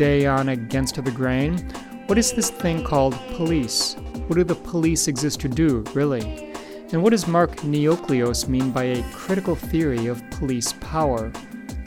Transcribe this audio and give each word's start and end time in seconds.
Today 0.00 0.24
on 0.24 0.48
Against 0.48 1.04
the 1.04 1.10
Grain, 1.10 1.58
what 2.06 2.16
is 2.16 2.32
this 2.32 2.48
thing 2.48 2.82
called 2.82 3.12
police? 3.34 3.96
What 4.28 4.36
do 4.36 4.44
the 4.44 4.54
police 4.54 5.08
exist 5.08 5.40
to 5.40 5.48
do, 5.50 5.84
really? 5.92 6.54
And 6.90 7.02
what 7.02 7.10
does 7.10 7.26
Mark 7.26 7.50
Neocleous 7.56 8.48
mean 8.48 8.70
by 8.70 8.84
a 8.84 9.02
critical 9.12 9.54
theory 9.54 10.06
of 10.06 10.22
police 10.30 10.72
power? 10.80 11.30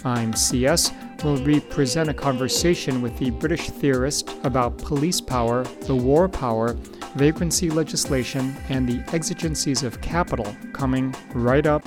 I'm 0.05 0.31
CS, 0.33 0.91
We'll 1.23 1.43
represent 1.43 2.09
a 2.09 2.13
conversation 2.13 3.01
with 3.01 3.17
the 3.17 3.31
British 3.31 3.71
theorist 3.71 4.29
about 4.43 4.77
police 4.77 5.19
power, 5.19 5.63
the 5.87 5.95
war 5.95 6.29
power, 6.29 6.73
vagrancy 7.15 7.71
legislation, 7.71 8.55
and 8.69 8.87
the 8.87 9.01
exigencies 9.15 9.81
of 9.81 10.01
capital 10.01 10.55
coming 10.71 11.15
right 11.33 11.65
up. 11.65 11.83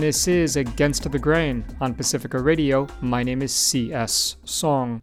And 0.00 0.06
this 0.06 0.26
is 0.26 0.56
Against 0.56 1.12
the 1.12 1.18
Grain 1.18 1.62
on 1.78 1.92
Pacifica 1.94 2.38
Radio. 2.38 2.86
My 3.02 3.22
name 3.22 3.42
is 3.42 3.54
C.S. 3.54 4.36
Song. 4.44 5.02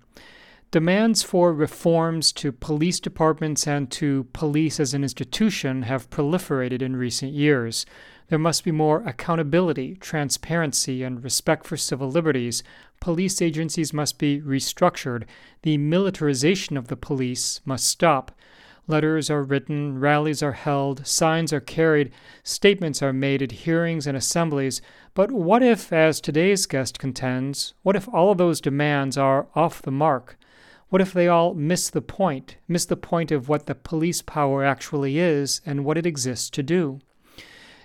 Demands 0.71 1.21
for 1.21 1.53
reforms 1.53 2.31
to 2.31 2.51
police 2.51 2.99
departments 2.99 3.67
and 3.67 3.91
to 3.91 4.23
police 4.33 4.79
as 4.79 4.95
an 4.95 5.03
institution 5.03 5.83
have 5.83 6.09
proliferated 6.09 6.81
in 6.81 6.95
recent 6.95 7.31
years. 7.33 7.85
There 8.29 8.39
must 8.39 8.63
be 8.63 8.71
more 8.71 9.03
accountability, 9.03 9.97
transparency, 9.97 11.03
and 11.03 11.23
respect 11.23 11.67
for 11.67 11.77
civil 11.77 12.09
liberties. 12.09 12.63
Police 12.99 13.39
agencies 13.39 13.93
must 13.93 14.17
be 14.17 14.41
restructured. 14.41 15.25
The 15.61 15.77
militarization 15.77 16.75
of 16.75 16.87
the 16.87 16.97
police 16.97 17.61
must 17.65 17.85
stop. 17.85 18.31
Letters 18.89 19.29
are 19.29 19.43
written, 19.43 19.99
rallies 19.99 20.41
are 20.41 20.53
held, 20.53 21.05
signs 21.05 21.51
are 21.51 21.59
carried, 21.59 22.09
statements 22.41 23.03
are 23.03 23.11
made 23.11 23.41
at 23.41 23.51
hearings 23.51 24.07
and 24.07 24.15
assemblies. 24.15 24.81
But 25.13 25.29
what 25.29 25.61
if, 25.61 25.91
as 25.91 26.21
today's 26.21 26.65
guest 26.65 26.97
contends, 26.97 27.73
what 27.83 27.97
if 27.97 28.07
all 28.13 28.31
of 28.31 28.37
those 28.37 28.61
demands 28.61 29.17
are 29.17 29.47
off 29.55 29.81
the 29.81 29.91
mark? 29.91 30.37
What 30.87 31.01
if 31.01 31.11
they 31.11 31.27
all 31.27 31.53
miss 31.53 31.89
the 31.89 32.01
point, 32.01 32.55
miss 32.65 32.85
the 32.85 32.95
point 32.95 33.29
of 33.29 33.49
what 33.49 33.65
the 33.65 33.75
police 33.75 34.21
power 34.21 34.63
actually 34.63 35.19
is 35.19 35.59
and 35.65 35.83
what 35.83 35.97
it 35.97 36.05
exists 36.05 36.49
to 36.51 36.63
do? 36.63 37.01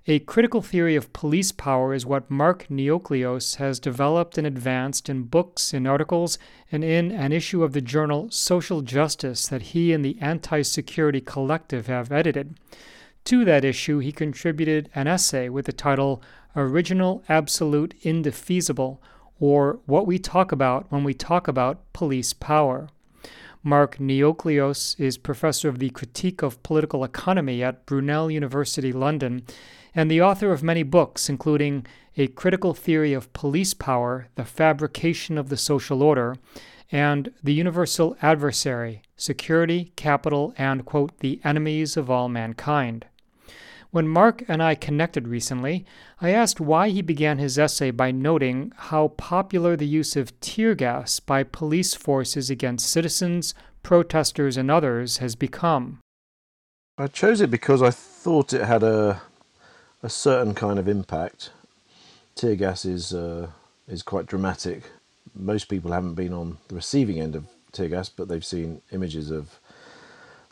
A 0.08 0.18
critical 0.18 0.62
theory 0.62 0.96
of 0.96 1.12
police 1.12 1.52
power 1.52 1.94
is 1.94 2.04
what 2.04 2.28
Mark 2.28 2.66
Neocleous 2.68 3.56
has 3.56 3.78
developed 3.78 4.36
and 4.36 4.44
advanced 4.44 5.08
in 5.08 5.22
books, 5.22 5.72
in 5.72 5.86
articles, 5.86 6.40
and 6.72 6.82
in 6.82 7.12
an 7.12 7.30
issue 7.30 7.62
of 7.62 7.72
the 7.72 7.80
journal 7.80 8.28
Social 8.28 8.82
Justice 8.82 9.46
that 9.46 9.62
he 9.62 9.92
and 9.92 10.04
the 10.04 10.18
Anti 10.20 10.62
Security 10.62 11.20
Collective 11.20 11.86
have 11.86 12.10
edited. 12.10 12.58
To 13.26 13.44
that 13.44 13.64
issue, 13.64 14.00
he 14.00 14.10
contributed 14.10 14.90
an 14.92 15.06
essay 15.06 15.48
with 15.48 15.66
the 15.66 15.72
title 15.72 16.20
Original, 16.56 17.22
Absolute, 17.28 17.94
Indefeasible, 18.02 19.00
or 19.38 19.78
What 19.86 20.08
We 20.08 20.18
Talk 20.18 20.50
About 20.50 20.90
When 20.90 21.04
We 21.04 21.14
Talk 21.14 21.46
About 21.46 21.80
Police 21.92 22.32
Power. 22.32 22.88
Mark 23.62 23.98
Neocleous 23.98 24.98
is 24.98 25.16
professor 25.16 25.68
of 25.68 25.78
the 25.78 25.90
Critique 25.90 26.42
of 26.42 26.60
Political 26.64 27.04
Economy 27.04 27.62
at 27.62 27.86
Brunel 27.86 28.32
University, 28.32 28.90
London 28.92 29.44
and 29.94 30.10
the 30.10 30.22
author 30.22 30.52
of 30.52 30.62
many 30.62 30.82
books, 30.82 31.28
including 31.28 31.86
A 32.16 32.28
Critical 32.28 32.74
Theory 32.74 33.12
of 33.12 33.32
Police 33.32 33.74
Power, 33.74 34.28
The 34.34 34.44
Fabrication 34.44 35.38
of 35.38 35.48
the 35.48 35.56
Social 35.56 36.02
Order, 36.02 36.36
and 36.90 37.32
The 37.42 37.54
Universal 37.54 38.16
Adversary 38.22 39.02
Security, 39.16 39.92
Capital, 39.96 40.54
and, 40.58 40.84
quote, 40.84 41.18
the 41.18 41.40
Enemies 41.44 41.96
of 41.96 42.10
All 42.10 42.28
Mankind. 42.28 43.06
When 43.90 44.08
Mark 44.08 44.42
and 44.48 44.62
I 44.62 44.74
connected 44.74 45.28
recently, 45.28 45.84
I 46.20 46.30
asked 46.30 46.60
why 46.60 46.88
he 46.88 47.02
began 47.02 47.36
his 47.36 47.58
essay 47.58 47.90
by 47.90 48.10
noting 48.10 48.72
how 48.74 49.08
popular 49.08 49.76
the 49.76 49.86
use 49.86 50.16
of 50.16 50.38
tear 50.40 50.74
gas 50.74 51.20
by 51.20 51.42
police 51.42 51.94
forces 51.94 52.48
against 52.48 52.88
citizens, 52.88 53.54
protesters, 53.82 54.56
and 54.56 54.70
others 54.70 55.18
has 55.18 55.34
become. 55.36 56.00
I 56.96 57.06
chose 57.06 57.42
it 57.42 57.50
because 57.50 57.82
I 57.82 57.90
thought 57.90 58.54
it 58.54 58.64
had 58.64 58.82
a 58.82 59.20
a 60.02 60.08
certain 60.08 60.54
kind 60.54 60.78
of 60.78 60.88
impact. 60.88 61.50
Tear 62.34 62.56
gas 62.56 62.84
is 62.84 63.14
uh, 63.14 63.48
is 63.88 64.02
quite 64.02 64.26
dramatic. 64.26 64.84
Most 65.34 65.68
people 65.68 65.92
haven't 65.92 66.14
been 66.14 66.32
on 66.32 66.58
the 66.68 66.74
receiving 66.74 67.20
end 67.20 67.36
of 67.36 67.46
tear 67.72 67.88
gas, 67.88 68.08
but 68.08 68.28
they've 68.28 68.44
seen 68.44 68.82
images 68.90 69.30
of 69.30 69.58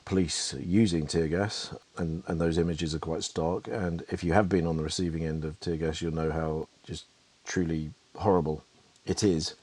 police 0.05 0.55
using 0.59 1.07
tear 1.07 1.29
gas, 1.29 1.75
and, 1.97 2.23
and 2.27 2.41
those 2.41 2.59
images 2.59 2.95
are 2.95 2.99
quite 2.99 3.23
stark. 3.23 3.69
And 3.69 4.05
if 4.09 4.25
you 4.25 4.33
have 4.33 4.49
been 4.49 4.67
on 4.67 4.77
the 4.77 4.83
receiving 4.83 5.25
end 5.25 5.45
of 5.45 5.59
tear 5.61 5.77
gas, 5.77 6.01
you'll 6.01 6.15
know 6.15 6.31
how 6.31 6.69
just 6.85 7.05
truly 7.45 7.91
horrible 8.17 8.65
it 9.07 9.23
is. 9.23 9.55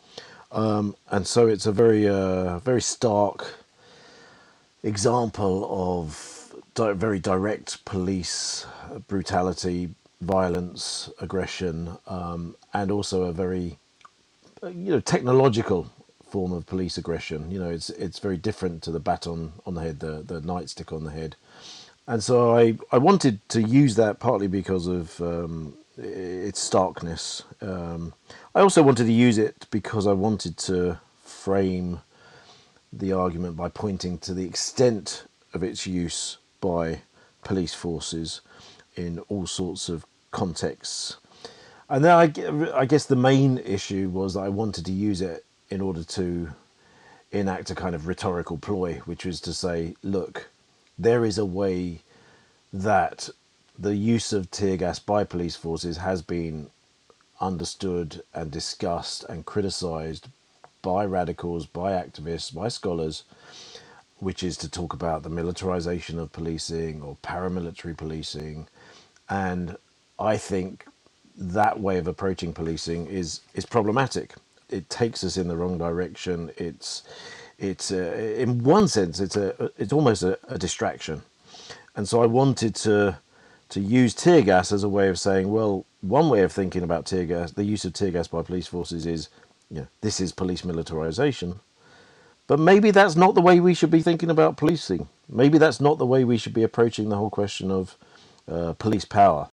Um, 0.51 0.95
and 1.09 1.27
so 1.27 1.47
it's 1.47 1.65
a 1.65 1.71
very 1.71 2.07
uh, 2.07 2.59
very 2.59 2.81
stark 2.81 3.53
example 4.83 5.67
of 5.69 6.36
di- 6.77 6.93
very 6.93 7.19
direct 7.19 7.83
police 7.85 8.65
brutality, 9.07 9.89
violence, 10.21 11.09
aggression, 11.19 11.97
um, 12.07 12.55
and 12.73 12.91
also 12.91 13.23
a 13.23 13.33
very 13.33 13.79
you 14.63 14.91
know 14.93 14.99
technological 14.99 15.89
form 16.29 16.53
of 16.53 16.67
police 16.67 16.97
aggression. 16.97 17.51
You 17.51 17.59
know, 17.59 17.69
it's 17.71 17.89
it's 17.89 18.19
very 18.19 18.37
different 18.37 18.83
to 18.83 18.91
the 18.91 18.99
baton 18.99 19.53
on 19.65 19.73
the 19.73 19.81
head, 19.81 19.99
the 19.99 20.23
the 20.23 20.39
nightstick 20.41 20.95
on 20.95 21.03
the 21.03 21.11
head, 21.11 21.35
and 22.07 22.23
so 22.23 22.55
I 22.55 22.77
I 22.91 22.99
wanted 22.99 23.39
to 23.49 23.61
use 23.61 23.95
that 23.95 24.19
partly 24.19 24.47
because 24.47 24.85
of 24.87 25.19
um, 25.21 25.73
its 25.97 26.59
starkness. 26.59 27.43
Um, 27.61 28.13
I 28.53 28.61
also 28.61 28.83
wanted 28.83 29.05
to 29.07 29.13
use 29.13 29.39
it 29.39 29.65
because 29.71 30.05
I 30.05 30.13
wanted 30.13 30.57
to 30.69 30.99
frame 31.23 32.01
the 32.93 33.13
argument 33.13 33.55
by 33.57 33.69
pointing 33.69 34.19
to 34.19 34.33
the 34.33 34.45
extent 34.45 35.25
of 35.53 35.63
its 35.63 35.87
use 35.87 36.37
by 36.67 37.01
police 37.43 37.73
forces 37.73 38.41
in 38.95 39.19
all 39.29 39.47
sorts 39.47 39.89
of 39.89 40.05
contexts. 40.31 41.17
And 41.89 42.03
then 42.03 42.11
I, 42.11 42.81
I 42.81 42.85
guess 42.85 43.05
the 43.05 43.15
main 43.15 43.57
issue 43.59 44.09
was 44.09 44.33
that 44.33 44.41
I 44.41 44.49
wanted 44.49 44.85
to 44.85 44.91
use 44.91 45.21
it 45.21 45.45
in 45.69 45.79
order 45.81 46.03
to 46.03 46.49
enact 47.31 47.69
a 47.71 47.75
kind 47.75 47.95
of 47.95 48.07
rhetorical 48.07 48.57
ploy, 48.57 48.95
which 49.05 49.25
was 49.25 49.39
to 49.41 49.53
say, 49.53 49.95
look, 50.03 50.49
there 50.99 51.23
is 51.23 51.37
a 51.37 51.45
way 51.45 52.01
that 52.73 53.29
the 53.79 53.95
use 53.95 54.33
of 54.33 54.51
tear 54.51 54.77
gas 54.77 54.99
by 54.99 55.23
police 55.23 55.55
forces 55.55 55.97
has 55.97 56.21
been 56.21 56.69
understood 57.39 58.23
and 58.33 58.51
discussed 58.51 59.23
and 59.29 59.45
criticized 59.45 60.27
by 60.81 61.05
radicals, 61.05 61.65
by 61.65 61.91
activists, 61.91 62.53
by 62.53 62.67
scholars, 62.67 63.23
which 64.19 64.43
is 64.43 64.57
to 64.57 64.69
talk 64.69 64.93
about 64.93 65.23
the 65.23 65.29
militarization 65.29 66.19
of 66.19 66.31
policing 66.31 67.01
or 67.01 67.17
paramilitary 67.23 67.95
policing. 67.95 68.67
And 69.29 69.77
I 70.19 70.37
think 70.37 70.85
that 71.37 71.79
way 71.79 71.97
of 71.97 72.07
approaching 72.07 72.53
policing 72.53 73.07
is, 73.07 73.41
is 73.53 73.65
problematic. 73.65 74.35
It 74.69 74.89
takes 74.89 75.23
us 75.23 75.37
in 75.37 75.47
the 75.47 75.57
wrong 75.57 75.77
direction. 75.77 76.51
It's, 76.57 77.03
it's 77.59 77.91
a, 77.91 78.41
in 78.41 78.63
one 78.63 78.87
sense, 78.87 79.19
it's, 79.19 79.37
a, 79.37 79.71
it's 79.77 79.93
almost 79.93 80.23
a, 80.23 80.39
a 80.47 80.57
distraction. 80.57 81.21
And 81.95 82.07
so 82.07 82.23
I 82.23 82.25
wanted 82.25 82.75
to, 82.75 83.19
to 83.69 83.79
use 83.79 84.13
tear 84.13 84.41
gas 84.41 84.71
as 84.71 84.83
a 84.83 84.89
way 84.89 85.09
of 85.09 85.19
saying, 85.19 85.51
well, 85.51 85.85
one 86.01 86.29
way 86.29 86.41
of 86.41 86.51
thinking 86.51 86.83
about 86.83 87.05
tear 87.05 87.25
gas, 87.25 87.51
the 87.51 87.63
use 87.63 87.85
of 87.85 87.93
tear 87.93 88.11
gas 88.11 88.27
by 88.27 88.41
police 88.41 88.67
forces 88.67 89.05
is, 89.05 89.29
you 89.69 89.81
know, 89.81 89.87
this 90.01 90.19
is 90.19 90.31
police 90.31 90.63
militarization 90.65 91.59
but 92.47 92.59
maybe 92.59 92.91
that's 92.91 93.15
not 93.15 93.35
the 93.35 93.41
way 93.41 93.59
we 93.59 93.73
should 93.73 93.91
be 93.91 94.01
thinking 94.01 94.29
about 94.29 94.57
policing. 94.57 95.07
Maybe 95.29 95.57
that's 95.57 95.81
not 95.81 95.97
the 95.97 96.05
way 96.05 96.23
we 96.23 96.37
should 96.37 96.53
be 96.53 96.63
approaching 96.63 97.09
the 97.09 97.17
whole 97.17 97.29
question 97.29 97.69
of 97.69 97.97
uh, 98.49 98.73
police 98.73 99.05
power. 99.05 99.49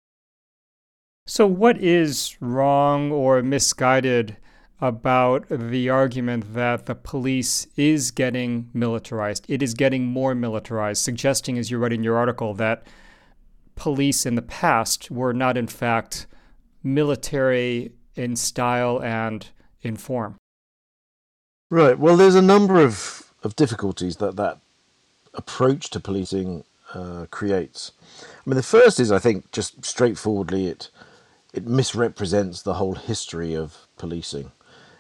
So, 1.26 1.48
what 1.48 1.78
is 1.78 2.36
wrong 2.40 3.12
or 3.12 3.42
misguided 3.42 4.38
about 4.82 5.46
the 5.50 5.90
argument 5.90 6.54
that 6.54 6.86
the 6.86 6.96
police 6.96 7.66
is 7.78 8.12
getting 8.12 8.70
militarized? 8.74 9.46
It 9.48 9.64
is 9.64 9.74
getting 9.74 10.06
more 10.06 10.36
militarized, 10.36 11.02
suggesting, 11.02 11.58
as 11.58 11.72
you 11.72 11.78
write 11.78 11.94
in 11.94 12.04
your 12.04 12.18
article, 12.18 12.54
that 12.56 12.86
police 13.76 14.26
in 14.26 14.36
the 14.36 14.42
past 14.42 15.10
were 15.10 15.34
not, 15.34 15.58
in 15.58 15.68
fact, 15.68 16.28
military 16.84 17.94
in 18.16 18.36
style 18.36 19.02
and 19.02 19.48
in 19.82 19.96
form. 19.96 20.36
Right. 21.74 21.98
Well, 21.98 22.18
there's 22.18 22.36
a 22.36 22.42
number 22.44 22.80
of, 22.80 23.32
of 23.42 23.56
difficulties 23.56 24.18
that 24.18 24.36
that 24.36 24.60
approach 25.34 25.90
to 25.90 26.00
policing 26.00 26.66
uh, 26.94 27.26
creates. 27.32 27.94
I 28.22 28.42
mean, 28.46 28.58
the 28.58 28.62
first 28.62 29.00
is, 29.00 29.12
I 29.12 29.18
think, 29.18 29.52
just 29.52 29.84
straightforwardly, 29.84 30.68
it 30.68 30.92
it 31.52 31.66
misrepresents 31.66 32.62
the 32.62 32.76
whole 32.76 32.94
history 32.94 33.56
of 33.56 33.88
policing. 33.98 34.52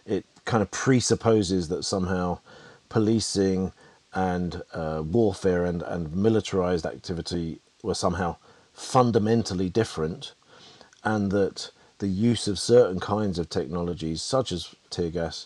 It 0.08 0.26
kind 0.46 0.64
of 0.64 0.72
presupposes 0.72 1.68
that 1.70 1.84
somehow 1.84 2.40
policing 2.90 3.72
and 4.16 4.64
uh, 4.74 5.04
warfare 5.06 5.66
and, 5.66 5.84
and 5.84 6.16
militarized 6.16 6.88
activity 6.88 7.62
were 7.84 7.94
somehow 7.94 8.38
fundamentally 8.74 9.70
different, 9.70 10.34
and 11.04 11.32
that 11.34 11.70
the 12.00 12.08
use 12.08 12.48
of 12.48 12.58
certain 12.58 13.00
kinds 13.00 13.38
of 13.38 13.48
technologies, 13.48 14.24
such 14.24 14.52
as 14.52 14.74
tear 14.90 15.12
gas, 15.12 15.46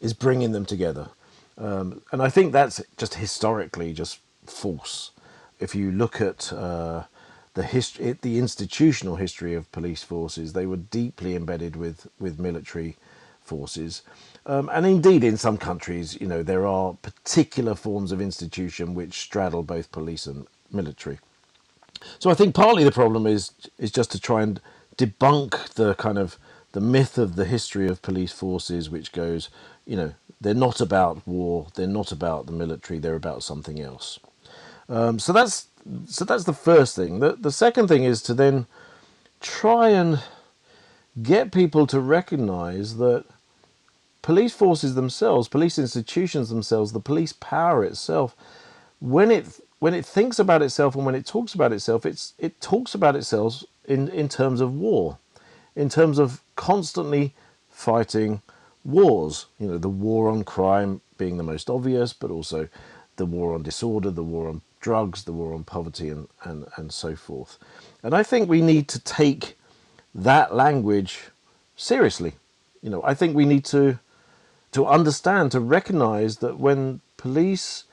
is 0.00 0.12
bringing 0.14 0.52
them 0.52 0.64
together. 0.64 1.08
Um, 1.56 2.02
and 2.12 2.22
I 2.22 2.28
think 2.28 2.52
that's 2.52 2.80
just 2.96 3.14
historically 3.14 3.92
just 3.92 4.20
false. 4.46 5.10
If 5.60 5.74
you 5.74 5.90
look 5.90 6.20
at 6.20 6.52
uh, 6.52 7.04
the 7.54 7.64
history, 7.64 8.16
the 8.22 8.38
institutional 8.38 9.16
history 9.16 9.54
of 9.54 9.70
police 9.72 10.02
forces, 10.04 10.52
they 10.52 10.66
were 10.66 10.76
deeply 10.76 11.34
embedded 11.34 11.76
with 11.76 12.06
with 12.20 12.38
military 12.38 12.96
forces, 13.40 14.02
um, 14.46 14.70
and 14.72 14.86
indeed 14.86 15.24
in 15.24 15.36
some 15.36 15.58
countries, 15.58 16.20
you 16.20 16.28
know, 16.28 16.42
there 16.44 16.66
are 16.66 16.94
particular 17.02 17.74
forms 17.74 18.12
of 18.12 18.20
institution 18.20 18.94
which 18.94 19.20
straddle 19.20 19.62
both 19.64 19.90
police 19.90 20.26
and 20.26 20.46
military. 20.70 21.18
So 22.20 22.30
I 22.30 22.34
think 22.34 22.54
partly 22.54 22.84
the 22.84 22.92
problem 22.92 23.26
is 23.26 23.52
is 23.78 23.90
just 23.90 24.12
to 24.12 24.20
try 24.20 24.42
and 24.42 24.60
debunk 24.96 25.74
the 25.74 25.94
kind 25.94 26.18
of 26.18 26.38
the 26.72 26.80
myth 26.80 27.18
of 27.18 27.36
the 27.36 27.46
history 27.46 27.88
of 27.88 28.02
police 28.02 28.32
forces, 28.32 28.90
which 28.90 29.12
goes, 29.12 29.48
you 29.88 29.96
know, 29.96 30.14
they're 30.40 30.54
not 30.54 30.80
about 30.82 31.26
war, 31.28 31.68
they're 31.76 31.88
not 31.88 32.12
about 32.12 32.46
the 32.46 32.52
military, 32.52 33.00
they're 33.00 33.16
about 33.16 33.42
something 33.44 33.80
else. 33.80 34.20
Um, 34.88 35.18
so 35.18 35.32
that's 35.32 35.68
so 36.06 36.24
that's 36.26 36.44
the 36.44 36.54
first 36.54 36.96
thing. 36.96 37.20
The 37.20 37.34
the 37.34 37.52
second 37.52 37.88
thing 37.88 38.04
is 38.04 38.22
to 38.24 38.34
then 38.34 38.66
try 39.40 39.90
and 39.90 40.22
get 41.22 41.52
people 41.52 41.86
to 41.88 42.00
recognise 42.00 42.98
that 42.98 43.24
police 44.22 44.54
forces 44.54 44.94
themselves, 44.96 45.48
police 45.48 45.78
institutions 45.78 46.50
themselves, 46.50 46.92
the 46.92 47.00
police 47.00 47.34
power 47.34 47.84
itself, 47.84 48.36
when 49.00 49.30
it 49.30 49.46
when 49.80 49.94
it 49.94 50.06
thinks 50.06 50.38
about 50.38 50.62
itself 50.62 50.96
and 50.96 51.06
when 51.06 51.16
it 51.16 51.26
talks 51.26 51.54
about 51.54 51.72
itself, 51.72 52.06
it's 52.06 52.34
it 52.38 52.60
talks 52.60 52.94
about 52.94 53.16
itself 53.16 53.64
in, 53.86 54.08
in 54.08 54.28
terms 54.28 54.60
of 54.60 54.74
war, 54.74 55.18
in 55.76 55.88
terms 55.88 56.18
of 56.18 56.42
constantly 56.56 57.34
fighting 57.70 58.42
wars. 58.84 59.46
You 59.58 59.68
know, 59.68 59.78
the 59.78 59.88
war 59.88 60.30
on 60.30 60.44
crime 60.44 61.00
being 61.16 61.36
the 61.36 61.42
most 61.42 61.68
obvious, 61.68 62.12
but 62.12 62.30
also 62.30 62.68
the 63.16 63.26
war 63.26 63.54
on 63.54 63.62
disorder, 63.62 64.10
the 64.10 64.22
war 64.22 64.48
on 64.48 64.62
drugs, 64.80 65.24
the 65.24 65.32
war 65.32 65.54
on 65.54 65.64
poverty, 65.64 66.08
and, 66.08 66.28
and, 66.44 66.66
and 66.76 66.92
so 66.92 67.16
forth. 67.16 67.58
And 68.02 68.14
I 68.14 68.22
think 68.22 68.48
we 68.48 68.62
need 68.62 68.88
to 68.88 69.00
take 69.00 69.58
that 70.14 70.54
language 70.54 71.20
seriously. 71.76 72.34
You 72.82 72.90
know, 72.90 73.02
I 73.02 73.14
think 73.14 73.34
we 73.34 73.44
need 73.44 73.64
to 73.66 73.98
to 74.72 74.86
understand, 74.86 75.50
to 75.52 75.60
recognize 75.60 76.38
that 76.38 76.58
when 76.58 77.00
police 77.16 77.84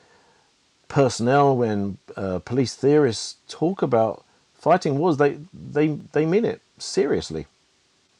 personnel, 0.88 1.56
when 1.56 1.98
uh, 2.16 2.38
police 2.40 2.74
theorists 2.74 3.36
talk 3.48 3.82
about 3.82 4.24
fighting 4.54 4.98
wars, 4.98 5.16
they, 5.16 5.38
they, 5.54 5.88
they 6.12 6.26
mean 6.26 6.44
it 6.44 6.60
seriously, 6.78 7.46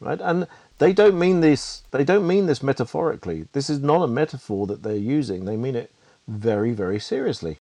right? 0.01 0.21
And 0.21 0.47
they 0.79 0.93
don't 0.93 1.19
mean 1.19 1.41
this. 1.41 1.83
They 1.91 2.05
don't 2.05 2.27
mean 2.27 2.47
this 2.47 2.63
metaphorically. 2.63 3.47
This 3.53 3.71
is 3.71 3.81
not 3.81 4.03
a 4.03 4.09
metaphor 4.09 4.67
that 4.67 4.83
they're 4.83 4.97
using. 4.97 5.45
They 5.45 5.57
mean 5.57 5.77
it 5.77 5.93
very, 6.29 6.73
very 6.73 7.01
seriously. 7.01 7.59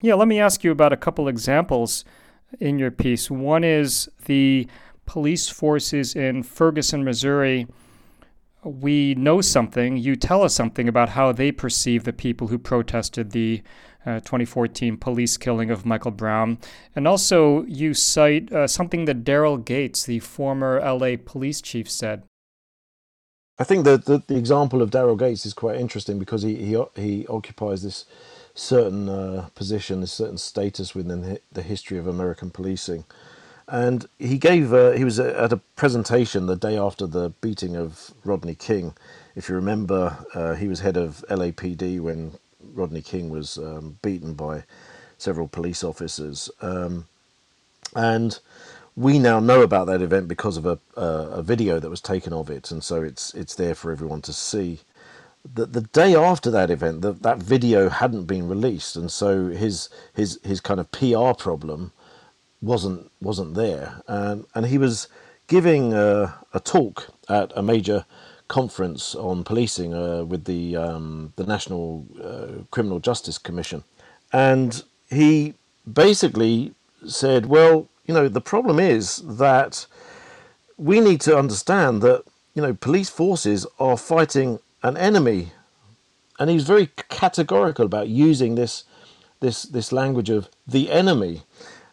Yeah, 0.00 0.14
let 0.14 0.28
me 0.28 0.38
ask 0.38 0.62
you 0.62 0.70
about 0.70 0.92
a 0.92 0.96
couple 0.96 1.28
examples 1.28 2.04
in 2.60 2.78
your 2.78 2.90
piece. 2.90 3.30
One 3.30 3.64
is 3.64 4.08
the 4.26 4.68
police 5.06 5.48
forces 5.48 6.14
in 6.14 6.42
Ferguson, 6.42 7.04
Missouri 7.04 7.66
we 8.64 9.14
know 9.14 9.40
something, 9.40 9.96
you 9.96 10.16
tell 10.16 10.42
us 10.42 10.54
something 10.54 10.88
about 10.88 11.10
how 11.10 11.32
they 11.32 11.52
perceive 11.52 12.04
the 12.04 12.12
people 12.12 12.48
who 12.48 12.58
protested 12.58 13.30
the 13.30 13.62
uh, 14.08 14.20
2014 14.20 14.96
police 14.96 15.36
killing 15.36 15.70
of 15.70 15.84
Michael 15.84 16.10
Brown. 16.10 16.58
And 16.96 17.06
also, 17.06 17.64
you 17.64 17.92
cite 17.92 18.50
uh, 18.52 18.66
something 18.66 19.04
that 19.04 19.24
Daryl 19.24 19.62
Gates, 19.62 20.04
the 20.04 20.20
former 20.20 20.80
LA 20.80 21.16
police 21.22 21.60
chief, 21.60 21.90
said. 21.90 22.22
I 23.58 23.64
think 23.64 23.84
that 23.84 24.06
the, 24.06 24.22
the, 24.26 24.36
example 24.36 24.80
of 24.80 24.90
Daryl 24.90 25.18
Gates 25.18 25.44
is 25.44 25.52
quite 25.52 25.80
interesting 25.80 26.18
because 26.18 26.42
he, 26.42 26.54
he, 26.54 26.82
he 26.94 27.26
occupies 27.26 27.82
this 27.82 28.04
certain 28.54 29.08
uh, 29.08 29.48
position, 29.54 30.00
this 30.00 30.12
certain 30.12 30.38
status 30.38 30.94
within 30.94 31.38
the 31.52 31.62
history 31.62 31.98
of 31.98 32.06
American 32.06 32.50
policing 32.50 33.04
and 33.68 34.08
he 34.18 34.38
gave 34.38 34.72
uh, 34.72 34.92
he 34.92 35.04
was 35.04 35.20
at 35.20 35.52
a 35.52 35.58
presentation 35.76 36.46
the 36.46 36.56
day 36.56 36.78
after 36.78 37.06
the 37.06 37.30
beating 37.42 37.76
of 37.76 38.12
Rodney 38.24 38.54
King. 38.54 38.94
If 39.36 39.48
you 39.48 39.54
remember, 39.54 40.16
uh, 40.34 40.54
he 40.54 40.68
was 40.68 40.80
head 40.80 40.96
of 40.96 41.22
LAPD 41.28 42.00
when 42.00 42.32
Rodney 42.74 43.02
King 43.02 43.30
was 43.30 43.58
um, 43.58 43.98
beaten 44.02 44.34
by 44.34 44.64
several 45.18 45.48
police 45.48 45.82
officers, 45.82 46.50
um, 46.60 47.06
and 47.94 48.38
we 48.96 49.18
now 49.18 49.40
know 49.40 49.62
about 49.62 49.86
that 49.86 50.02
event 50.02 50.28
because 50.28 50.56
of 50.56 50.66
a, 50.66 50.78
a 50.96 51.42
video 51.42 51.78
that 51.78 51.90
was 51.90 52.00
taken 52.00 52.32
of 52.32 52.50
it, 52.50 52.70
and 52.70 52.82
so 52.82 53.02
it's 53.02 53.32
it's 53.34 53.54
there 53.54 53.74
for 53.74 53.92
everyone 53.92 54.22
to 54.22 54.32
see. 54.32 54.80
The, 55.54 55.66
the 55.66 55.82
day 55.82 56.14
after 56.16 56.50
that 56.50 56.70
event, 56.70 57.00
the, 57.02 57.12
that 57.12 57.38
video 57.38 57.88
hadn't 57.88 58.24
been 58.24 58.48
released, 58.48 58.96
and 58.96 59.10
so 59.10 59.48
his 59.48 59.88
his 60.14 60.40
his 60.42 60.60
kind 60.60 60.80
of 60.80 60.90
PR 60.90 61.32
problem 61.32 61.92
wasn't 62.60 63.10
wasn't 63.20 63.54
there, 63.54 64.02
um, 64.08 64.46
and 64.54 64.66
he 64.66 64.78
was 64.78 65.08
giving 65.46 65.94
a, 65.94 66.34
a, 66.52 66.60
talk 66.60 67.08
at 67.28 67.52
a 67.56 67.62
major 67.62 68.04
conference 68.48 69.14
on 69.14 69.44
policing 69.44 69.94
uh, 69.94 70.24
with 70.24 70.44
the 70.44 70.76
um, 70.76 71.32
the 71.36 71.44
National 71.44 72.06
uh, 72.22 72.64
Criminal 72.70 73.00
Justice 73.00 73.38
Commission, 73.38 73.84
and 74.32 74.82
he 75.10 75.54
basically 75.90 76.74
said, 77.06 77.46
"Well, 77.46 77.88
you 78.06 78.14
know, 78.14 78.28
the 78.28 78.40
problem 78.40 78.80
is 78.80 79.18
that 79.38 79.86
we 80.76 81.00
need 81.00 81.20
to 81.22 81.36
understand 81.38 82.02
that 82.02 82.24
you 82.54 82.62
know 82.62 82.74
police 82.74 83.10
forces 83.10 83.66
are 83.78 83.96
fighting 83.96 84.60
an 84.82 84.96
enemy." 84.96 85.52
And 86.40 86.50
he 86.50 86.54
was 86.54 86.64
very 86.64 86.88
categorical 87.08 87.84
about 87.84 88.08
using 88.08 88.54
this 88.54 88.84
this 89.40 89.62
this 89.64 89.92
language 89.92 90.30
of 90.30 90.48
the 90.66 90.90
enemy 90.90 91.42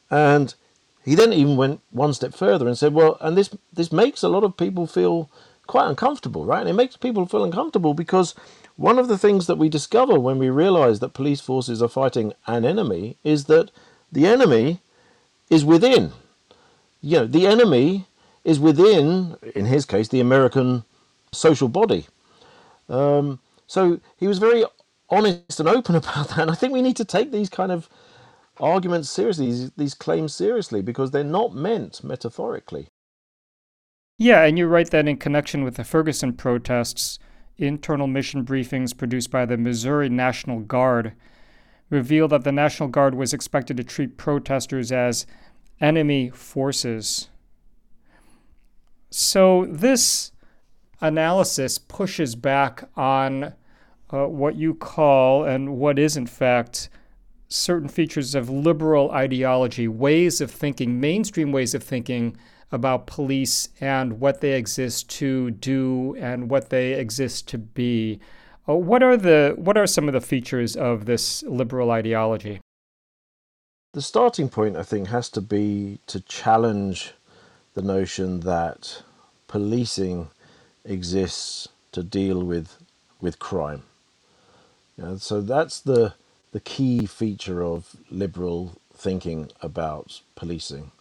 and 0.10 0.56
he 1.04 1.16
then 1.16 1.34
even 1.34 1.56
went 1.58 1.82
one 1.92 2.14
step 2.14 2.34
further 2.34 2.68
and 2.68 2.78
said, 2.78 2.94
well, 2.94 3.18
and 3.22 3.38
this, 3.38 3.56
this 3.74 3.92
makes 3.92 4.24
a 4.24 4.30
lot 4.30 4.44
of 4.44 4.58
people 4.58 4.88
feel 4.88 5.30
quite 5.66 5.88
uncomfortable, 5.90 6.46
right? 6.46 6.62
And 6.62 6.70
it 6.70 6.74
makes 6.74 6.98
people 6.98 7.26
feel 7.28 7.46
uncomfortable 7.46 7.94
because 7.94 8.36
one 8.78 9.00
of 9.00 9.10
the 9.10 9.18
things 9.20 9.48
that 9.48 9.58
we 9.58 9.70
discover 9.70 10.20
when 10.20 10.40
we 10.40 10.50
realize 10.50 11.00
that 11.02 11.14
police 11.16 11.42
forces 11.42 11.82
are 11.84 11.90
fighting 11.90 12.34
an 12.48 12.66
enemy 12.66 13.18
is 13.24 13.46
that 13.46 13.72
the 14.12 14.28
enemy 14.28 14.82
is 15.50 15.66
within. 15.66 16.12
You 17.02 17.20
know, 17.20 17.28
the 17.28 17.48
enemy 17.48 18.08
is 18.46 18.60
within, 18.60 19.38
in 19.56 19.66
his 19.66 19.86
case, 19.86 20.10
the 20.10 20.22
American 20.22 20.86
social 21.34 21.70
body. 21.70 22.08
Um, 22.90 23.40
so 23.68 24.00
he 24.18 24.28
was 24.28 24.40
very 24.40 24.66
honest 25.10 25.60
and 25.60 25.70
open 25.70 25.96
about 26.04 26.30
that. 26.30 26.40
And 26.40 26.52
I 26.52 26.56
think 26.56 26.74
we 26.74 26.82
need 26.84 26.98
to 26.98 27.06
take 27.06 27.32
these 27.32 27.50
kind 27.50 27.72
of 27.72 27.90
arguments 28.60 29.10
seriously, 29.10 29.48
these, 29.48 29.72
these 29.74 29.94
claims 29.96 30.36
seriously, 30.36 30.82
because 30.82 31.12
they're 31.12 31.24
not 31.24 31.56
meant 31.56 32.04
metaphorically. 32.04 32.90
Yeah, 34.18 34.44
and 34.44 34.58
you're 34.58 34.70
right 34.70 34.90
that 34.92 35.08
in 35.10 35.18
connection 35.18 35.66
with 35.66 35.76
the 35.76 35.84
Ferguson 35.84 36.34
protests, 36.34 37.20
internal 37.58 38.08
mission 38.08 38.46
briefings 38.46 38.98
produced 38.98 39.30
by 39.30 39.46
the 39.46 39.58
Missouri 39.58 40.08
National 40.08 40.60
Guard 40.60 41.14
revealed 41.90 42.32
that 42.32 42.46
the 42.46 42.52
National 42.52 42.88
Guard 42.88 43.14
was 43.14 43.34
expected 43.34 43.76
to 43.78 43.84
treat 43.84 44.18
protesters 44.18 44.92
as 44.92 45.26
enemy 45.82 46.30
forces. 46.30 47.30
So 49.10 49.66
this 49.66 50.32
analysis 51.02 51.78
pushes 51.78 52.36
back 52.36 52.90
on 52.96 53.54
uh, 54.12 54.28
what 54.28 54.56
you 54.56 54.76
call, 54.76 55.44
and 55.44 55.78
what 55.78 56.00
is 56.00 56.16
in 56.16 56.26
fact, 56.26 56.90
certain 57.50 57.90
features 57.90 58.34
of 58.34 58.50
liberal 58.50 59.12
ideology, 59.12 59.90
ways 59.90 60.40
of 60.40 60.52
thinking, 60.52 61.02
mainstream 61.02 61.52
ways 61.52 61.76
of 61.76 61.84
thinking 61.84 62.38
about 62.76 63.08
police 63.08 63.70
and 63.82 64.20
what 64.20 64.42
they 64.42 64.52
exist 64.52 65.10
to 65.10 65.50
do 65.52 66.16
and 66.20 66.50
what 66.50 66.70
they 66.70 66.94
exist 66.94 67.48
to 67.48 67.58
be. 67.58 68.20
Uh, 68.68 68.76
what 68.76 69.02
are 69.02 69.18
the 69.18 69.56
what 69.58 69.78
are 69.78 69.88
some 69.88 70.08
of 70.08 70.14
the 70.14 70.22
features 70.22 70.76
of 70.76 71.06
this 71.06 71.42
liberal 71.44 71.90
ideology? 71.90 72.60
The 73.94 74.02
starting 74.02 74.50
point, 74.50 74.76
I 74.76 74.84
think, 74.84 75.08
has 75.08 75.30
to 75.30 75.42
be 75.42 76.00
to 76.08 76.20
challenge 76.20 77.14
the 77.76 77.82
notion 77.82 78.42
that 78.42 79.04
policing 79.48 80.30
exists 80.84 81.70
to 81.94 82.04
deal 82.04 82.44
with 82.44 82.78
with 83.22 83.40
crime. 83.40 83.84
Yeah, 84.98 85.18
so 85.18 85.42
that's 85.42 85.80
the 85.80 86.14
the 86.52 86.60
key 86.60 87.06
feature 87.06 87.64
of 87.64 87.96
liberal 88.10 88.82
thinking 88.94 89.52
about 89.62 90.22
policing. 90.36 90.92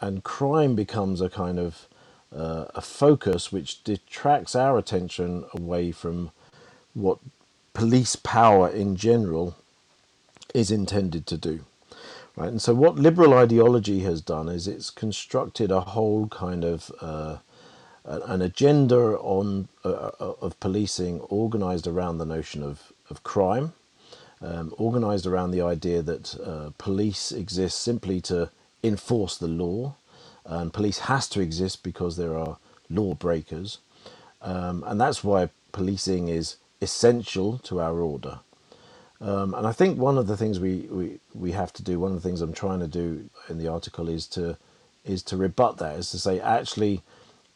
And 0.00 0.24
crime 0.24 0.74
becomes 0.74 1.20
a 1.20 1.28
kind 1.28 1.58
of 1.58 1.86
uh, 2.34 2.66
a 2.74 2.80
focus 2.80 3.50
which 3.52 3.82
detracts 3.82 4.54
our 4.54 4.78
attention 4.78 5.44
away 5.52 5.92
from 5.92 6.30
what 6.94 7.18
police 7.74 8.16
power 8.16 8.68
in 8.68 8.96
general 8.96 9.56
is 10.54 10.70
intended 10.70 11.26
to 11.26 11.36
do. 11.36 11.64
Right, 12.36 12.48
and 12.48 12.62
so 12.62 12.74
what 12.74 12.96
liberal 12.96 13.34
ideology 13.34 14.00
has 14.00 14.20
done 14.20 14.48
is 14.48 14.68
it's 14.68 14.90
constructed 14.90 15.70
a 15.70 15.80
whole 15.80 16.28
kind 16.28 16.64
of 16.64 16.90
uh, 17.00 17.38
an 18.04 18.40
agenda 18.40 19.18
on 19.18 19.68
uh, 19.84 19.88
uh, 20.20 20.34
of 20.40 20.58
policing 20.60 21.20
organized 21.22 21.86
around 21.86 22.18
the 22.18 22.24
notion 22.24 22.62
of, 22.62 22.92
of 23.10 23.22
crime, 23.24 23.72
um, 24.40 24.72
organized 24.78 25.26
around 25.26 25.50
the 25.50 25.60
idea 25.60 26.02
that 26.02 26.40
uh, 26.40 26.70
police 26.78 27.32
exist 27.32 27.80
simply 27.80 28.20
to 28.22 28.50
enforce 28.82 29.36
the 29.38 29.48
law, 29.48 29.96
and 30.44 30.72
police 30.72 31.00
has 31.00 31.28
to 31.30 31.40
exist 31.40 31.82
because 31.82 32.16
there 32.16 32.36
are 32.36 32.58
lawbreakers, 32.88 33.78
um, 34.42 34.84
and 34.86 35.00
that's 35.00 35.24
why 35.24 35.50
policing 35.72 36.28
is 36.28 36.56
essential 36.80 37.58
to 37.58 37.80
our 37.80 38.00
order. 38.00 38.40
Um, 39.20 39.54
and 39.54 39.66
I 39.66 39.72
think 39.72 39.98
one 39.98 40.18
of 40.18 40.26
the 40.26 40.36
things 40.36 40.60
we, 40.60 40.88
we, 40.90 41.20
we 41.34 41.52
have 41.52 41.72
to 41.74 41.82
do, 41.82 42.00
one 42.00 42.12
of 42.12 42.22
the 42.22 42.28
things 42.28 42.40
I'm 42.40 42.54
trying 42.54 42.80
to 42.80 42.88
do 42.88 43.30
in 43.48 43.58
the 43.58 43.68
article 43.68 44.08
is 44.08 44.26
to 44.28 44.56
is 45.04 45.22
to 45.24 45.36
rebut 45.36 45.78
that, 45.78 45.96
is 45.98 46.10
to 46.10 46.18
say 46.18 46.40
actually 46.40 47.02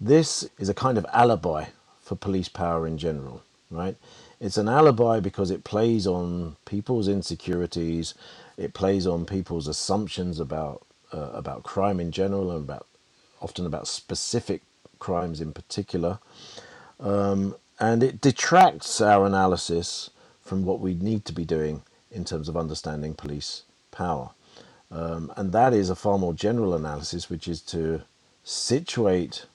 this 0.01 0.49
is 0.59 0.69
a 0.69 0.75
kind 0.75 0.99
of 0.99 1.07
alibi 1.13 1.67
for 2.03 2.17
police 2.17 2.49
power 2.49 2.87
in 2.87 2.99
general, 2.99 3.43
right? 3.71 3.97
It's 4.41 4.59
an 4.59 4.69
alibi 4.69 5.21
because 5.21 5.51
it 5.51 5.65
plays 5.65 6.07
on 6.07 6.57
people's 6.67 7.09
insecurities, 7.09 8.15
it 8.57 8.75
plays 8.75 9.07
on 9.07 9.27
people's 9.27 9.69
assumptions 9.69 10.41
about 10.41 10.83
uh, 11.15 11.31
about 11.33 11.63
crime 11.63 12.01
in 12.01 12.11
general 12.11 12.51
and 12.51 12.65
about 12.65 12.87
often 13.41 13.67
about 13.67 13.87
specific 13.87 14.63
crimes 14.99 15.41
in 15.41 15.53
particular, 15.53 16.19
um, 17.01 17.55
and 17.79 18.03
it 18.03 18.21
detracts 18.21 19.01
our 19.01 19.27
analysis 19.27 20.11
from 20.43 20.65
what 20.65 20.81
we 20.81 20.95
need 20.95 21.25
to 21.25 21.33
be 21.33 21.45
doing 21.45 21.83
in 22.11 22.25
terms 22.25 22.49
of 22.49 22.57
understanding 22.57 23.15
police 23.15 23.63
power. 23.91 24.31
Um, 24.91 25.33
and 25.37 25.53
that 25.53 25.73
is 25.75 25.91
a 25.91 25.97
far 25.97 26.19
more 26.19 26.35
general 26.35 26.75
analysis, 26.75 27.31
which 27.31 27.49
is 27.49 27.61
to 27.63 28.03
situate 28.45 29.47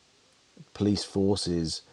police 0.74 1.04
forces 1.04 1.84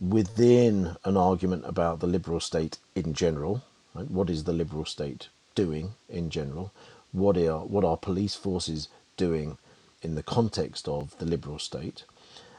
within 0.00 0.96
an 1.04 1.16
argument 1.16 1.64
about 1.66 2.00
the 2.00 2.06
liberal 2.06 2.40
state 2.40 2.78
in 2.94 3.14
general. 3.14 3.62
Right? 3.94 4.10
What 4.10 4.28
is 4.28 4.44
the 4.44 4.52
liberal 4.52 4.84
state 4.84 5.28
doing 5.54 5.94
in 6.08 6.30
general? 6.30 6.72
What 7.14 7.38
are 7.38 7.60
what 7.60 7.84
are 7.84 7.96
police 7.96 8.34
forces 8.34 8.88
doing 9.16 9.58
in 10.02 10.16
the 10.16 10.22
context 10.24 10.88
of 10.88 11.16
the 11.18 11.26
liberal 11.26 11.60
state? 11.60 12.04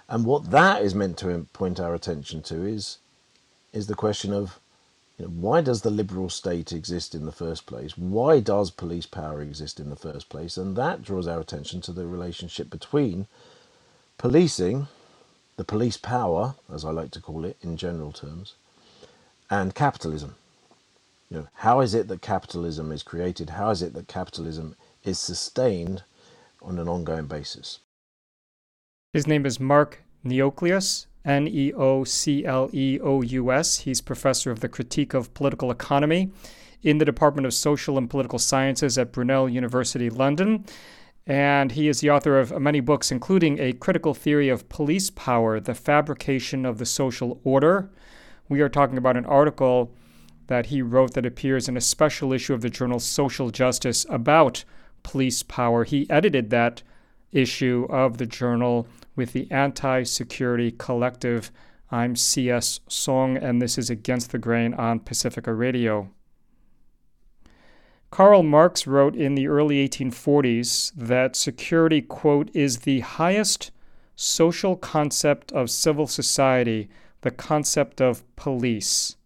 And 0.10 0.26
what 0.26 0.52
that 0.52 0.82
is 0.82 0.96
meant 0.96 1.18
to 1.20 1.48
point 1.54 1.80
our 1.80 1.94
attention 1.94 2.42
to 2.44 2.66
is 2.66 3.00
is 3.74 3.88
the 3.88 3.96
question 3.96 4.34
of 4.34 4.60
you 5.20 5.26
know, 5.26 5.32
why 5.32 5.62
does 5.62 5.82
the 5.82 5.92
liberal 5.92 6.30
state 6.30 6.74
exist 6.74 7.16
in 7.16 7.26
the 7.26 7.34
first 7.34 7.66
place? 7.66 7.98
Why 7.98 8.40
does 8.40 8.72
police 8.72 9.06
power 9.06 9.42
exist 9.42 9.80
in 9.80 9.90
the 9.90 9.98
first 9.98 10.30
place? 10.30 10.58
And 10.58 10.76
that 10.78 11.04
draws 11.04 11.28
our 11.28 11.42
attention 11.42 11.82
to 11.82 11.94
the 11.94 12.08
relationship 12.08 12.70
between 12.70 13.28
policing, 14.18 14.88
the 15.58 15.66
police 15.66 15.98
power, 15.98 16.56
as 16.74 16.86
I 16.86 16.92
like 16.92 17.12
to 17.12 17.22
call 17.22 17.46
it 17.46 17.58
in 17.62 17.78
general 17.78 18.14
terms, 18.14 18.56
and 19.50 19.76
capitalism. 19.76 20.36
Know, 21.36 21.48
how 21.56 21.82
is 21.82 21.94
it 21.94 22.08
that 22.08 22.22
capitalism 22.22 22.94
is 22.94 23.04
created? 23.04 23.50
How 23.51 23.70
is 23.70 23.82
it 23.82 23.94
that 23.94 24.08
capitalism 24.08 24.74
is 25.04 25.20
sustained 25.20 26.04
on 26.62 26.80
an 26.80 26.88
ongoing 26.88 27.25
basis? 27.25 27.80
His 29.12 29.27
name 29.27 29.46
is 29.46 29.60
Mark 29.60 30.01
Neocleous, 30.24 31.08
N 31.25 31.46
E 31.50 31.74
O 31.74 32.06
C 32.06 32.46
L 32.46 32.70
E 32.72 33.00
O 33.04 33.22
U 33.22 33.51
S. 33.51 33.80
He's 33.80 34.00
professor 34.00 34.50
of 34.50 34.62
the 34.62 34.70
critique 34.70 35.13
of 35.13 35.34
political 35.34 35.72
economy 35.72 36.32
in 36.84 37.00
the 37.00 37.06
Department 37.06 37.46
of 37.46 37.54
Social 37.54 37.98
and 37.98 38.10
Political 38.10 38.39
Sciences 38.39 38.98
at 38.98 39.12
Brunel 39.12 39.50
University, 39.50 40.10
London. 40.10 40.63
And 41.27 41.74
he 41.74 41.89
is 41.89 42.00
the 42.00 42.12
author 42.12 42.39
of 42.39 42.58
many 42.62 42.80
books, 42.80 43.12
including 43.12 43.60
A 43.60 43.74
Critical 43.74 44.13
Theory 44.13 44.48
of 44.48 44.70
Police 44.70 45.10
Power 45.10 45.60
The 45.60 45.75
Fabrication 45.75 46.65
of 46.65 46.77
the 46.77 46.86
Social 46.86 47.42
Order. 47.44 47.89
We 48.48 48.62
are 48.62 48.70
talking 48.70 48.98
about 48.98 49.18
an 49.18 49.25
article 49.25 49.92
that 50.48 50.68
he 50.68 50.82
wrote 50.82 51.14
that 51.14 51.25
appears 51.25 51.68
in 51.68 51.78
a 51.78 51.82
special 51.82 52.34
issue 52.34 52.54
of 52.54 52.62
the 52.62 52.70
journal 52.70 53.00
Social 53.00 53.50
Justice 53.50 54.06
about 54.10 54.64
police 55.04 55.44
power. 55.44 55.84
He 55.84 56.10
edited 56.10 56.50
that 56.50 56.84
issue 57.32 57.86
of 57.90 58.18
the 58.18 58.25
journal 58.25 58.88
with 59.16 59.34
the 59.34 59.50
Anti 59.52 60.04
Security 60.04 60.72
Collective. 60.72 61.52
I'm 61.92 62.16
C.S. 62.16 62.80
Song, 62.88 63.38
and 63.38 63.62
this 63.62 63.78
is 63.78 63.90
Against 63.90 64.32
the 64.32 64.40
Grain 64.40 64.74
on 64.74 65.00
Pacifica 65.00 65.54
Radio. 65.54 66.10
Karl 68.10 68.44
Marx 68.44 68.88
wrote 68.88 69.16
in 69.16 69.36
the 69.36 69.48
early 69.48 69.88
1840s 69.88 70.94
that 70.96 71.36
security, 71.36 72.02
quote, 72.02 72.50
is 72.56 72.80
the 72.80 73.02
highest 73.02 73.72
social 74.16 74.78
concept 74.78 75.52
of 75.52 75.70
civil 75.70 76.08
society, 76.08 76.90
the 77.22 77.32
concept 77.32 78.02
of 78.02 78.24
police. 78.36 79.18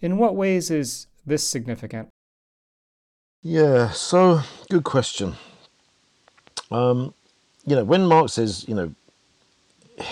In 0.00 0.16
what 0.16 0.36
ways 0.36 0.70
is 0.70 1.06
this 1.26 1.46
significant? 1.46 2.08
Yeah, 3.42 3.90
so 3.90 4.40
good 4.70 4.84
question. 4.84 5.34
Um, 6.70 7.14
you 7.66 7.76
know, 7.76 7.84
when 7.84 8.06
Marx 8.06 8.34
says, 8.34 8.64
you 8.68 8.74
know, 8.74 8.94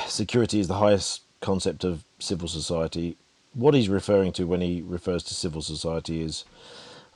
security 0.07 0.61
is 0.61 0.69
the 0.69 0.75
highest 0.75 1.23
concept 1.41 1.85
of 1.85 2.05
civil 2.19 2.49
society, 2.49 3.17
what 3.55 3.75
he's 3.75 3.89
referring 3.89 4.33
to 4.33 4.45
when 4.45 4.61
he 4.61 4.83
refers 4.83 5.23
to 5.25 5.35
civil 5.35 5.63
society 5.63 6.21
is 6.21 6.45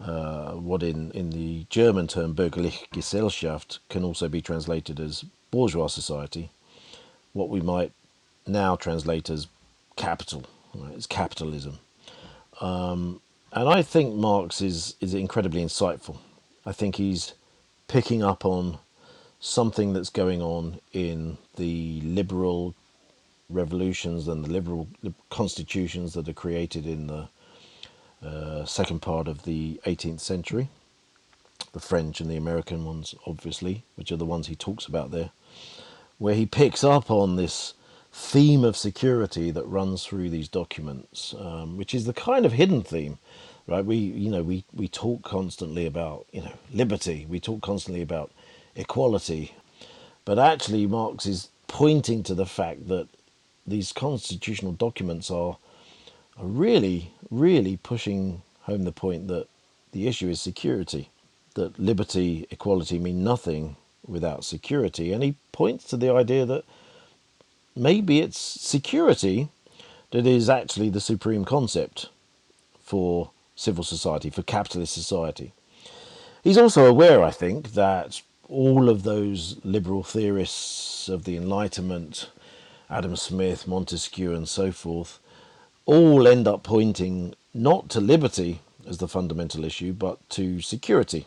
uh, 0.00 0.52
what 0.52 0.82
in, 0.82 1.10
in 1.12 1.30
the 1.30 1.66
German 1.68 2.06
term 2.06 2.34
Bürgerliche 2.34 2.88
Gesellschaft 2.92 3.80
can 3.88 4.04
also 4.04 4.28
be 4.28 4.40
translated 4.40 4.98
as 4.98 5.24
bourgeois 5.50 5.88
society, 5.88 6.50
what 7.32 7.48
we 7.48 7.60
might 7.60 7.92
now 8.46 8.76
translate 8.76 9.28
as 9.28 9.48
capital, 9.96 10.44
right? 10.74 10.94
it's 10.94 11.06
capitalism. 11.06 11.78
Um, 12.60 13.20
and 13.52 13.68
I 13.68 13.82
think 13.82 14.14
Marx 14.14 14.60
is, 14.60 14.94
is 15.00 15.14
incredibly 15.14 15.64
insightful. 15.64 16.18
I 16.64 16.72
think 16.72 16.96
he's 16.96 17.34
picking 17.88 18.22
up 18.22 18.44
on 18.44 18.78
something 19.40 19.92
that's 19.92 20.10
going 20.10 20.42
on 20.42 20.80
in 20.92 21.38
the 21.56 22.00
liberal 22.02 22.74
revolutions 23.48 24.28
and 24.28 24.44
the 24.44 24.50
liberal 24.50 24.86
constitutions 25.30 26.12
that 26.12 26.28
are 26.28 26.34
created 26.34 26.86
in 26.86 27.06
the 27.08 27.28
uh, 28.24 28.64
second 28.64 29.00
part 29.00 29.26
of 29.26 29.42
the 29.44 29.80
18th 29.86 30.20
century. 30.20 30.68
The 31.72 31.80
French 31.80 32.20
and 32.20 32.30
the 32.30 32.36
American 32.36 32.84
ones, 32.84 33.14
obviously, 33.26 33.82
which 33.96 34.12
are 34.12 34.16
the 34.16 34.24
ones 34.24 34.46
he 34.46 34.56
talks 34.56 34.86
about 34.86 35.10
there, 35.10 35.30
where 36.18 36.34
he 36.34 36.46
picks 36.46 36.84
up 36.84 37.10
on 37.10 37.36
this 37.36 37.74
theme 38.12 38.64
of 38.64 38.76
security 38.76 39.50
that 39.50 39.64
runs 39.66 40.04
through 40.04 40.30
these 40.30 40.48
documents, 40.48 41.34
um, 41.38 41.76
which 41.76 41.94
is 41.94 42.04
the 42.04 42.12
kind 42.12 42.44
of 42.44 42.52
hidden 42.52 42.82
theme, 42.82 43.18
right? 43.66 43.84
We, 43.84 43.96
you 43.96 44.30
know, 44.30 44.42
we, 44.42 44.64
we 44.72 44.88
talk 44.88 45.22
constantly 45.22 45.86
about, 45.86 46.26
you 46.32 46.42
know, 46.42 46.52
liberty. 46.72 47.26
We 47.28 47.40
talk 47.40 47.62
constantly 47.62 48.02
about 48.02 48.32
equality. 48.74 49.54
But 50.24 50.38
actually, 50.38 50.86
Marx 50.86 51.26
is 51.26 51.48
pointing 51.68 52.22
to 52.24 52.34
the 52.34 52.46
fact 52.46 52.88
that 52.88 53.08
these 53.66 53.92
constitutional 53.92 54.72
documents 54.72 55.30
are, 55.30 55.56
are 56.36 56.46
really, 56.46 57.12
really 57.30 57.76
pushing 57.76 58.42
home 58.62 58.84
the 58.84 58.92
point 58.92 59.28
that 59.28 59.46
the 59.92 60.08
issue 60.08 60.28
is 60.28 60.40
security, 60.40 61.10
that 61.54 61.78
liberty, 61.78 62.46
equality 62.50 62.98
mean 62.98 63.22
nothing 63.22 63.76
without 64.06 64.44
security. 64.44 65.12
And 65.12 65.22
he 65.22 65.36
points 65.52 65.84
to 65.84 65.96
the 65.96 66.12
idea 66.12 66.44
that 66.46 66.64
maybe 67.74 68.20
it's 68.20 68.38
security 68.38 69.48
that 70.10 70.26
is 70.26 70.50
actually 70.50 70.90
the 70.90 71.00
supreme 71.00 71.44
concept 71.44 72.08
for 72.82 73.30
civil 73.54 73.84
society, 73.84 74.30
for 74.30 74.42
capitalist 74.42 74.92
society. 74.92 75.52
He's 76.42 76.58
also 76.58 76.86
aware, 76.86 77.22
I 77.22 77.30
think, 77.30 77.74
that 77.74 78.22
all 78.48 78.88
of 78.88 79.02
those 79.02 79.58
liberal 79.62 80.02
theorists 80.02 81.08
of 81.08 81.24
the 81.24 81.36
Enlightenment, 81.36 82.30
Adam 82.88 83.14
Smith, 83.14 83.68
Montesquieu, 83.68 84.34
and 84.34 84.48
so 84.48 84.72
forth, 84.72 85.20
all 85.86 86.26
end 86.26 86.48
up 86.48 86.62
pointing 86.62 87.34
not 87.54 87.88
to 87.90 88.00
liberty 88.00 88.60
as 88.88 88.98
the 88.98 89.08
fundamental 89.08 89.64
issue, 89.64 89.92
but 89.92 90.18
to 90.30 90.60
security, 90.60 91.26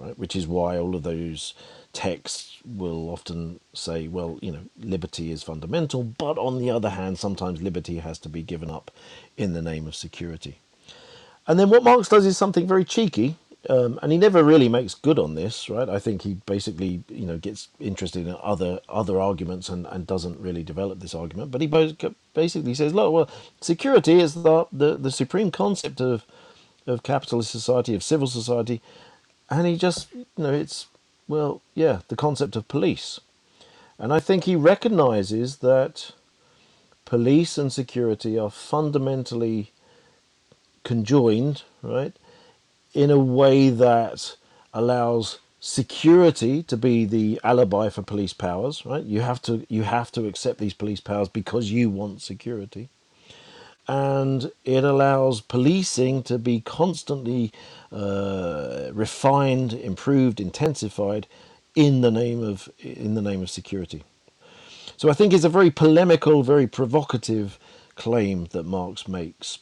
right? 0.00 0.18
Which 0.18 0.36
is 0.36 0.46
why 0.46 0.78
all 0.78 0.96
of 0.96 1.02
those 1.04 1.54
texts 1.92 2.58
will 2.64 3.10
often 3.10 3.60
say, 3.74 4.08
well, 4.08 4.38
you 4.42 4.52
know, 4.52 4.62
liberty 4.78 5.32
is 5.32 5.42
fundamental, 5.42 6.04
but 6.04 6.38
on 6.38 6.58
the 6.58 6.70
other 6.70 6.90
hand, 6.90 7.18
sometimes 7.18 7.62
liberty 7.62 7.98
has 7.98 8.18
to 8.20 8.28
be 8.28 8.42
given 8.42 8.70
up 8.70 8.90
in 9.36 9.52
the 9.52 9.62
name 9.62 9.86
of 9.86 9.94
security. 9.96 10.58
And 11.46 11.58
then 11.58 11.70
what 11.70 11.84
Marx 11.84 12.08
does 12.08 12.26
is 12.26 12.38
something 12.38 12.66
very 12.66 12.84
cheeky 12.84 13.36
um, 13.68 13.98
and 14.02 14.10
he 14.10 14.16
never 14.18 14.42
really 14.42 14.68
makes 14.68 14.94
good 14.94 15.18
on 15.18 15.34
this, 15.34 15.68
right? 15.68 15.88
I 15.88 15.98
think 15.98 16.22
he 16.22 16.34
basically, 16.46 17.04
you 17.08 17.26
know, 17.26 17.36
gets 17.36 17.68
interested 17.78 18.26
in 18.26 18.36
other 18.42 18.80
other 18.88 19.20
arguments 19.20 19.68
and, 19.68 19.86
and 19.86 20.06
doesn't 20.06 20.40
really 20.40 20.62
develop 20.62 21.00
this 21.00 21.14
argument. 21.14 21.50
But 21.50 21.60
he 21.60 21.66
basically 22.34 22.74
says, 22.74 22.94
look, 22.94 23.12
well, 23.12 23.30
security 23.60 24.20
is 24.20 24.34
the, 24.34 24.66
the, 24.72 24.96
the 24.96 25.10
supreme 25.10 25.50
concept 25.50 26.00
of 26.00 26.24
of 26.86 27.02
capitalist 27.02 27.50
society, 27.50 27.94
of 27.94 28.02
civil 28.02 28.26
society, 28.26 28.80
and 29.50 29.66
he 29.66 29.76
just, 29.76 30.12
you 30.14 30.26
know, 30.38 30.52
it's 30.52 30.88
well, 31.28 31.62
yeah, 31.74 32.00
the 32.08 32.16
concept 32.16 32.56
of 32.56 32.68
police, 32.68 33.20
and 33.98 34.12
I 34.12 34.20
think 34.20 34.44
he 34.44 34.56
recognizes 34.56 35.58
that 35.58 36.12
police 37.06 37.58
and 37.58 37.72
security 37.72 38.38
are 38.38 38.50
fundamentally 38.50 39.72
conjoined, 40.84 41.62
right? 41.82 42.14
in 42.94 43.10
a 43.10 43.18
way 43.18 43.70
that 43.70 44.36
allows 44.74 45.38
security 45.60 46.62
to 46.62 46.76
be 46.76 47.04
the 47.04 47.40
alibi 47.44 47.88
for 47.88 48.02
police 48.02 48.32
powers 48.32 48.84
right 48.86 49.04
you 49.04 49.20
have 49.20 49.42
to 49.42 49.66
you 49.68 49.84
have 49.84 50.12
to 50.12 50.26
accept 50.26 50.58
these 50.58 50.74
police 50.74 51.00
powers 51.00 51.28
because 51.28 51.70
you 51.70 51.90
want 51.90 52.22
security 52.22 52.88
and 53.90 54.52
it 54.64 54.84
allows 54.84 55.40
policing 55.40 56.22
to 56.22 56.38
be 56.38 56.60
constantly 56.60 57.50
uh, 57.90 58.90
refined 58.92 59.72
improved 59.72 60.40
intensified 60.40 61.26
in 61.74 62.00
the 62.00 62.10
name 62.10 62.42
of 62.42 62.68
in 62.78 63.14
the 63.14 63.22
name 63.22 63.42
of 63.42 63.50
security 63.50 64.04
so 64.96 65.08
i 65.08 65.12
think 65.12 65.32
it's 65.32 65.44
a 65.44 65.48
very 65.58 65.70
polemical 65.70 66.42
very 66.42 66.66
provocative 66.66 67.58
claim 67.94 68.46
that 68.52 68.64
marx 68.64 69.08
makes 69.08 69.58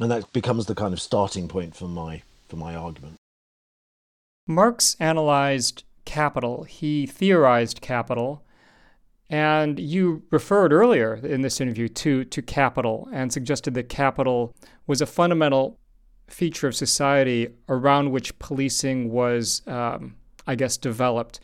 and 0.00 0.10
that 0.10 0.32
becomes 0.32 0.66
the 0.66 0.74
kind 0.74 0.92
of 0.92 1.00
starting 1.00 1.48
point 1.48 1.74
for 1.76 1.88
my 1.88 2.22
for 2.48 2.56
my 2.56 2.74
argument. 2.74 3.16
Marx 4.46 4.96
analyzed 4.98 5.84
capital. 6.04 6.64
He 6.64 7.06
theorized 7.06 7.80
capital, 7.80 8.42
and 9.32 9.80
you 9.80 10.22
referred 10.30 10.74
earlier 10.74 11.14
in 11.14 11.40
this 11.40 11.58
interview 11.58 11.88
to 11.88 12.22
to 12.26 12.42
capital 12.42 13.08
and 13.12 13.32
suggested 13.32 13.72
that 13.74 13.88
capital 13.88 14.54
was 14.86 15.00
a 15.00 15.06
fundamental 15.06 15.78
feature 16.28 16.68
of 16.68 16.76
society 16.76 17.48
around 17.68 18.10
which 18.10 18.38
policing 18.38 19.10
was, 19.10 19.62
um, 19.66 20.14
I 20.46 20.54
guess, 20.54 20.76
developed 20.76 21.40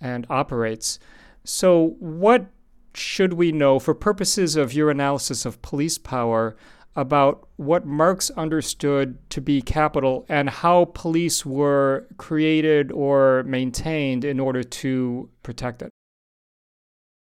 and 0.00 0.26
operates. 0.30 0.98
So, 1.44 1.96
what 1.98 2.46
should 2.94 3.34
we 3.34 3.52
know 3.52 3.78
for 3.78 3.94
purposes 3.94 4.56
of 4.56 4.72
your 4.72 4.90
analysis 4.90 5.44
of 5.44 5.60
police 5.60 5.98
power 5.98 6.56
about 6.96 7.48
what 7.56 7.84
Marx 7.84 8.30
understood 8.30 9.18
to 9.28 9.40
be 9.40 9.60
capital 9.60 10.24
and 10.28 10.48
how 10.48 10.86
police 10.94 11.44
were 11.44 12.06
created 12.16 12.92
or 12.92 13.42
maintained 13.42 14.24
in 14.24 14.38
order 14.38 14.62
to 14.62 15.28
protect 15.42 15.82
it. 15.82 15.90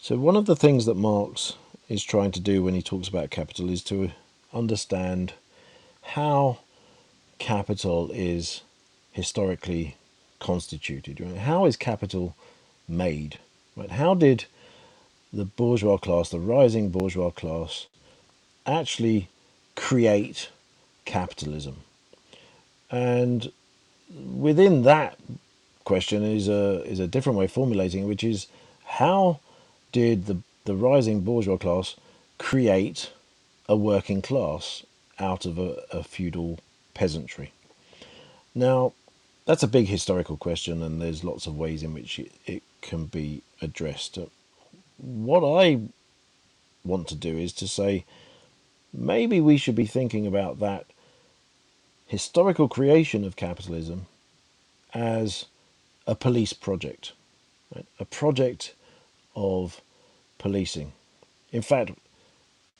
So, 0.02 0.18
one 0.18 0.34
of 0.34 0.46
the 0.46 0.56
things 0.56 0.84
that 0.86 0.96
Marx 0.96 1.54
is 1.88 2.02
trying 2.02 2.32
to 2.32 2.40
do 2.40 2.64
when 2.64 2.74
he 2.74 2.82
talks 2.82 3.06
about 3.06 3.30
capital 3.30 3.70
is 3.70 3.84
to 3.84 4.10
understand 4.52 5.34
how 6.02 6.58
capital 7.38 8.10
is 8.12 8.62
historically 9.12 9.96
constituted. 10.40 11.20
Right? 11.20 11.36
How 11.36 11.66
is 11.66 11.76
capital 11.76 12.34
made? 12.88 13.38
Right? 13.76 13.92
How 13.92 14.14
did 14.14 14.46
the 15.32 15.44
bourgeois 15.44 15.98
class, 15.98 16.30
the 16.30 16.40
rising 16.40 16.90
bourgeois 16.90 17.30
class, 17.30 17.86
actually 18.66 19.28
create 19.76 20.50
capitalism. 21.04 21.76
And 22.90 23.52
within 24.12 24.82
that 24.82 25.16
question 25.84 26.24
is 26.24 26.48
a 26.48 26.82
is 26.82 26.98
a 26.98 27.06
different 27.06 27.38
way 27.38 27.44
of 27.44 27.52
formulating 27.52 28.08
which 28.08 28.24
is 28.24 28.48
how 28.84 29.38
did 29.92 30.26
the 30.26 30.38
the 30.64 30.74
rising 30.74 31.20
bourgeois 31.20 31.56
class 31.56 31.96
create 32.38 33.10
a 33.68 33.76
working 33.76 34.22
class 34.22 34.84
out 35.18 35.44
of 35.44 35.58
a, 35.58 35.82
a 35.92 36.02
feudal 36.02 36.58
peasantry? 36.94 37.52
Now, 38.54 38.92
that's 39.44 39.62
a 39.62 39.68
big 39.68 39.88
historical 39.88 40.36
question, 40.36 40.82
and 40.82 41.00
there's 41.00 41.24
lots 41.24 41.46
of 41.46 41.56
ways 41.56 41.82
in 41.82 41.94
which 41.94 42.18
it, 42.18 42.32
it 42.46 42.62
can 42.80 43.06
be 43.06 43.42
addressed. 43.60 44.18
What 44.98 45.44
I 45.44 45.80
want 46.84 47.08
to 47.08 47.14
do 47.14 47.36
is 47.36 47.52
to 47.54 47.68
say 47.68 48.04
maybe 48.92 49.40
we 49.40 49.56
should 49.56 49.74
be 49.74 49.86
thinking 49.86 50.26
about 50.26 50.60
that 50.60 50.86
historical 52.06 52.68
creation 52.68 53.24
of 53.24 53.36
capitalism 53.36 54.06
as 54.94 55.46
a 56.06 56.14
police 56.14 56.52
project, 56.52 57.12
right? 57.74 57.86
a 57.98 58.04
project 58.04 58.74
of 59.34 59.80
policing. 60.38 60.92
In 61.52 61.62
fact, 61.62 61.92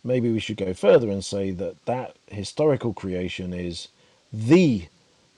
maybe 0.05 0.31
we 0.31 0.41
should 0.41 0.57
go 0.57 0.75
further 0.75 1.11
and 1.11 1.25
say 1.25 1.51
that 1.53 1.85
that 1.87 2.17
historical 2.27 2.93
creation 2.93 3.53
is 3.53 3.89
the 4.33 4.87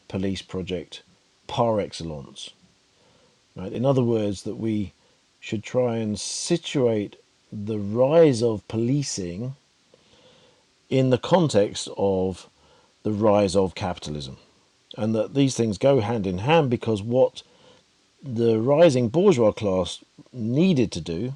police 0.08 0.42
project 0.42 1.02
par 1.46 1.80
excellence. 1.80 2.50
Right? 3.56 3.72
In 3.72 3.84
other 3.84 4.02
words, 4.02 4.42
that 4.42 4.56
we 4.56 4.92
should 5.40 5.62
try 5.62 5.96
and 5.96 6.18
situate 6.18 7.16
the 7.52 7.78
rise 7.78 8.42
of 8.42 8.66
policing 8.66 9.54
in 10.88 11.10
the 11.10 11.18
context 11.18 11.88
of 11.96 12.48
the 13.02 13.12
rise 13.12 13.54
of 13.54 13.74
capitalism. 13.74 14.38
And 14.96 15.14
that 15.14 15.34
these 15.34 15.56
things 15.56 15.78
go 15.78 16.00
hand 16.00 16.26
in 16.26 16.38
hand 16.38 16.70
because 16.70 17.02
what 17.02 17.42
the 18.24 18.58
rising 18.58 19.08
bourgeois 19.08 19.52
class 19.52 20.02
needed 20.32 20.90
to 20.92 21.00
do 21.00 21.34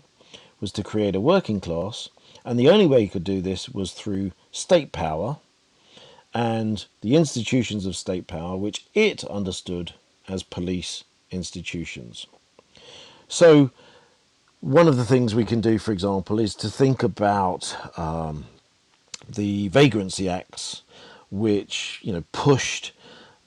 was 0.61 0.72
to 0.72 0.83
create 0.83 1.14
a 1.14 1.20
working 1.20 1.61
class, 1.61 2.09
and 2.44 2.59
the 2.59 2.70
only 2.70 2.87
way 2.87 3.01
you 3.03 3.09
could 3.09 3.24
do 3.24 3.40
this 3.40 3.68
was 3.68 3.92
through 3.92 4.33
state 4.51 4.90
power 4.90 5.37
and 6.35 6.87
the 7.03 7.14
institutions 7.14 7.87
of 7.87 7.96
state 7.96 8.27
power, 8.27 8.57
which 8.57 8.87
it 8.94 9.24
understood 9.24 9.92
as 10.29 10.42
police 10.42 11.05
institutions. 11.31 12.27
So, 13.29 13.70
one 14.61 14.88
of 14.88 14.96
the 14.96 15.05
things 15.05 15.35
we 15.35 15.44
can 15.44 15.61
do, 15.61 15.79
for 15.79 15.92
example, 15.92 16.40
is 16.40 16.55
to 16.57 16.68
think 16.68 17.03
about 17.03 17.77
um, 17.98 18.46
the 19.29 19.68
Vagrancy 19.68 20.29
Acts, 20.29 20.83
which 21.31 22.01
you 22.03 22.12
know 22.12 22.24
pushed 22.33 22.92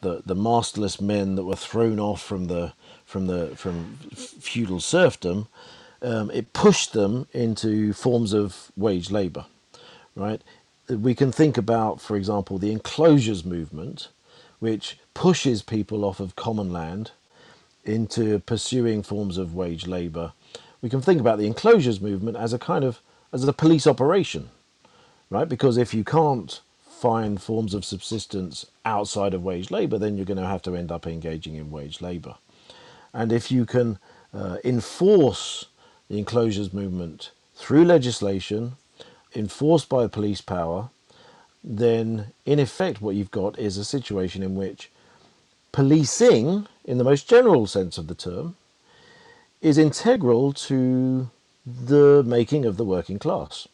the 0.01 0.21
the 0.25 0.35
masterless 0.35 1.01
men 1.01 1.35
that 1.35 1.43
were 1.43 1.55
thrown 1.55 1.99
off 1.99 2.21
from 2.21 2.45
the 2.47 2.73
from 3.11 3.27
the 3.27 3.47
from 3.57 3.97
feudal 4.15 4.79
serfdom, 4.79 5.47
um, 6.01 6.31
it 6.31 6.53
pushed 6.53 6.93
them 6.93 7.27
into 7.33 7.91
forms 7.91 8.31
of 8.31 8.71
wage 8.77 9.11
labour, 9.11 9.45
right? 10.15 10.41
We 10.89 11.13
can 11.13 11.31
think 11.31 11.57
about, 11.57 11.99
for 11.99 12.15
example, 12.15 12.57
the 12.57 12.71
enclosures 12.71 13.43
movement, 13.43 14.07
which 14.59 14.97
pushes 15.13 15.61
people 15.61 16.05
off 16.05 16.21
of 16.21 16.37
common 16.37 16.71
land 16.71 17.11
into 17.83 18.39
pursuing 18.39 19.03
forms 19.03 19.37
of 19.37 19.53
wage 19.55 19.87
labour. 19.87 20.31
We 20.81 20.89
can 20.89 21.01
think 21.01 21.19
about 21.19 21.37
the 21.37 21.47
enclosures 21.47 21.99
movement 21.99 22.37
as 22.37 22.53
a 22.53 22.59
kind 22.59 22.85
of 22.85 23.01
as 23.33 23.45
a 23.45 23.53
police 23.53 23.87
operation, 23.87 24.49
right? 25.29 25.49
Because 25.49 25.77
if 25.77 25.93
you 25.93 26.05
can't 26.05 26.61
find 26.89 27.41
forms 27.41 27.73
of 27.73 27.83
subsistence 27.83 28.65
outside 28.85 29.33
of 29.33 29.43
wage 29.43 29.71
labour, 29.71 29.97
then 29.97 30.15
you're 30.15 30.25
going 30.33 30.37
to 30.45 30.47
have 30.55 30.61
to 30.63 30.75
end 30.75 30.91
up 30.91 31.07
engaging 31.07 31.55
in 31.55 31.71
wage 31.71 32.01
labour. 32.01 32.35
And 33.13 33.31
if 33.31 33.51
you 33.51 33.65
can 33.65 33.99
uh, 34.33 34.57
enforce 34.63 35.65
the 36.09 36.17
enclosures 36.17 36.73
movement 36.73 37.31
through 37.55 37.85
legislation, 37.85 38.73
enforced 39.35 39.89
by 39.89 40.07
police 40.07 40.41
power, 40.41 40.89
then 41.63 42.27
in 42.45 42.59
effect 42.59 43.01
what 43.01 43.15
you've 43.15 43.31
got 43.31 43.59
is 43.59 43.77
a 43.77 43.85
situation 43.85 44.43
in 44.43 44.55
which 44.55 44.89
policing, 45.71 46.67
in 46.85 46.97
the 46.97 47.03
most 47.03 47.29
general 47.29 47.67
sense 47.67 47.97
of 47.97 48.07
the 48.07 48.15
term, 48.15 48.55
is 49.61 49.77
integral 49.77 50.53
to 50.53 51.29
the 51.65 52.23
making 52.25 52.65
of 52.65 52.77
the 52.77 52.85
working 52.85 53.19
class 53.19 53.67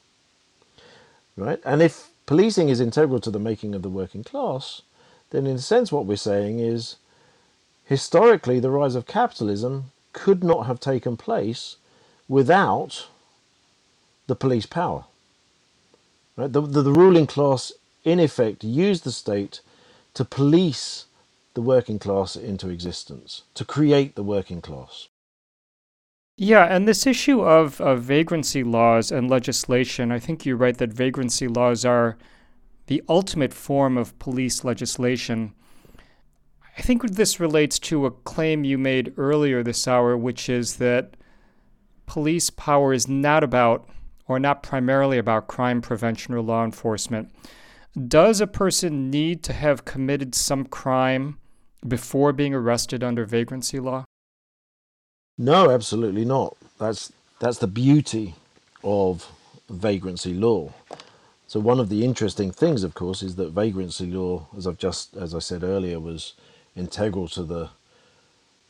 right? 1.38 1.60
And 1.64 1.82
if 1.82 2.10
policing 2.26 2.70
is 2.70 2.82
integral 2.82 3.20
to 3.22 3.32
the 3.32 3.40
making 3.40 3.76
of 3.76 3.84
the 3.84 3.90
working 3.90 4.24
class, 4.24 4.82
then 5.30 5.48
in 5.48 5.58
a 5.58 5.60
sense 5.60 5.92
what 5.92 6.06
we're 6.06 6.18
saying 6.18 6.60
is 6.60 6.98
historically 7.88 8.60
the 8.60 8.70
rise 8.70 8.96
of 8.96 9.06
capitalism 9.08 9.92
could 10.14 10.44
not 10.44 10.66
have 10.68 10.80
taken 10.80 11.18
place 11.18 11.78
without 12.28 13.08
the 14.28 14.36
police 14.36 14.66
power. 14.66 15.06
Right? 16.36 16.52
The, 16.52 16.62
the, 16.62 16.82
the 16.82 16.92
ruling 16.92 17.28
class, 17.28 17.72
in 18.04 18.20
effect, 18.20 18.64
used 18.64 19.04
the 19.04 19.12
state 19.12 19.62
to 20.14 20.26
police 20.26 21.06
the 21.54 21.62
working 21.62 21.98
class 21.98 22.36
into 22.36 22.70
existence, 22.70 23.44
to 23.56 23.66
create 23.66 24.16
the 24.16 24.24
working 24.24 24.62
class. 24.62 25.08
Yeah, 26.36 26.66
and 26.66 26.88
this 26.88 27.08
issue 27.08 27.42
of, 27.42 27.82
of 27.82 28.04
vagrancy 28.04 28.64
laws 28.64 29.12
and 29.12 29.28
legislation, 29.28 30.12
I 30.12 30.20
think 30.20 30.46
you're 30.46 30.56
right 30.56 30.78
that 30.78 30.94
vagrancy 30.94 31.48
laws 31.48 31.84
are 31.84 32.16
the 32.86 33.02
ultimate 33.10 33.54
form 33.54 33.98
of 33.98 34.18
police 34.20 34.64
legislation. 34.64 35.54
I 36.78 36.82
think 36.82 37.04
this 37.12 37.40
relates 37.40 37.80
to 37.80 38.06
a 38.06 38.12
claim 38.12 38.64
you 38.64 38.78
made 38.78 39.14
earlier 39.18 39.64
this 39.64 39.88
hour, 39.88 40.16
which 40.16 40.48
is 40.48 40.78
that 40.78 41.16
police 42.06 42.50
power 42.50 42.94
is 42.94 43.08
not 43.08 43.44
about, 43.44 43.90
or 44.28 44.40
not 44.40 44.62
primarily 44.62 45.18
about, 45.18 45.48
crime 45.48 45.82
prevention 45.82 46.36
or 46.36 46.42
law 46.42 46.64
enforcement. 46.64 47.32
Does 48.08 48.40
a 48.40 48.48
person 48.48 49.10
need 49.10 49.42
to 49.44 49.54
have 49.54 49.86
committed 49.86 50.36
some 50.36 50.66
crime 50.66 51.40
before 51.88 52.32
being 52.32 52.54
arrested 52.54 53.04
under 53.04 53.26
vagrancy 53.26 53.80
law? 53.80 54.06
No, 55.38 55.72
absolutely 55.72 56.26
not. 56.26 56.56
That's 56.80 57.12
that's 57.40 57.60
the 57.60 57.68
beauty 57.68 58.36
of 58.84 59.32
vagrancy 59.70 60.34
law. 60.34 60.74
So 61.48 61.60
one 61.60 61.80
of 61.80 61.90
the 61.90 62.04
interesting 62.04 62.52
things, 62.52 62.84
of 62.84 62.94
course, 62.94 63.24
is 63.24 63.36
that 63.36 63.52
vagrancy 63.52 64.08
law, 64.08 64.48
as 64.56 64.68
I've 64.68 64.78
just 64.78 65.16
as 65.16 65.34
I 65.34 65.40
said 65.40 65.64
earlier, 65.64 66.00
was 66.00 66.34
integral 66.78 67.28
to 67.30 67.44
the 67.44 67.70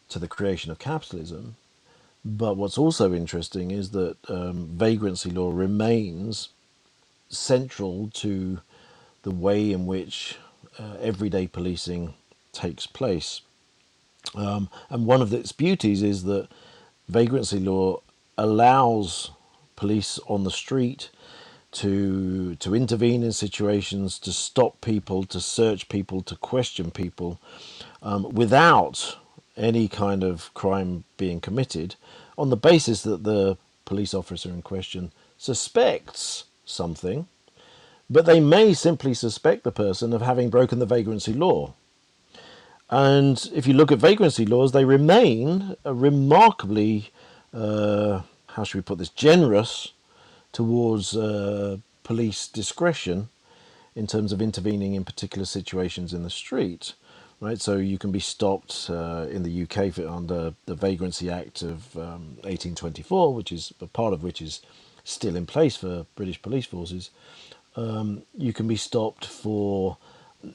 to 0.09 0.19
the 0.19 0.29
creation 0.29 0.71
of 0.71 0.79
capitalism. 0.79 1.55
But 2.25 2.57
what's 2.57 2.77
also 2.77 3.13
interesting 3.13 3.71
is 3.71 3.91
that 3.91 4.17
um, 4.29 4.69
vagrancy 4.73 5.31
law 5.31 5.51
remains 5.51 6.49
central 7.29 8.09
to 8.15 8.59
the 9.23 9.31
way 9.31 9.71
in 9.71 9.85
which 9.85 10.37
uh, 10.79 10.95
everyday 11.01 11.47
policing 11.47 12.13
takes 12.53 12.87
place. 12.87 13.41
Um, 14.35 14.69
and 14.89 15.05
one 15.05 15.21
of 15.21 15.33
its 15.33 15.51
beauties 15.51 16.03
is 16.03 16.23
that 16.25 16.49
vagrancy 17.09 17.59
law 17.59 18.01
allows 18.37 19.31
police 19.75 20.19
on 20.27 20.43
the 20.43 20.51
street 20.51 21.09
to 21.71 22.55
to 22.55 22.75
intervene 22.75 23.23
in 23.23 23.33
situations, 23.33 24.19
to 24.19 24.31
stop 24.33 24.81
people, 24.81 25.25
to 25.25 25.39
search 25.39 25.89
people, 25.89 26.21
to 26.23 26.35
question 26.35 26.91
people, 26.91 27.39
um, 28.01 28.29
without 28.33 29.17
any 29.55 29.87
kind 29.87 30.23
of 30.23 30.53
crime 30.53 31.03
being 31.17 31.39
committed, 31.39 31.95
on 32.37 32.49
the 32.49 32.57
basis 32.57 33.01
that 33.03 33.23
the 33.23 33.57
police 33.85 34.13
officer 34.13 34.49
in 34.49 34.61
question 34.61 35.11
suspects 35.37 36.45
something, 36.65 37.27
but 38.09 38.25
they 38.25 38.39
may 38.39 38.73
simply 38.73 39.13
suspect 39.13 39.63
the 39.63 39.71
person 39.71 40.13
of 40.13 40.21
having 40.21 40.49
broken 40.49 40.79
the 40.79 40.85
vagrancy 40.85 41.33
law. 41.33 41.73
And 42.89 43.49
if 43.53 43.67
you 43.67 43.73
look 43.73 43.91
at 43.91 43.99
vagrancy 43.99 44.45
laws, 44.45 44.71
they 44.71 44.85
remain 44.85 45.75
remarkably, 45.83 47.11
uh, 47.53 48.21
how 48.47 48.63
should 48.63 48.77
we 48.77 48.81
put 48.81 48.97
this, 48.97 49.09
generous 49.09 49.91
towards 50.53 51.15
uh, 51.15 51.77
police 52.03 52.47
discretion 52.47 53.29
in 53.95 54.07
terms 54.07 54.31
of 54.31 54.41
intervening 54.41 54.93
in 54.93 55.03
particular 55.03 55.45
situations 55.45 56.13
in 56.13 56.23
the 56.23 56.29
street. 56.29 56.93
Right, 57.39 57.61
so 57.61 57.77
you 57.77 57.99
can 57.99 58.11
be 58.11 58.19
stopped 58.19 58.87
uh, 58.89 59.27
in 59.29 59.43
the 59.43 59.61
UK 59.61 59.93
for, 59.93 60.07
under 60.07 60.55
the 60.65 60.73
Vagrancy 60.73 61.29
Act 61.29 61.61
of 61.61 61.95
um, 61.95 62.37
1824, 62.41 63.31
which 63.35 63.51
is 63.51 63.71
a 63.79 63.85
part 63.85 64.13
of 64.13 64.23
which 64.23 64.41
is 64.41 64.61
still 65.03 65.35
in 65.35 65.45
place 65.45 65.75
for 65.75 66.07
British 66.15 66.41
police 66.41 66.65
forces. 66.65 67.11
Um, 67.75 68.23
you 68.35 68.53
can 68.53 68.67
be 68.67 68.75
stopped 68.75 69.23
for 69.23 69.97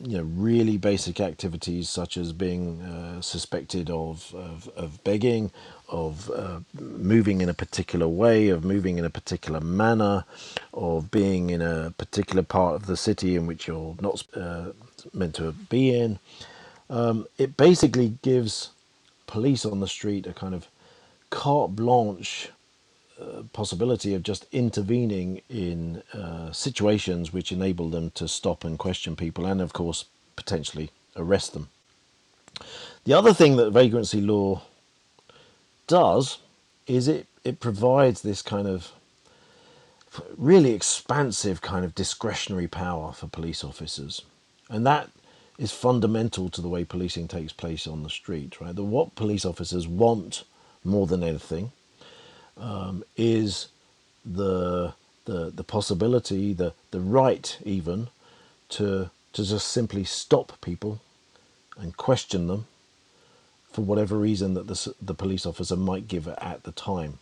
you 0.00 0.16
know 0.16 0.24
really 0.24 0.76
basic 0.76 1.20
activities 1.20 1.88
such 1.88 2.16
as 2.16 2.32
being 2.32 2.82
uh, 2.82 3.20
suspected 3.20 3.88
of, 3.88 4.34
of, 4.34 4.68
of 4.76 5.04
begging, 5.04 5.52
of 5.88 6.28
uh, 6.30 6.58
moving 6.80 7.42
in 7.42 7.48
a 7.48 7.54
particular 7.54 8.08
way, 8.08 8.48
of 8.48 8.64
moving 8.64 8.98
in 8.98 9.04
a 9.04 9.10
particular 9.10 9.60
manner, 9.60 10.24
of 10.74 11.12
being 11.12 11.50
in 11.50 11.62
a 11.62 11.92
particular 11.96 12.42
part 12.42 12.74
of 12.74 12.86
the 12.86 12.96
city 12.96 13.36
in 13.36 13.46
which 13.46 13.68
you're 13.68 13.94
not 14.00 14.24
uh, 14.34 14.72
meant 15.14 15.36
to 15.36 15.52
be 15.52 15.96
in. 15.96 16.18
Um, 16.92 17.26
it 17.38 17.56
basically 17.56 18.18
gives 18.20 18.68
police 19.26 19.64
on 19.64 19.80
the 19.80 19.88
street 19.88 20.26
a 20.26 20.34
kind 20.34 20.54
of 20.54 20.68
carte 21.30 21.74
blanche 21.74 22.50
uh, 23.18 23.44
possibility 23.54 24.12
of 24.14 24.22
just 24.22 24.46
intervening 24.52 25.40
in 25.48 26.02
uh, 26.12 26.52
situations 26.52 27.32
which 27.32 27.50
enable 27.50 27.88
them 27.88 28.10
to 28.10 28.28
stop 28.28 28.62
and 28.62 28.78
question 28.78 29.16
people 29.16 29.46
and, 29.46 29.62
of 29.62 29.72
course, 29.72 30.04
potentially 30.36 30.90
arrest 31.16 31.54
them. 31.54 31.70
The 33.04 33.14
other 33.14 33.32
thing 33.32 33.56
that 33.56 33.70
vagrancy 33.70 34.20
law 34.20 34.60
does 35.86 36.38
is 36.86 37.08
it, 37.08 37.26
it 37.42 37.58
provides 37.58 38.20
this 38.20 38.42
kind 38.42 38.68
of 38.68 38.92
really 40.36 40.72
expansive 40.72 41.62
kind 41.62 41.86
of 41.86 41.94
discretionary 41.94 42.68
power 42.68 43.12
for 43.12 43.28
police 43.28 43.64
officers. 43.64 44.20
And 44.68 44.86
that 44.86 45.08
is 45.62 45.72
fundamental 45.72 46.50
to 46.50 46.62
the 46.62 46.68
way 46.68 46.84
policing 46.84 47.28
takes 47.28 47.52
place 47.54 47.86
on 47.86 48.04
the 48.04 48.10
street, 48.10 48.60
right? 48.60 48.76
The, 48.76 48.84
what 48.84 49.16
police 49.16 49.46
officers 49.46 49.88
want 49.88 50.44
more 50.84 51.06
than 51.08 51.24
anything 51.24 51.72
um, 52.58 53.04
is 53.16 53.68
the 54.24 54.94
the 55.26 55.50
the 55.50 55.64
possibility, 55.64 56.52
the 56.54 56.74
the 56.92 57.00
right 57.00 57.58
even 57.64 58.08
to 58.70 59.10
to 59.34 59.44
just 59.44 59.68
simply 59.68 60.04
stop 60.04 60.60
people 60.62 61.00
and 61.78 61.96
question 61.96 62.48
them 62.48 62.66
for 63.72 63.82
whatever 63.82 64.16
reason 64.18 64.54
that 64.54 64.66
the 64.68 64.74
the 65.02 65.14
police 65.14 65.46
officer 65.46 65.76
might 65.76 66.08
give 66.08 66.28
at 66.28 66.64
the 66.64 66.72
time. 66.72 67.18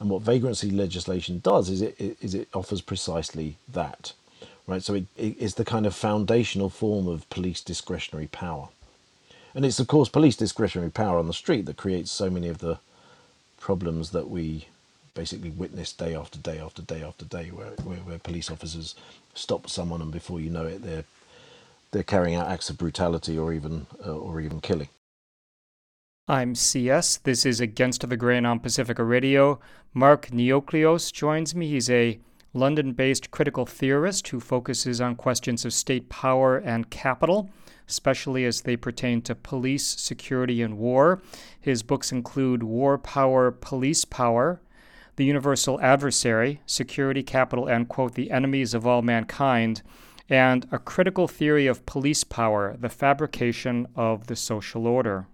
And 0.00 0.10
what 0.10 0.22
vagrancy 0.22 0.70
legislation 0.70 1.40
does 1.40 1.70
is 1.70 1.82
it 1.82 1.96
is 2.22 2.34
it 2.34 2.48
offers 2.54 2.82
precisely 2.82 3.58
that, 3.68 4.14
right? 4.66 4.82
So 4.82 4.94
it, 4.94 5.06
it 5.16 5.38
is 5.38 5.54
the 5.54 5.64
kind 5.64 5.86
of 5.86 5.94
foundational 5.94 6.70
form 6.70 7.06
of 7.08 7.28
police 7.30 7.60
discretionary 7.60 8.26
power, 8.28 8.68
and 9.54 9.64
it's 9.64 9.80
of 9.80 9.86
course 9.86 10.08
police 10.08 10.36
discretionary 10.36 10.90
power 10.90 11.18
on 11.18 11.26
the 11.26 11.34
street 11.34 11.66
that 11.66 11.76
creates 11.76 12.10
so 12.10 12.30
many 12.30 12.48
of 12.48 12.58
the 12.58 12.78
problems 13.60 14.10
that 14.10 14.28
we 14.28 14.66
basically 15.14 15.50
witness 15.50 15.92
day 15.92 16.14
after 16.14 16.38
day 16.38 16.58
after 16.58 16.82
day 16.82 17.02
after 17.02 17.24
day, 17.24 17.46
where, 17.50 17.70
where, 17.84 17.98
where 17.98 18.18
police 18.18 18.50
officers 18.50 18.94
stop 19.34 19.70
someone 19.70 20.02
and 20.02 20.12
before 20.12 20.40
you 20.40 20.50
know 20.50 20.66
it, 20.66 20.82
they're 20.82 21.04
they're 21.92 22.02
carrying 22.02 22.34
out 22.34 22.48
acts 22.48 22.68
of 22.68 22.76
brutality 22.76 23.38
or 23.38 23.52
even 23.52 23.86
uh, 24.04 24.12
or 24.12 24.40
even 24.40 24.60
killing. 24.60 24.88
I'm 26.26 26.54
CS. 26.54 27.18
This 27.18 27.44
is 27.44 27.60
Against 27.60 28.08
the 28.08 28.16
Grain 28.16 28.46
on 28.46 28.58
Pacifica 28.58 29.04
Radio. 29.04 29.60
Mark 29.92 30.28
Neocleous 30.28 31.12
joins 31.12 31.54
me. 31.54 31.68
He's 31.68 31.90
a 31.90 32.18
London 32.54 32.92
based 32.92 33.30
critical 33.30 33.66
theorist 33.66 34.28
who 34.28 34.40
focuses 34.40 35.00
on 35.00 35.16
questions 35.16 35.64
of 35.64 35.72
state 35.72 36.08
power 36.08 36.56
and 36.56 36.88
capital 36.88 37.50
especially 37.88 38.44
as 38.44 38.62
they 38.62 38.76
pertain 38.76 39.20
to 39.22 39.34
police, 39.34 39.86
security, 39.86 40.62
and 40.62 40.78
war. 40.78 41.22
His 41.60 41.82
books 41.82 42.12
include 42.12 42.62
War 42.62 42.98
Power, 42.98 43.50
Police 43.50 44.04
Power, 44.04 44.60
The 45.16 45.24
Universal 45.24 45.80
Adversary, 45.80 46.60
Security, 46.66 47.22
Capital, 47.22 47.66
and, 47.66 47.88
quote, 47.88 48.14
the 48.14 48.30
enemies 48.30 48.74
of 48.74 48.86
all 48.86 49.02
mankind, 49.02 49.82
and 50.28 50.66
A 50.72 50.78
Critical 50.78 51.28
Theory 51.28 51.66
of 51.66 51.84
Police 51.84 52.24
Power, 52.24 52.76
The 52.78 52.88
Fabrication 52.88 53.86
of 53.94 54.26
the 54.26 54.36
Social 54.36 54.86
Order. 54.86 55.26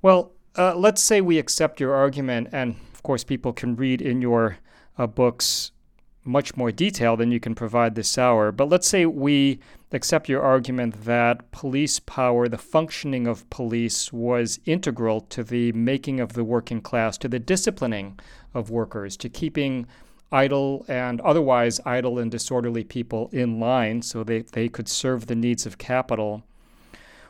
Well, 0.00 0.32
uh, 0.56 0.76
let's 0.76 1.02
say 1.02 1.20
we 1.20 1.38
accept 1.38 1.80
your 1.80 1.94
argument, 1.94 2.48
and 2.52 2.76
of 2.92 3.02
course, 3.02 3.24
people 3.24 3.52
can 3.52 3.74
read 3.74 4.00
in 4.00 4.22
your 4.22 4.58
books 5.06 5.72
much 6.24 6.56
more 6.56 6.70
detail 6.70 7.16
than 7.16 7.32
you 7.32 7.40
can 7.40 7.54
provide 7.54 7.94
this 7.94 8.18
hour. 8.18 8.52
But 8.52 8.68
let's 8.68 8.86
say 8.86 9.06
we 9.06 9.58
accept 9.92 10.28
your 10.28 10.42
argument 10.42 11.04
that 11.04 11.50
police 11.52 11.98
power, 11.98 12.48
the 12.48 12.58
functioning 12.58 13.26
of 13.26 13.48
police, 13.48 14.12
was 14.12 14.60
integral 14.66 15.22
to 15.22 15.42
the 15.42 15.72
making 15.72 16.20
of 16.20 16.34
the 16.34 16.44
working 16.44 16.82
class, 16.82 17.16
to 17.18 17.28
the 17.28 17.38
disciplining 17.38 18.18
of 18.52 18.70
workers, 18.70 19.16
to 19.16 19.28
keeping 19.28 19.86
idle 20.30 20.84
and 20.88 21.20
otherwise 21.22 21.80
idle 21.86 22.18
and 22.18 22.30
disorderly 22.30 22.84
people 22.84 23.30
in 23.32 23.58
line 23.58 24.02
so 24.02 24.22
they, 24.22 24.42
they 24.42 24.68
could 24.68 24.88
serve 24.88 25.26
the 25.26 25.34
needs 25.34 25.64
of 25.64 25.78
capital. 25.78 26.42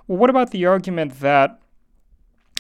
Well, 0.08 0.18
what 0.18 0.30
about 0.30 0.50
the 0.50 0.66
argument 0.66 1.20
that, 1.20 1.60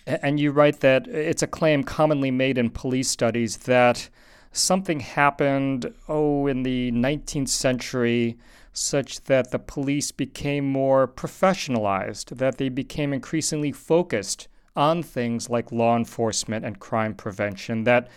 and 0.06 0.38
you 0.38 0.52
write 0.52 0.78
that 0.80 1.08
it's 1.08 1.42
a 1.42 1.48
claim 1.48 1.82
commonly 1.82 2.30
made 2.30 2.56
in 2.56 2.70
police 2.70 3.08
studies 3.08 3.56
that 3.58 4.08
something 4.52 5.00
happened, 5.00 5.94
oh, 6.08 6.46
in 6.46 6.62
the 6.62 6.90
19th 6.92 7.48
century, 7.48 8.38
such 8.72 9.22
that 9.24 9.50
the 9.50 9.58
police 9.58 10.12
became 10.12 10.64
more 10.64 11.08
professionalized, 11.08 12.36
that 12.38 12.58
they 12.58 12.68
became 12.68 13.12
increasingly 13.12 13.72
focused 13.72 14.48
on 14.76 15.02
things 15.02 15.50
like 15.50 15.72
law 15.72 15.96
enforcement 15.96 16.64
and 16.64 16.78
crime 16.78 17.14
prevention, 17.14 17.84
that 17.84 18.08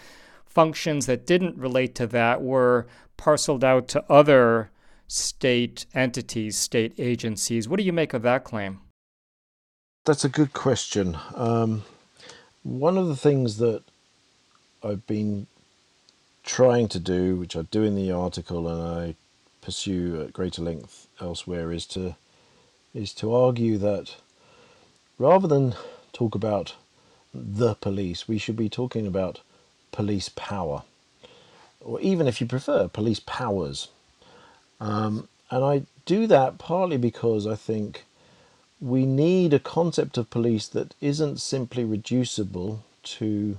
functions 0.46 1.06
that 1.08 1.26
didn't 1.26 1.58
relate 1.58 1.96
to 1.96 2.06
that 2.08 2.42
were 2.42 2.86
parceled 3.18 3.64
out 3.64 3.88
to 3.88 4.04
other 4.12 4.70
state 5.08 5.86
entities, 5.94 6.58
state 6.58 6.94
agencies. 6.98 7.68
What 7.68 7.78
do 7.78 7.84
you 7.84 7.94
make 7.94 8.14
of 8.14 8.22
that 8.22 8.44
claim? 8.44 8.80
That's 10.06 10.26
a 10.26 10.30
good 10.30 10.54
question. 10.54 11.18
Um, 11.36 11.84
one 12.64 12.98
of 12.98 13.08
the 13.08 13.16
things 13.16 13.58
that 13.58 13.84
I've 14.84 15.06
been 15.06 15.48
trying 16.52 16.90
to 16.90 17.00
do, 17.00 17.38
which 17.38 17.56
I 17.56 17.62
do 17.62 17.84
in 17.84 17.96
the 17.96 18.12
article 18.12 18.68
and 18.68 18.82
I 18.82 19.16
pursue 19.62 20.22
at 20.22 20.34
greater 20.34 20.62
length 20.62 21.08
elsewhere, 21.22 21.72
is 21.72 21.86
to 21.88 22.16
is 22.94 23.14
to 23.14 23.34
argue 23.34 23.78
that 23.78 24.16
rather 25.18 25.48
than 25.48 25.76
talk 26.12 26.36
about 26.36 26.76
the 27.34 27.74
police, 27.76 28.28
we 28.28 28.38
should 28.38 28.58
be 28.58 28.68
talking 28.68 29.08
about 29.08 29.40
police 29.94 30.28
power, 30.28 30.84
or 31.80 32.02
even 32.02 32.28
if 32.28 32.42
you 32.42 32.48
prefer, 32.48 32.90
police 32.90 33.22
powers. 33.26 33.88
Um, 34.82 35.30
and 35.50 35.64
I 35.64 35.84
do 36.06 36.28
that 36.28 36.58
partly 36.58 36.98
because 36.98 37.48
I 37.48 37.56
think 37.56 38.04
we 38.82 39.06
need 39.06 39.54
a 39.54 39.60
concept 39.78 40.18
of 40.18 40.30
police 40.30 40.68
that 40.68 40.96
isn't 41.00 41.40
simply 41.40 41.86
reducible 41.86 42.84
to 43.04 43.58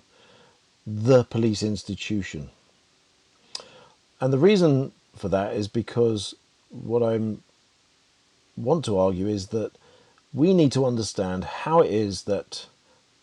the 0.86 1.24
police 1.24 1.62
institution. 1.62 2.50
And 4.22 4.32
the 4.32 4.38
reason 4.38 4.92
for 5.16 5.28
that 5.30 5.52
is 5.56 5.66
because 5.66 6.36
what 6.70 7.02
I 7.02 7.18
want 8.56 8.84
to 8.84 8.96
argue 8.96 9.26
is 9.26 9.48
that 9.48 9.72
we 10.32 10.54
need 10.54 10.70
to 10.72 10.86
understand 10.86 11.42
how 11.42 11.80
it 11.80 11.90
is 11.90 12.22
that 12.22 12.66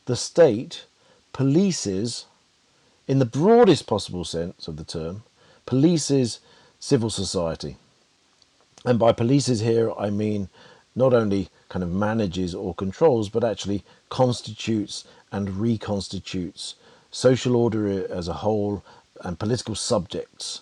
the 0.08 0.18
state 0.18 0.84
polices, 1.34 2.26
in 3.08 3.20
the 3.20 3.26
broadest 3.26 3.88
possible 3.88 4.26
sense 4.26 4.68
of 4.68 4.76
the 4.76 4.84
term, 4.84 5.24
polices 5.66 6.40
civil 6.82 7.10
society. 7.10 7.78
And 8.84 9.00
by 9.00 9.14
polices 9.14 9.64
here, 9.64 9.94
I 9.98 10.10
mean 10.10 10.50
not 10.98 11.14
only 11.14 11.48
kind 11.70 11.82
of 11.82 11.94
manages 11.94 12.54
or 12.54 12.76
controls, 12.76 13.30
but 13.30 13.46
actually 13.46 13.86
constitutes 14.10 15.06
and 15.32 15.48
reconstitutes 15.62 16.76
social 17.10 17.56
order 17.56 18.06
as 18.12 18.28
a 18.28 18.42
whole 18.44 18.84
and 19.22 19.40
political 19.40 19.76
subjects. 19.76 20.62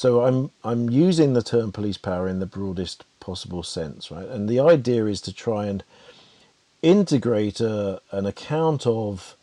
So 0.00 0.22
I'm 0.22 0.50
I'm 0.64 0.88
using 0.88 1.34
the 1.34 1.42
term 1.42 1.72
police 1.72 1.98
power 1.98 2.26
in 2.26 2.40
the 2.40 2.46
broadest 2.46 3.04
possible 3.20 3.62
sense, 3.62 4.10
right? 4.10 4.26
And 4.26 4.48
the 4.48 4.58
idea 4.58 5.04
is 5.04 5.20
to 5.20 5.30
try 5.46 5.66
and 5.66 5.84
integrate 6.80 7.60
a, 7.60 8.00
an 8.10 8.24
account 8.24 8.86
of 8.86 9.36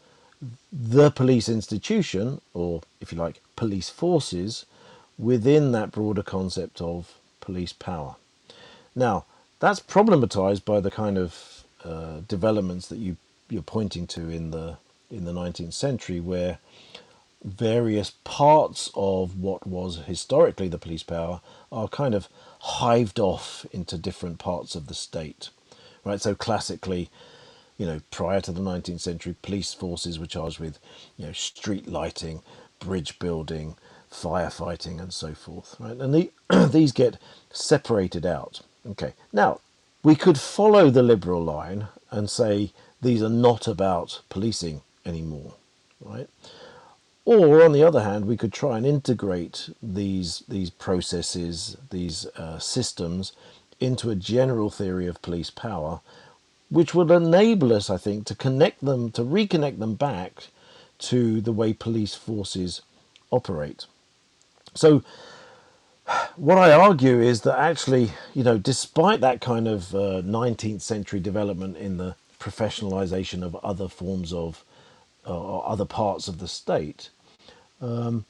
the 0.73 1.11
police 1.11 1.47
institution, 1.47 2.41
or 2.55 2.81
if 2.99 3.11
you 3.11 3.19
like, 3.19 3.39
police 3.55 3.91
forces, 3.91 4.65
within 5.19 5.73
that 5.73 5.91
broader 5.91 6.23
concept 6.23 6.81
of 6.81 7.19
police 7.39 7.71
power. 7.71 8.15
Now, 8.95 9.25
that's 9.59 9.79
problematized 9.79 10.65
by 10.65 10.79
the 10.79 10.89
kind 10.89 11.19
of 11.19 11.63
uh, 11.85 12.21
developments 12.27 12.87
that 12.87 12.97
you 12.97 13.17
you're 13.47 13.61
pointing 13.77 14.07
to 14.07 14.21
in 14.27 14.49
the 14.49 14.77
in 15.11 15.25
the 15.25 15.33
19th 15.33 15.73
century, 15.73 16.19
where 16.19 16.57
various 17.43 18.11
parts 18.23 18.89
of 18.95 19.37
what 19.37 19.65
was 19.67 19.97
historically 20.07 20.67
the 20.67 20.77
police 20.77 21.03
power 21.03 21.41
are 21.71 21.87
kind 21.87 22.15
of 22.15 22.29
hived 22.61 23.19
off 23.19 23.65
into 23.71 23.97
different 23.97 24.39
parts 24.39 24.75
of 24.75 24.87
the 24.87 24.93
state. 24.93 25.49
Right, 26.03 26.21
so 26.21 26.35
classically, 26.35 27.09
you 27.77 27.85
know, 27.85 28.01
prior 28.11 28.41
to 28.41 28.51
the 28.51 28.61
19th 28.61 29.01
century, 29.01 29.35
police 29.41 29.73
forces 29.73 30.17
were 30.17 30.25
charged 30.25 30.59
with, 30.59 30.79
you 31.17 31.25
know, 31.25 31.33
street 31.33 31.87
lighting, 31.87 32.41
bridge 32.79 33.19
building, 33.19 33.75
firefighting, 34.11 35.01
and 35.01 35.13
so 35.13 35.33
forth. 35.33 35.75
Right, 35.79 35.97
and 35.97 36.13
the, 36.13 36.31
these 36.71 36.91
get 36.91 37.17
separated 37.51 38.25
out. 38.25 38.61
Okay, 38.89 39.13
now 39.33 39.59
we 40.01 40.15
could 40.15 40.39
follow 40.39 40.89
the 40.89 41.03
liberal 41.03 41.43
line 41.43 41.87
and 42.09 42.29
say 42.29 42.71
these 43.01 43.21
are 43.21 43.29
not 43.29 43.67
about 43.67 44.21
policing 44.29 44.81
anymore, 45.05 45.53
right? 45.99 46.29
Or 47.27 47.61
on 47.61 47.73
the 47.73 47.83
other 47.83 48.03
hand, 48.03 48.23
we 48.25 48.37
could 48.37 48.53
try 48.53 48.77
and 48.77 48.85
integrate 48.85 49.69
these 49.83 50.43
these 50.47 50.69
processes, 50.69 51.75
these 51.89 52.25
uh, 52.37 52.57
systems, 52.57 53.33
into 53.81 54.09
a 54.09 54.15
general 54.15 54.69
theory 54.69 55.07
of 55.07 55.21
police 55.21 55.49
power, 55.49 55.99
which 56.69 56.95
would 56.95 57.11
enable 57.11 57.73
us, 57.73 57.89
I 57.89 57.97
think, 57.97 58.25
to 58.27 58.35
connect 58.35 58.85
them, 58.85 59.11
to 59.11 59.23
reconnect 59.23 59.79
them 59.79 59.95
back 59.95 60.47
to 60.99 61.41
the 61.41 61.51
way 61.51 61.73
police 61.73 62.15
forces 62.15 62.81
operate. 63.29 63.87
So, 64.73 65.03
what 66.37 66.57
I 66.57 66.71
argue 66.71 67.19
is 67.19 67.41
that 67.41 67.59
actually, 67.59 68.11
you 68.35 68.45
know, 68.45 68.57
despite 68.57 69.19
that 69.19 69.41
kind 69.41 69.67
of 69.67 69.93
uh, 69.93 70.21
19th 70.23 70.81
century 70.81 71.19
development 71.19 71.75
in 71.75 71.97
the 71.97 72.15
professionalization 72.39 73.43
of 73.43 73.53
other 73.57 73.89
forms 73.89 74.31
of 74.31 74.63
uh, 75.27 75.37
or 75.37 75.67
other 75.67 75.85
parts 75.85 76.29
of 76.29 76.39
the 76.39 76.47
state, 76.47 77.09
um, 77.81 78.25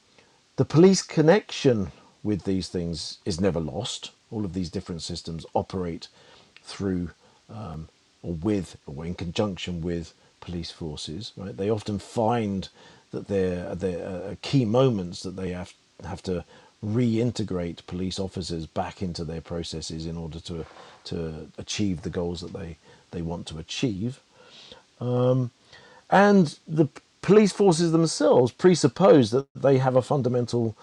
the 0.58 0.66
police 0.66 1.04
connection 1.04 1.92
with 2.24 2.44
these 2.44 2.68
things 2.68 3.20
is 3.26 3.40
never 3.42 3.60
lost. 3.60 4.12
All 4.32 4.46
of 4.46 4.54
these 4.54 4.70
different 4.70 5.02
systems 5.02 5.46
operate 5.54 6.08
through 6.64 7.12
um, 7.50 7.90
or 8.24 8.34
with 8.34 8.78
or 8.86 9.06
in 9.06 9.16
conjunction 9.16 9.82
with 9.82 10.14
police 10.42 10.72
forces. 10.72 11.34
Right? 11.38 11.56
They 11.56 11.70
often 11.70 12.00
find 12.00 12.70
that 13.12 13.28
there 13.28 13.68
are 13.68 14.32
uh, 14.32 14.36
key 14.42 14.66
moments 14.66 15.24
that 15.24 15.36
they 15.36 15.52
have 15.52 15.74
have 16.04 16.24
to 16.24 16.44
reintegrate 16.84 17.86
police 17.88 18.20
officers 18.20 18.66
back 18.68 19.02
into 19.02 19.26
their 19.26 19.42
processes 19.42 20.06
in 20.06 20.18
order 20.18 20.40
to 20.42 20.66
to 21.06 21.50
achieve 21.58 22.02
the 22.04 22.10
goals 22.10 22.42
that 22.42 22.54
they 22.54 22.78
they 23.12 23.22
want 23.22 23.48
to 23.48 23.60
achieve. 23.60 24.20
Um, 25.00 25.52
and 26.10 26.58
the 26.68 26.88
police 27.28 27.52
forces 27.52 27.92
themselves 27.92 28.54
presuppose 28.54 29.32
that 29.32 29.46
they 29.54 29.80
have 29.80 29.98
a 29.98 30.02
fundamental 30.02 30.78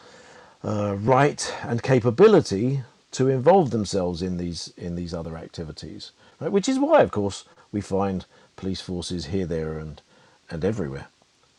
uh, 0.63 0.95
right 1.01 1.55
and 1.63 1.83
capability 1.83 2.83
to 3.13 3.31
involve 3.31 3.71
themselves 3.71 4.21
in 4.21 4.37
these 4.37 4.71
in 4.77 4.95
these 4.95 5.15
other 5.15 5.39
activities, 5.39 6.13
right? 6.41 6.53
which 6.53 6.69
is 6.69 6.79
why, 6.79 7.01
of 7.01 7.11
course, 7.11 7.47
we 7.73 7.81
find 7.81 8.27
police 8.57 8.83
forces 8.83 9.27
here, 9.29 9.47
there, 9.47 9.79
and 9.79 10.03
and 10.51 10.67
everywhere. 10.67 11.07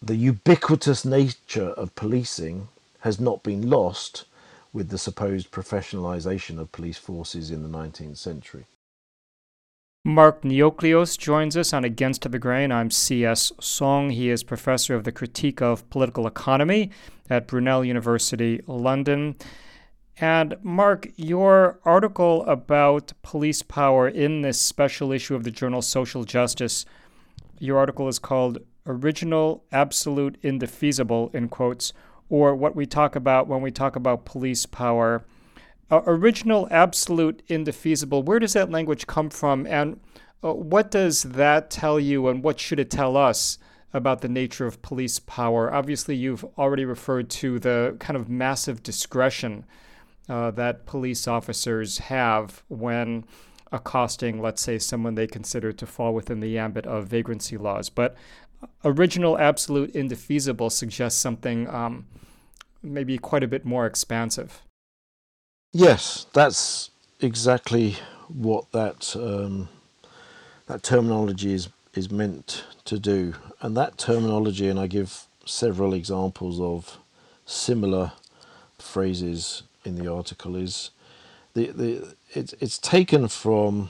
The 0.03 0.17
ubiquitous 0.17 1.03
nature 1.03 1.71
of 1.83 1.95
policing 1.95 2.67
has 2.99 3.19
not 3.19 3.41
been 3.41 3.67
lost 3.67 4.25
with 4.71 4.89
the 4.89 4.99
supposed 4.99 5.49
professionalization 5.49 6.59
of 6.59 6.71
police 6.71 6.99
forces 6.99 7.49
in 7.49 7.63
the 7.63 7.77
19th 7.79 8.17
century. 8.17 8.65
Mark 10.07 10.43
Neocleous 10.43 11.17
joins 11.17 11.57
us 11.57 11.73
on 11.73 11.83
Against 11.83 12.29
the 12.29 12.37
Grain. 12.37 12.71
I'm 12.71 12.91
C.S. 12.91 13.51
Song. 13.59 14.11
He 14.11 14.29
is 14.29 14.43
professor 14.43 14.93
of 14.93 15.03
the 15.03 15.11
critique 15.11 15.63
of 15.63 15.89
political 15.89 16.27
economy 16.27 16.91
at 17.27 17.47
Brunel 17.47 17.83
University, 17.83 18.61
London. 18.67 19.35
And 20.17 20.57
Mark, 20.61 21.07
your 21.15 21.79
article 21.85 22.45
about 22.45 23.13
police 23.23 23.63
power 23.63 24.07
in 24.07 24.43
this 24.43 24.61
special 24.61 25.11
issue 25.11 25.33
of 25.33 25.43
the 25.43 25.49
journal 25.49 25.81
Social 25.81 26.23
Justice, 26.23 26.85
your 27.57 27.79
article 27.79 28.07
is 28.07 28.19
called 28.19 28.59
Original, 28.85 29.63
Absolute, 29.71 30.37
Indefeasible, 30.43 31.31
in 31.33 31.49
quotes, 31.49 31.93
or 32.29 32.55
what 32.55 32.75
we 32.75 32.85
talk 32.85 33.15
about 33.15 33.47
when 33.47 33.63
we 33.63 33.71
talk 33.71 33.95
about 33.95 34.23
police 34.23 34.67
power 34.67 35.25
uh, 35.91 36.01
original, 36.05 36.67
absolute, 36.71 37.43
indefeasible. 37.47 38.23
Where 38.23 38.39
does 38.39 38.53
that 38.53 38.71
language 38.71 39.07
come 39.07 39.29
from, 39.29 39.67
and 39.67 39.99
uh, 40.43 40.53
what 40.53 40.91
does 40.91 41.23
that 41.23 41.69
tell 41.69 41.99
you, 41.99 42.27
and 42.27 42.43
what 42.43 42.59
should 42.59 42.79
it 42.79 42.89
tell 42.89 43.15
us 43.15 43.57
about 43.93 44.21
the 44.21 44.27
nature 44.27 44.65
of 44.65 44.81
police 44.81 45.19
power? 45.19 45.73
Obviously, 45.73 46.15
you've 46.15 46.43
already 46.57 46.85
referred 46.85 47.29
to 47.29 47.59
the 47.59 47.95
kind 47.99 48.17
of 48.17 48.29
massive 48.29 48.83
discretion 48.83 49.65
uh, 50.27 50.51
that 50.51 50.85
police 50.85 51.27
officers 51.27 51.99
have 51.99 52.63
when 52.67 53.23
accosting, 53.71 54.41
let's 54.41 54.61
say, 54.61 54.79
someone 54.79 55.15
they 55.15 55.27
consider 55.27 55.71
to 55.71 55.85
fall 55.85 56.13
within 56.13 56.39
the 56.39 56.57
ambit 56.57 56.85
of 56.85 57.07
vagrancy 57.07 57.57
laws. 57.57 57.89
But 57.89 58.15
original, 58.83 59.37
absolute, 59.37 59.95
indefeasible 59.95 60.69
suggests 60.69 61.19
something 61.19 61.69
um, 61.69 62.05
maybe 62.81 63.17
quite 63.17 63.43
a 63.43 63.47
bit 63.47 63.65
more 63.65 63.85
expansive. 63.85 64.61
Yes, 65.75 66.27
that's 66.33 66.89
exactly 67.21 67.97
what 68.29 68.71
that 68.71 69.13
um, 69.17 69.69
that 70.67 70.83
terminology 70.83 71.53
is 71.53 71.69
is 71.95 72.11
meant 72.11 72.65
to 72.85 72.99
do, 72.99 73.35
and 73.61 73.77
that 73.77 73.97
terminology, 73.97 74.69
and 74.69 74.79
I 74.79 74.87
give 74.87 75.25
several 75.45 75.93
examples 75.93 76.61
of 76.61 76.99
similar 77.45 78.13
phrases 78.79 79.63
in 79.85 79.95
the 79.95 80.11
article, 80.11 80.55
is 80.55 80.91
the 81.55 81.67
the 81.71 82.15
it's 82.33 82.53
it's 82.61 82.77
taken 82.77 83.27
from 83.27 83.89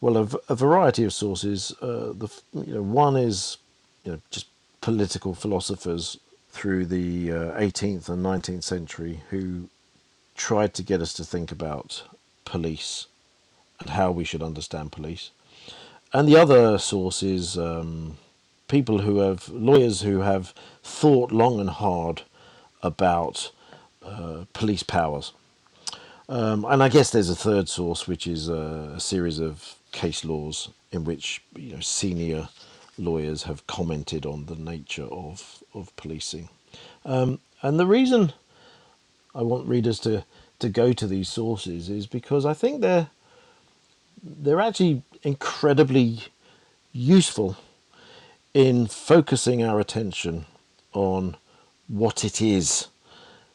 well 0.00 0.16
a, 0.18 0.24
variety 0.56 1.04
of 1.04 1.12
sources. 1.12 1.72
Uh, 1.82 2.12
the 2.14 2.30
you 2.54 2.74
know 2.74 2.82
one 2.82 3.16
is 3.16 3.58
you 4.04 4.12
know 4.12 4.20
just 4.30 4.46
political 4.80 5.34
philosophers 5.34 6.18
through 6.50 6.86
the 6.86 7.32
uh, 7.32 7.60
18th 7.60 8.08
and 8.08 8.24
19th 8.24 8.64
century 8.64 9.22
who 9.30 9.68
tried 10.42 10.74
to 10.74 10.82
get 10.82 11.00
us 11.00 11.14
to 11.14 11.22
think 11.22 11.52
about 11.52 12.02
police 12.44 13.06
and 13.78 13.90
how 13.90 14.10
we 14.10 14.24
should 14.24 14.42
understand 14.42 14.90
police. 14.90 15.30
And 16.12 16.26
the 16.26 16.36
other 16.36 16.78
source 16.78 17.22
is 17.22 17.56
um, 17.56 18.18
people 18.66 18.98
who 19.02 19.18
have, 19.18 19.48
lawyers 19.48 20.00
who 20.00 20.18
have 20.22 20.52
thought 20.82 21.30
long 21.30 21.60
and 21.60 21.70
hard 21.70 22.22
about 22.82 23.52
uh, 24.04 24.44
police 24.52 24.82
powers. 24.82 25.32
Um, 26.28 26.64
and 26.68 26.82
I 26.82 26.88
guess 26.88 27.10
there's 27.10 27.30
a 27.30 27.36
third 27.36 27.68
source, 27.68 28.08
which 28.08 28.26
is 28.26 28.48
a, 28.48 28.94
a 28.96 29.00
series 29.00 29.38
of 29.38 29.76
case 29.92 30.24
laws 30.24 30.70
in 30.90 31.04
which 31.04 31.40
you 31.54 31.74
know, 31.74 31.80
senior 31.80 32.48
lawyers 32.98 33.44
have 33.44 33.64
commented 33.68 34.26
on 34.26 34.46
the 34.46 34.56
nature 34.56 35.04
of, 35.04 35.62
of 35.72 35.94
policing. 35.94 36.48
Um, 37.04 37.38
and 37.62 37.78
the 37.78 37.86
reason 37.86 38.32
I 39.34 39.42
want 39.42 39.68
readers 39.68 39.98
to, 40.00 40.24
to 40.60 40.68
go 40.70 40.92
to 40.94 41.06
these 41.06 41.28
sources 41.28 41.90
is 41.90 42.06
because 42.06 42.46
I 42.46 42.54
think 42.54 42.82
they're 42.82 43.10
they're 44.24 44.60
actually 44.60 45.02
incredibly 45.22 46.20
useful 46.92 47.56
in 48.54 48.86
focusing 48.86 49.62
our 49.64 49.80
attention 49.80 50.46
on 50.94 51.36
what 51.88 52.24
it 52.24 52.42
is 52.42 52.88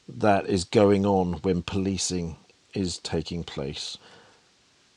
that 0.07 0.47
is 0.47 0.65
going 0.65 1.05
on 1.05 1.33
when 1.43 1.61
policing 1.63 2.37
is 2.73 2.99
taking 2.99 3.43
place. 3.43 3.97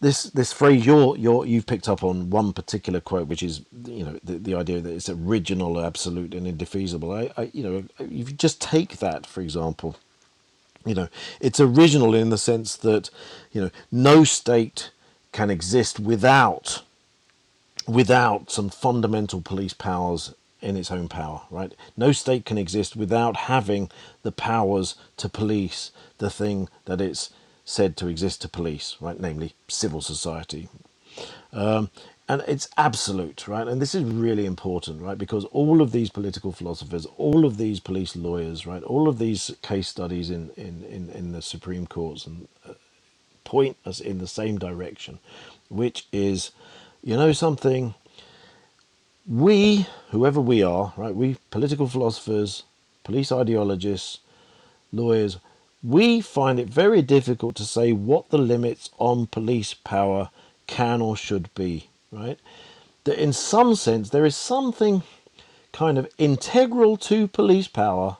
This 0.01 0.25
this 0.25 0.53
phrase 0.53 0.87
you're, 0.87 1.17
you're 1.17 1.47
you've 1.47 1.67
picked 1.67 1.89
up 1.89 2.05
on 2.05 2.31
one 2.31 2.53
particular 2.55 3.01
quote, 3.01 3.29
which 3.29 3.43
is 3.43 3.63
you 3.87 4.05
know 4.05 4.21
the, 4.25 4.39
the 4.39 4.55
idea 4.55 4.81
that 4.81 4.93
it's 4.95 5.11
original, 5.11 5.81
absolute, 5.85 6.35
and 6.35 6.47
indefeasible. 6.47 7.13
I, 7.13 7.31
I 7.37 7.51
you 7.55 7.65
know 7.65 7.85
if 8.01 8.31
you 8.31 8.37
just 8.37 8.61
take 8.61 8.99
that 8.99 9.27
for 9.27 9.43
example, 9.43 9.97
you 10.87 10.95
know 10.95 11.09
it's 11.41 11.61
original 11.61 12.15
in 12.15 12.31
the 12.31 12.39
sense 12.39 12.77
that 12.77 13.11
you 13.53 13.61
know 13.61 13.71
no 13.93 14.25
state 14.25 14.91
can 15.33 15.51
exist 15.51 16.01
without 16.01 16.83
without 17.89 18.51
some 18.51 18.69
fundamental 18.71 19.41
police 19.41 19.75
powers 19.75 20.35
in 20.61 20.77
its 20.77 20.91
own 20.91 21.09
power, 21.09 21.43
right? 21.51 21.75
No 21.97 22.13
state 22.13 22.45
can 22.45 22.59
exist 22.59 22.97
without 22.97 23.37
having 23.37 23.91
the 24.23 24.33
powers 24.33 24.95
to 25.19 25.29
police 25.29 25.91
the 26.19 26.31
thing 26.31 26.69
that 26.87 27.01
it's 27.01 27.31
said 27.65 27.97
to 27.99 28.09
exist 28.09 28.43
to 28.43 28.49
police, 28.49 28.97
right? 29.01 29.19
Namely, 29.21 29.55
civil 29.69 30.01
society. 30.03 30.69
Um, 31.53 31.91
and 32.31 32.45
it's 32.49 32.69
absolute, 32.79 33.49
right? 33.49 33.69
And 33.69 33.83
this 33.83 33.95
is 33.97 34.05
really 34.05 34.47
important, 34.47 35.03
right? 35.03 35.19
Because 35.19 35.47
all 35.47 35.83
of 35.83 35.93
these 35.93 36.11
political 36.11 36.53
philosophers, 36.53 37.07
all 37.19 37.47
of 37.47 37.59
these 37.59 37.81
police 37.81 38.17
lawyers, 38.17 38.67
right? 38.67 38.85
All 38.85 39.09
of 39.09 39.19
these 39.19 39.53
case 39.63 39.89
studies 39.89 40.31
in, 40.31 40.51
in, 40.57 40.85
in, 40.85 41.11
in 41.11 41.33
the 41.33 41.43
Supreme 41.43 41.87
Courts 41.89 42.27
and 42.27 42.49
uh, 42.69 42.75
point 43.45 43.77
us 43.87 44.01
in 44.01 44.19
the 44.19 44.29
same 44.29 44.59
direction, 44.59 45.21
which 45.71 46.07
is, 46.13 46.53
you 47.05 47.17
know, 47.17 47.33
something 47.33 47.95
we, 49.29 49.87
whoever 50.11 50.41
we 50.41 50.63
are, 50.63 50.95
right, 50.97 51.15
we 51.15 51.37
political 51.51 51.89
philosophers, 51.89 52.65
police 53.05 53.33
ideologists, 53.33 54.21
lawyers, 54.93 55.39
we 55.83 56.23
find 56.23 56.61
it 56.61 56.69
very 56.69 57.03
difficult 57.03 57.57
to 57.57 57.65
say 57.67 57.93
what 57.93 58.31
the 58.31 58.39
limits 58.39 58.91
on 58.99 59.27
police 59.29 59.75
power 59.75 60.31
can 60.69 61.03
or 61.03 61.17
should 61.17 61.55
be, 61.55 61.90
right? 62.11 62.39
That 63.05 63.23
in 63.23 63.33
some 63.33 63.75
sense 63.75 64.11
there 64.11 64.27
is 64.27 64.37
something 64.37 65.03
kind 65.73 65.99
of 65.99 66.13
integral 66.19 66.97
to 66.97 67.29
police 67.29 67.69
power 67.69 68.19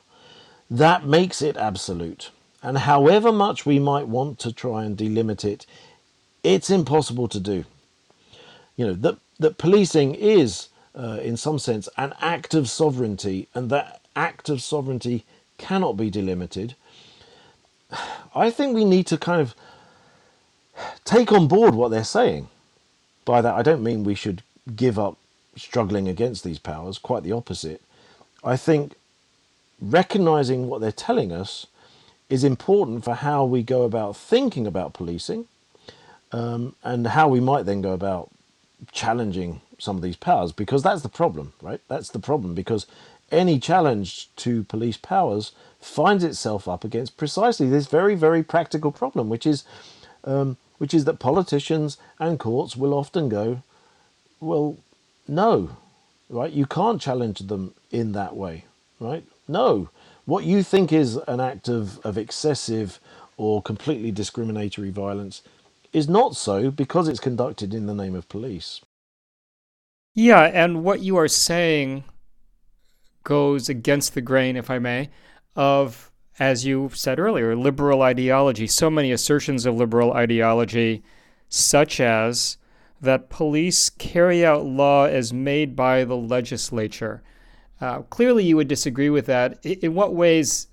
that 0.69 1.05
makes 1.05 1.41
it 1.41 1.57
absolute. 1.57 2.31
And 2.63 2.77
however 2.79 3.31
much 3.31 3.65
we 3.65 3.79
might 3.79 4.07
want 4.07 4.39
to 4.39 4.53
try 4.53 4.85
and 4.85 4.97
delimit 4.97 5.43
it, 5.43 5.65
it's 6.43 6.69
impossible 6.69 7.27
to 7.27 7.39
do. 7.39 7.65
You 8.77 8.87
know, 8.87 8.93
that, 8.93 9.17
that 9.39 9.57
policing 9.57 10.15
is 10.15 10.69
uh, 10.95 11.19
in 11.21 11.37
some 11.37 11.59
sense, 11.59 11.87
an 11.97 12.13
act 12.19 12.53
of 12.53 12.69
sovereignty, 12.69 13.47
and 13.53 13.69
that 13.69 14.01
act 14.15 14.49
of 14.49 14.61
sovereignty 14.61 15.25
cannot 15.57 15.93
be 15.93 16.09
delimited. 16.09 16.75
I 18.35 18.49
think 18.49 18.75
we 18.75 18.85
need 18.85 19.07
to 19.07 19.17
kind 19.17 19.41
of 19.41 19.55
take 21.03 21.31
on 21.31 21.47
board 21.47 21.75
what 21.75 21.91
they're 21.91 22.03
saying. 22.03 22.47
By 23.25 23.41
that, 23.41 23.55
I 23.55 23.61
don't 23.61 23.83
mean 23.83 24.03
we 24.03 24.15
should 24.15 24.43
give 24.75 24.99
up 24.99 25.17
struggling 25.55 26.07
against 26.07 26.43
these 26.43 26.59
powers, 26.59 26.97
quite 26.97 27.23
the 27.23 27.31
opposite. 27.31 27.81
I 28.43 28.57
think 28.57 28.95
recognizing 29.81 30.67
what 30.67 30.81
they're 30.81 30.91
telling 30.91 31.31
us 31.31 31.67
is 32.29 32.43
important 32.43 33.03
for 33.03 33.15
how 33.15 33.45
we 33.45 33.63
go 33.63 33.83
about 33.83 34.15
thinking 34.15 34.65
about 34.67 34.93
policing 34.93 35.47
um, 36.31 36.75
and 36.83 37.07
how 37.07 37.27
we 37.27 37.39
might 37.39 37.63
then 37.65 37.81
go 37.81 37.93
about 37.93 38.29
challenging 38.91 39.61
some 39.79 39.95
of 39.95 40.01
these 40.01 40.15
powers 40.15 40.51
because 40.51 40.83
that's 40.83 41.01
the 41.01 41.09
problem, 41.09 41.53
right? 41.61 41.81
That's 41.87 42.09
the 42.09 42.19
problem 42.19 42.55
because 42.55 42.87
any 43.31 43.59
challenge 43.59 44.29
to 44.37 44.63
police 44.65 44.97
powers 44.97 45.51
finds 45.81 46.23
itself 46.23 46.67
up 46.67 46.83
against 46.83 47.17
precisely 47.17 47.69
this 47.69 47.87
very, 47.87 48.15
very 48.15 48.43
practical 48.43 48.91
problem, 48.91 49.29
which 49.29 49.45
is, 49.47 49.63
um, 50.23 50.57
which 50.81 50.95
is 50.95 51.05
that 51.05 51.19
politicians 51.19 51.99
and 52.17 52.39
courts 52.39 52.75
will 52.75 52.95
often 52.95 53.29
go, 53.29 53.61
well, 54.39 54.77
no, 55.27 55.77
right? 56.27 56.51
You 56.51 56.65
can't 56.65 56.99
challenge 56.99 57.37
them 57.41 57.75
in 57.91 58.13
that 58.13 58.35
way, 58.35 58.65
right? 58.99 59.23
No, 59.47 59.89
what 60.25 60.43
you 60.43 60.63
think 60.63 60.91
is 60.91 61.17
an 61.27 61.39
act 61.39 61.69
of, 61.69 61.99
of 62.03 62.17
excessive 62.17 62.99
or 63.37 63.61
completely 63.61 64.11
discriminatory 64.11 64.89
violence 64.89 65.43
is 65.93 66.09
not 66.09 66.35
so 66.35 66.71
because 66.71 67.07
it's 67.07 67.19
conducted 67.19 67.75
in 67.75 67.85
the 67.85 67.93
name 67.93 68.15
of 68.15 68.27
police. 68.27 68.81
Yeah, 70.15 70.41
and 70.45 70.83
what 70.83 71.01
you 71.01 71.15
are 71.19 71.27
saying 71.27 72.05
goes 73.23 73.69
against 73.69 74.15
the 74.15 74.21
grain, 74.21 74.57
if 74.57 74.71
I 74.71 74.79
may, 74.79 75.11
of, 75.55 76.10
as 76.41 76.65
you 76.65 76.89
said 76.91 77.19
earlier, 77.19 77.55
liberal 77.55 78.01
ideology. 78.01 78.65
So 78.65 78.89
many 78.89 79.11
assertions 79.11 79.67
of 79.67 79.75
liberal 79.75 80.13
ideology, 80.13 81.03
such 81.49 81.99
as 81.99 82.57
that 82.99 83.29
police 83.29 83.91
carry 83.91 84.43
out 84.43 84.65
law 84.65 85.05
as 85.05 85.31
made 85.31 85.75
by 85.75 86.03
the 86.03 86.17
legislature. 86.17 87.21
Uh, 87.79 88.01
clearly, 88.01 88.43
you 88.43 88.55
would 88.55 88.67
disagree 88.67 89.11
with 89.11 89.27
that. 89.27 89.63
In 89.63 89.93
what 89.93 90.15
ways 90.15 90.65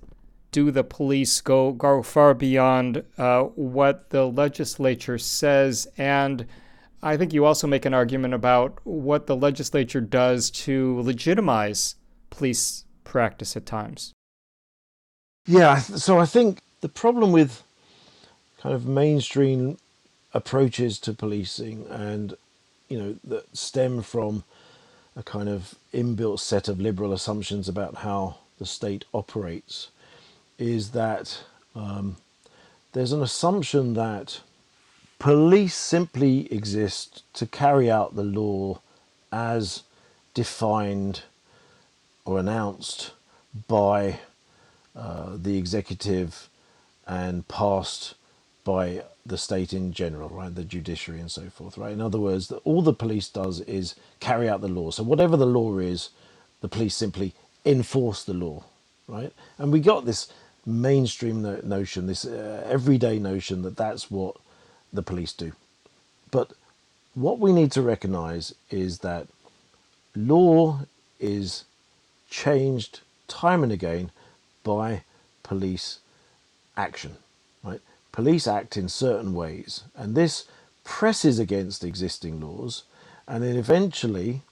do 0.52 0.70
the 0.70 0.84
police 0.84 1.42
go, 1.42 1.72
go 1.72 2.02
far 2.02 2.32
beyond 2.32 3.04
uh, 3.18 3.42
what 3.42 4.08
the 4.08 4.24
legislature 4.24 5.18
says 5.18 5.86
and 5.98 6.46
I 7.00 7.16
think 7.16 7.32
you 7.32 7.44
also 7.44 7.68
make 7.68 7.84
an 7.84 7.94
argument 7.94 8.34
about 8.34 8.80
what 8.82 9.28
the 9.28 9.36
legislature 9.36 10.00
does 10.00 10.50
to 10.66 11.00
legitimize 11.02 11.94
police 12.28 12.86
practice 13.04 13.56
at 13.56 13.66
times. 13.66 14.14
Yeah, 15.48 15.78
so 15.78 16.20
I 16.20 16.26
think 16.26 16.60
the 16.82 16.90
problem 16.90 17.32
with 17.32 17.64
kind 18.60 18.74
of 18.74 18.86
mainstream 18.86 19.78
approaches 20.34 20.98
to 21.00 21.14
policing 21.14 21.86
and 21.90 22.34
you 22.88 22.98
know 22.98 23.16
that 23.24 23.56
stem 23.56 24.02
from 24.02 24.44
a 25.16 25.22
kind 25.24 25.48
of 25.48 25.74
inbuilt 25.94 26.40
set 26.40 26.68
of 26.68 26.80
liberal 26.80 27.12
assumptions 27.14 27.68
about 27.68 27.96
how 27.96 28.36
the 28.58 28.66
state 28.66 29.06
operates 29.14 29.90
is 30.58 30.92
that 30.92 31.40
um, 31.74 32.16
there's 32.92 33.12
an 33.12 33.22
assumption 33.22 33.94
that 33.94 34.40
Police 35.20 35.74
simply 35.76 36.52
exist 36.52 37.24
to 37.34 37.46
carry 37.46 37.90
out 37.90 38.16
the 38.16 38.24
law 38.24 38.80
as 39.32 39.82
defined 40.34 41.22
or 42.24 42.38
announced 42.38 43.12
by 43.68 44.20
uh, 44.98 45.36
the 45.36 45.58
executive 45.58 46.50
and 47.06 47.48
passed 47.48 48.14
by 48.64 49.04
the 49.26 49.38
state 49.38 49.72
in 49.74 49.92
general, 49.92 50.30
right? 50.30 50.54
The 50.54 50.64
judiciary 50.64 51.20
and 51.20 51.30
so 51.32 51.50
forth, 51.50 51.78
right? 51.78 51.92
In 51.92 52.02
other 52.02 52.20
words, 52.20 52.52
all 52.64 52.82
the 52.82 52.94
police 52.94 53.28
does 53.30 53.60
is 53.62 53.96
carry 54.20 54.48
out 54.48 54.62
the 54.62 54.68
law. 54.68 54.90
So 54.92 55.04
whatever 55.04 55.36
the 55.36 55.46
law 55.46 55.78
is, 55.78 56.10
the 56.62 56.68
police 56.68 56.96
simply 56.96 57.34
enforce 57.66 58.24
the 58.24 58.34
law, 58.34 58.64
right? 59.08 59.32
And 59.58 59.72
we 59.72 59.80
got 59.80 60.06
this 60.06 60.32
mainstream 60.66 61.42
no- 61.42 61.60
notion, 61.64 62.06
this 62.08 62.26
uh, 62.26 62.66
everyday 62.68 63.18
notion 63.20 63.62
that 63.62 63.76
that's 63.78 64.10
what 64.10 64.36
the 64.92 65.02
police 65.04 65.34
do. 65.34 65.52
But 66.30 66.52
what 67.14 67.40
we 67.40 67.52
need 67.52 67.72
to 67.72 67.82
recognize 67.82 68.54
is 68.70 69.00
that 69.00 69.28
law 70.16 70.80
is 71.20 71.64
changed 72.30 73.00
time 73.28 73.62
and 73.62 73.72
again 73.72 74.10
by 74.68 75.02
police 75.42 75.98
action. 76.76 77.16
Right? 77.64 77.80
Police 78.12 78.46
act 78.46 78.76
in 78.76 78.88
certain 78.88 79.32
ways, 79.34 79.82
and 79.96 80.14
this 80.14 80.44
presses 80.84 81.38
against 81.38 81.84
existing 81.84 82.40
laws, 82.40 82.84
and 83.26 83.42
then 83.42 83.56
eventually 83.56 84.42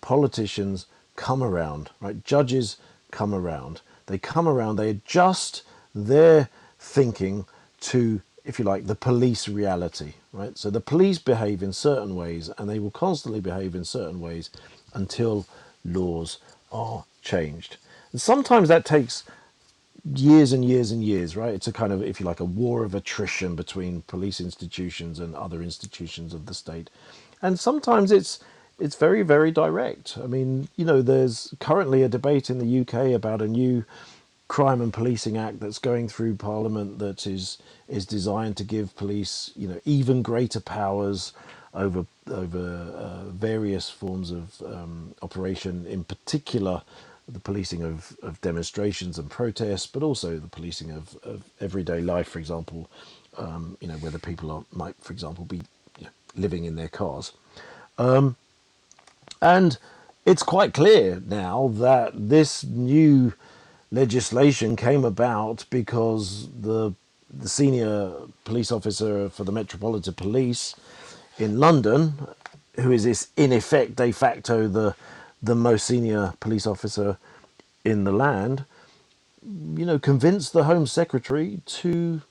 politicians 0.00 0.86
come 1.16 1.42
around, 1.42 1.90
right? 2.00 2.24
Judges 2.24 2.76
come 3.10 3.34
around. 3.34 3.80
They 4.06 4.18
come 4.18 4.48
around, 4.48 4.76
they 4.76 4.90
adjust 4.90 5.62
their 5.94 6.48
thinking 6.78 7.44
to 7.80 8.22
if 8.48 8.58
you 8.58 8.64
like, 8.64 8.86
the 8.86 8.94
police 8.94 9.46
reality, 9.46 10.14
right? 10.32 10.56
So 10.56 10.70
the 10.70 10.80
police 10.80 11.18
behave 11.18 11.62
in 11.62 11.74
certain 11.74 12.16
ways 12.16 12.50
and 12.56 12.68
they 12.68 12.78
will 12.78 12.90
constantly 12.90 13.40
behave 13.40 13.74
in 13.74 13.84
certain 13.84 14.20
ways 14.20 14.48
until 14.94 15.46
laws 15.84 16.38
are 16.72 17.04
changed. 17.20 17.76
And 18.10 18.18
sometimes 18.18 18.68
that 18.70 18.86
takes 18.86 19.24
years 20.04 20.52
and 20.52 20.64
years 20.64 20.92
and 20.92 21.04
years, 21.04 21.36
right? 21.36 21.54
It's 21.54 21.68
a 21.68 21.72
kind 21.72 21.92
of, 21.92 22.02
if 22.02 22.20
you 22.20 22.26
like, 22.26 22.40
a 22.40 22.44
war 22.46 22.84
of 22.84 22.94
attrition 22.94 23.56
between 23.56 24.02
police 24.02 24.40
institutions 24.40 25.18
and 25.20 25.34
other 25.36 25.62
institutions 25.62 26.34
of 26.34 26.46
the 26.46 26.54
state, 26.54 26.90
and 27.42 27.58
sometimes 27.60 28.12
it's 28.12 28.40
it's 28.80 28.96
very 28.96 29.22
very 29.22 29.50
direct. 29.52 30.18
I 30.22 30.26
mean, 30.26 30.68
you 30.76 30.84
know, 30.84 31.02
there's 31.02 31.54
currently 31.60 32.02
a 32.02 32.08
debate 32.08 32.50
in 32.50 32.58
the 32.58 32.80
UK 32.82 33.14
about 33.14 33.42
a 33.42 33.48
new 33.48 33.84
crime 34.48 34.80
and 34.80 34.92
policing 34.92 35.36
act 35.38 35.60
that's 35.60 35.78
going 35.80 36.08
through 36.08 36.36
parliament 36.36 36.98
that 37.00 37.26
is 37.26 37.58
is 37.88 38.06
designed 38.06 38.56
to 38.56 38.64
give 38.64 38.96
police 38.96 39.52
you 39.56 39.68
know 39.68 39.80
even 39.86 40.22
greater 40.22 40.60
powers 40.60 41.32
over 41.74 42.06
over 42.28 42.58
uh, 42.96 43.24
various 43.30 43.90
forms 43.90 44.30
of 44.32 44.62
um, 44.66 45.14
operation 45.22 45.86
in 45.88 46.04
particular 46.04 46.82
the 47.28 47.40
policing 47.40 47.84
of, 47.84 48.16
of 48.22 48.40
demonstrations 48.42 49.18
and 49.18 49.30
protests 49.30 49.86
but 49.86 50.02
also 50.02 50.38
the 50.38 50.48
policing 50.48 50.90
of, 50.92 51.16
of 51.24 51.44
everyday 51.60 52.00
life 52.00 52.28
for 52.28 52.38
example 52.40 52.90
um, 53.38 53.76
you 53.80 53.88
know 53.88 53.96
whether 53.96 54.18
people 54.18 54.50
are, 54.50 54.64
might 54.72 54.96
for 55.00 55.12
example 55.12 55.44
be 55.44 55.58
you 55.98 56.04
know, 56.04 56.10
living 56.36 56.64
in 56.64 56.76
their 56.76 56.88
cars. 56.88 57.32
Um, 57.98 58.36
and 59.42 59.78
it's 60.26 60.42
quite 60.42 60.74
clear 60.74 61.22
now 61.26 61.70
that 61.76 62.12
this 62.14 62.64
new 62.64 63.34
legislation 63.92 64.76
came 64.76 65.04
about 65.04 65.64
because 65.70 66.48
the 66.60 66.94
the 67.32 67.48
senior 67.48 68.12
police 68.44 68.72
officer 68.72 69.28
for 69.30 69.44
the 69.44 69.52
Metropolitan 69.52 70.14
Police 70.14 70.74
in 71.38 71.60
London, 71.60 72.14
who 72.80 72.92
is 72.92 73.04
this 73.04 73.28
in 73.36 73.52
effect 73.52 73.96
de 73.96 74.12
facto 74.12 74.68
the 74.68 74.94
the 75.42 75.54
most 75.54 75.86
senior 75.86 76.34
police 76.40 76.66
officer 76.66 77.18
in 77.84 78.04
the 78.04 78.12
land, 78.12 78.64
you 79.42 79.86
know, 79.86 79.98
convinced 79.98 80.52
the 80.52 80.64
Home 80.64 80.86
Secretary 80.86 81.60
to 81.66 82.22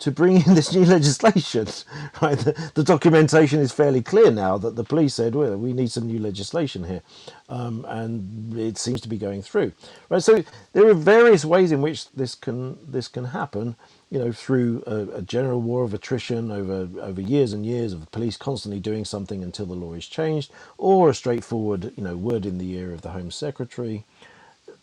to 0.00 0.10
bring 0.10 0.36
in 0.36 0.54
this 0.58 0.74
new 0.74 0.84
legislation. 0.84 1.66
Right, 2.22 2.38
the, 2.38 2.70
the, 2.74 2.84
documentation 2.84 3.60
is 3.60 3.72
fairly 3.72 4.00
clear 4.00 4.30
now 4.30 4.56
that 4.58 4.76
the 4.76 4.84
police 4.84 5.14
said, 5.14 5.34
"Well, 5.34 5.56
we 5.56 5.72
need 5.72 5.90
some 5.90 6.06
new 6.06 6.18
legislation 6.18 6.84
here," 6.84 7.02
um, 7.48 7.84
and 7.88 8.56
it 8.58 8.78
seems 8.78 9.00
to 9.02 9.08
be 9.08 9.18
going 9.18 9.42
through. 9.42 9.72
Right, 10.08 10.22
so 10.22 10.44
there 10.72 10.88
are 10.88 10.94
various 10.94 11.44
ways 11.44 11.72
in 11.72 11.82
which 11.82 12.08
this 12.10 12.34
can 12.34 12.78
this 12.90 13.08
can 13.08 13.26
happen. 13.26 13.76
You 14.14 14.20
know, 14.20 14.32
through 14.32 14.84
a, 14.86 15.18
a 15.18 15.22
general 15.22 15.60
war 15.62 15.84
of 15.84 15.94
attrition 15.94 16.52
over 16.52 16.88
over 17.02 17.20
years 17.22 17.52
and 17.54 17.66
years 17.66 17.92
of 17.94 18.00
the 18.02 18.08
police 18.08 18.38
constantly 18.38 18.80
doing 18.80 19.04
something 19.04 19.42
until 19.44 19.66
the 19.66 19.74
law 19.74 19.94
is 19.94 20.06
changed, 20.08 20.52
or 20.78 21.10
a 21.10 21.14
straightforward, 21.14 21.92
you 21.98 22.04
know, 22.04 22.16
word 22.16 22.46
in 22.46 22.58
the 22.58 22.72
ear 22.74 22.94
of 22.94 23.02
the 23.02 23.10
Home 23.10 23.32
Secretary. 23.32 24.04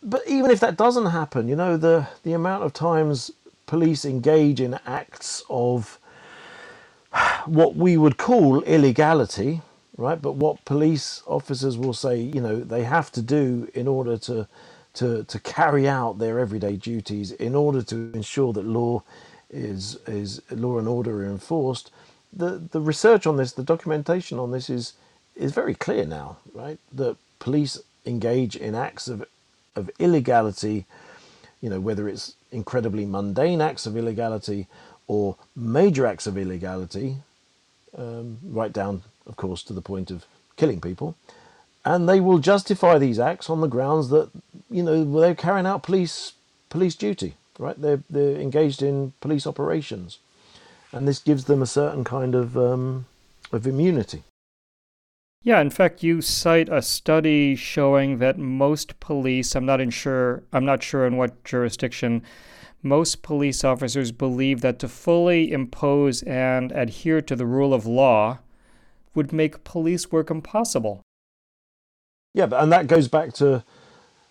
But 0.04 0.24
even 0.28 0.52
if 0.52 0.62
that 0.62 0.78
doesn't 0.78 1.08
happen, 1.08 1.50
you 1.50 1.58
know, 1.58 1.78
the 1.78 2.08
the 2.24 2.34
amount 2.34 2.64
of 2.66 2.74
times 2.74 3.32
police 3.68 4.06
engage 4.06 4.62
in 4.62 4.80
acts 4.88 5.44
of 5.50 6.00
what 7.46 7.76
we 7.76 7.98
would 7.98 8.18
call 8.18 8.62
illegality, 8.64 9.62
right? 9.98 10.22
But 10.22 10.34
what 10.34 10.66
police 10.66 11.24
officers 11.28 11.78
will 11.78 11.94
say, 11.94 12.20
you 12.22 12.42
know, 12.42 12.58
they 12.62 12.84
have 12.86 13.12
to 13.14 13.24
do 13.24 13.70
in 13.76 13.88
order 13.88 14.18
to 14.20 14.48
to 14.96 15.24
to 15.26 15.40
carry 15.40 15.88
out 15.88 16.20
their 16.20 16.40
everyday 16.40 16.76
duties, 16.78 17.32
in 17.32 17.56
order 17.56 17.82
to 17.84 18.12
ensure 18.14 18.54
that 18.54 18.66
law 18.66 19.04
is 19.50 19.98
is 20.08 20.42
law 20.52 20.78
and 20.80 20.88
order 20.88 21.24
are 21.24 21.26
enforced. 21.26 21.92
The 22.34 22.62
the 22.72 22.82
research 22.82 23.28
on 23.28 23.38
this, 23.38 23.54
the 23.54 23.64
documentation 23.64 24.40
on 24.40 24.52
this 24.52 24.70
is 24.70 24.94
is 25.36 25.54
very 25.54 25.76
clear 25.76 26.06
now, 26.06 26.38
right? 26.54 26.80
That 26.94 27.18
police 27.40 27.80
engage 28.06 28.56
in 28.56 28.76
acts 28.76 29.08
of 29.08 29.26
of 29.76 29.90
illegality 30.00 30.86
you 31.62 31.70
know, 31.70 31.80
whether 31.80 32.10
it's 32.10 32.36
incredibly 32.52 33.06
mundane 33.06 33.62
acts 33.62 33.86
of 33.86 33.98
illegality 33.98 34.68
or 35.08 35.38
major 35.56 36.06
acts 36.08 36.28
of 36.28 36.38
illegality, 36.38 37.18
um, 37.98 38.40
right 38.44 38.74
down, 38.74 39.04
of 39.28 39.36
course, 39.38 39.64
to 39.64 39.74
the 39.74 39.82
point 39.82 40.12
of 40.12 40.26
killing 40.58 40.82
people. 40.82 41.16
And 41.84 42.08
they 42.08 42.20
will 42.20 42.38
justify 42.38 42.98
these 42.98 43.20
acts 43.20 43.50
on 43.50 43.62
the 43.62 43.68
grounds 43.68 44.10
that, 44.10 44.30
you 44.70 44.84
know, 44.84 45.04
they're 45.20 45.36
carrying 45.36 45.66
out 45.66 45.84
police 45.84 46.34
police 46.70 46.96
duty, 46.96 47.36
right? 47.60 47.80
They're, 47.80 48.04
they're 48.10 48.38
engaged 48.38 48.82
in 48.82 49.14
police 49.20 49.46
operations. 49.46 50.20
And 50.92 51.08
this 51.08 51.20
gives 51.20 51.46
them 51.46 51.62
a 51.62 51.68
certain 51.68 52.04
kind 52.04 52.34
of, 52.36 52.58
um, 52.58 53.06
of 53.52 53.68
immunity. 53.68 54.24
Yeah, 55.44 55.60
in 55.60 55.72
fact, 55.72 56.04
you 56.04 56.22
cite 56.22 56.70
a 56.70 56.84
study 56.84 57.56
showing 57.56 58.20
that 58.20 58.38
most 58.38 59.00
police, 59.00 59.56
I'm 59.56 59.66
not 59.66 59.92
sure 59.92 60.44
I'm 60.54 60.66
not 60.66 60.84
sure 60.84 61.08
in 61.08 61.18
what 61.18 61.44
jurisdiction, 61.44 62.22
most 62.84 63.24
police 63.24 63.64
officers 63.64 64.12
believe 64.12 64.62
that 64.62 64.78
to 64.80 64.88
fully 64.88 65.52
impose 65.52 66.22
and 66.24 66.72
adhere 66.72 67.22
to 67.22 67.36
the 67.36 67.46
rule 67.46 67.74
of 67.74 67.88
law 67.88 68.40
would 69.16 69.34
make 69.34 69.64
police 69.64 70.12
work 70.12 70.30
impossible. 70.30 71.02
Yeah, 72.34 72.50
and 72.54 72.72
that 72.72 72.88
goes 72.88 73.08
back 73.08 73.34
to 73.36 73.64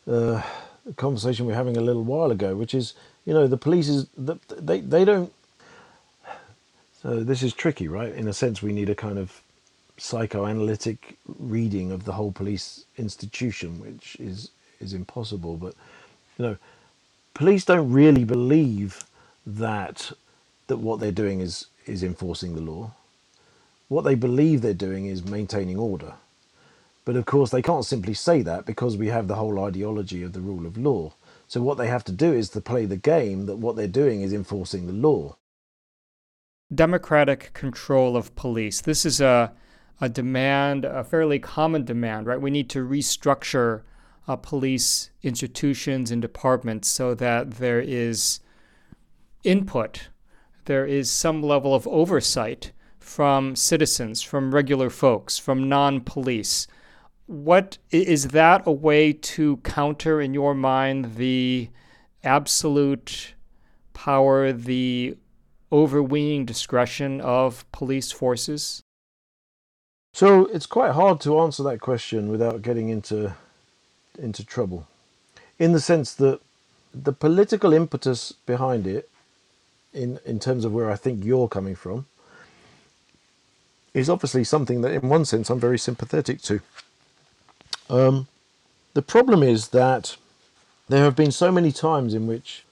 uh, 0.09 0.43
the 0.87 0.95
conversation 0.97 1.47
we 1.47 1.53
were 1.53 1.57
having 1.57 1.77
a 1.77 1.83
little 1.83 2.05
while 2.05 2.31
ago, 2.31 2.57
which 2.57 2.75
is, 2.75 2.95
you 3.27 3.35
know, 3.35 3.47
the 3.47 3.59
police 3.59 3.89
is 3.89 4.07
they 4.17 4.81
they 4.81 5.05
don't. 5.05 5.33
So 7.03 7.21
this 7.23 7.43
is 7.43 7.55
tricky, 7.55 7.89
right? 7.89 8.15
In 8.15 8.29
a 8.29 8.33
sense, 8.35 8.63
we 8.63 8.73
need 8.73 8.91
a 8.91 8.97
kind 8.97 9.19
of 9.19 9.43
psychoanalytic 9.99 11.19
reading 11.39 11.93
of 11.93 12.05
the 12.05 12.13
whole 12.13 12.33
police 12.33 12.87
institution, 12.99 13.81
which 13.81 14.17
is 14.21 14.51
is 14.81 14.95
impossible. 14.95 15.57
But 15.57 15.75
you 16.39 16.47
know, 16.47 16.57
police 17.35 17.65
don't 17.67 17.93
really 17.93 18.25
believe 18.25 19.05
that 19.47 20.13
that 20.69 20.79
what 20.79 21.01
they're 21.01 21.13
doing 21.13 21.41
is 21.41 21.67
is 21.87 22.03
enforcing 22.05 22.55
the 22.57 22.63
law. 22.63 22.93
What 23.89 24.05
they 24.05 24.17
believe 24.17 24.63
they're 24.63 24.75
doing 24.75 25.07
is 25.07 25.25
maintaining 25.25 25.79
order. 25.79 26.15
But 27.11 27.17
of 27.17 27.27
course, 27.27 27.51
they 27.51 27.61
can't 27.61 27.85
simply 27.85 28.15
say 28.15 28.41
that 28.43 28.67
because 28.67 28.97
we 28.97 29.09
have 29.09 29.27
the 29.27 29.35
whole 29.35 29.59
ideology 29.65 30.23
of 30.23 30.33
the 30.33 30.41
rule 30.41 30.65
of 30.65 30.79
law. 30.79 31.15
So 31.49 31.61
what 31.61 31.77
they 31.77 31.89
have 31.89 32.05
to 32.05 32.13
do 32.13 32.33
is 32.33 32.51
to 32.51 32.61
play 32.61 32.85
the 32.85 32.97
game 32.97 33.47
that 33.47 33.57
what 33.57 33.75
they're 33.75 33.89
doing 33.89 34.21
is 34.21 34.33
enforcing 34.33 34.87
the 34.87 34.93
law. 34.93 35.37
Democratic 36.73 37.53
control 37.53 38.17
of 38.17 38.37
police. 38.37 38.81
This 38.81 39.05
is 39.05 39.21
a 39.21 39.53
a 40.01 40.09
demand, 40.09 40.85
a 40.85 41.03
fairly 41.03 41.41
common 41.41 41.85
demand, 41.85 42.29
right? 42.29 42.41
We 42.41 42.53
need 42.53 42.71
to 42.71 42.87
restructure 42.87 43.83
uh, 44.29 44.37
police 44.37 45.11
institutions 45.25 46.13
and 46.13 46.23
departments 46.23 46.87
so 46.89 47.17
that 47.17 47.55
there 47.55 47.81
is 47.81 48.39
input, 49.43 50.11
there 50.67 50.87
is 50.87 51.11
some 51.11 51.43
level 51.43 51.75
of 51.75 51.89
oversight 51.89 52.71
from 53.01 53.57
citizens, 53.57 54.23
from 54.23 54.55
regular 54.55 54.91
folks, 54.91 55.39
from 55.39 55.69
non 55.69 56.03
police. 56.03 56.69
What 57.31 57.79
is 57.93 58.29
that 58.29 58.67
a 58.67 58.73
way 58.73 59.13
to 59.13 59.59
counter, 59.59 60.21
in 60.21 60.35
your 60.35 60.53
mind, 60.53 61.15
the 61.15 61.69
absolute 62.25 63.35
power, 63.95 64.53
the 64.53 65.17
overweening 65.71 66.45
discretion 66.45 67.21
of 67.21 67.65
police 67.71 68.11
forces? 68.11 68.83
So 70.13 70.47
it's 70.47 70.67
quite 70.67 70.91
hard 70.91 71.21
to 71.21 71.39
answer 71.39 71.63
that 71.63 71.81
question 71.81 72.31
without 72.31 72.63
getting 72.63 72.89
into 72.89 73.37
into 74.19 74.45
trouble, 74.45 74.89
in 75.57 75.71
the 75.71 75.79
sense 75.79 76.13
that 76.15 76.41
the 76.93 77.13
political 77.13 77.73
impetus 77.73 78.33
behind 78.33 78.89
it, 78.89 79.09
in 79.95 80.19
in 80.25 80.41
terms 80.41 80.65
of 80.65 80.73
where 80.73 80.91
I 80.91 80.97
think 80.97 81.25
you're 81.25 81.47
coming 81.47 81.77
from, 81.77 82.07
is 83.95 84.11
obviously 84.11 84.43
something 84.43 84.81
that, 84.81 84.91
in 84.91 85.09
one 85.09 85.25
sense, 85.25 85.49
I'm 85.49 85.61
very 85.61 85.79
sympathetic 85.79 86.43
to. 86.43 86.61
Um, 87.91 88.29
the 88.95 89.03
problem 89.03 89.43
is 89.43 89.69
that 89.69 90.17
there 90.89 91.05
have 91.05 91.17
been 91.17 91.33
so 91.33 91.53
many 91.53 91.73
times 91.73 92.15
in 92.15 92.27
which 92.27 92.65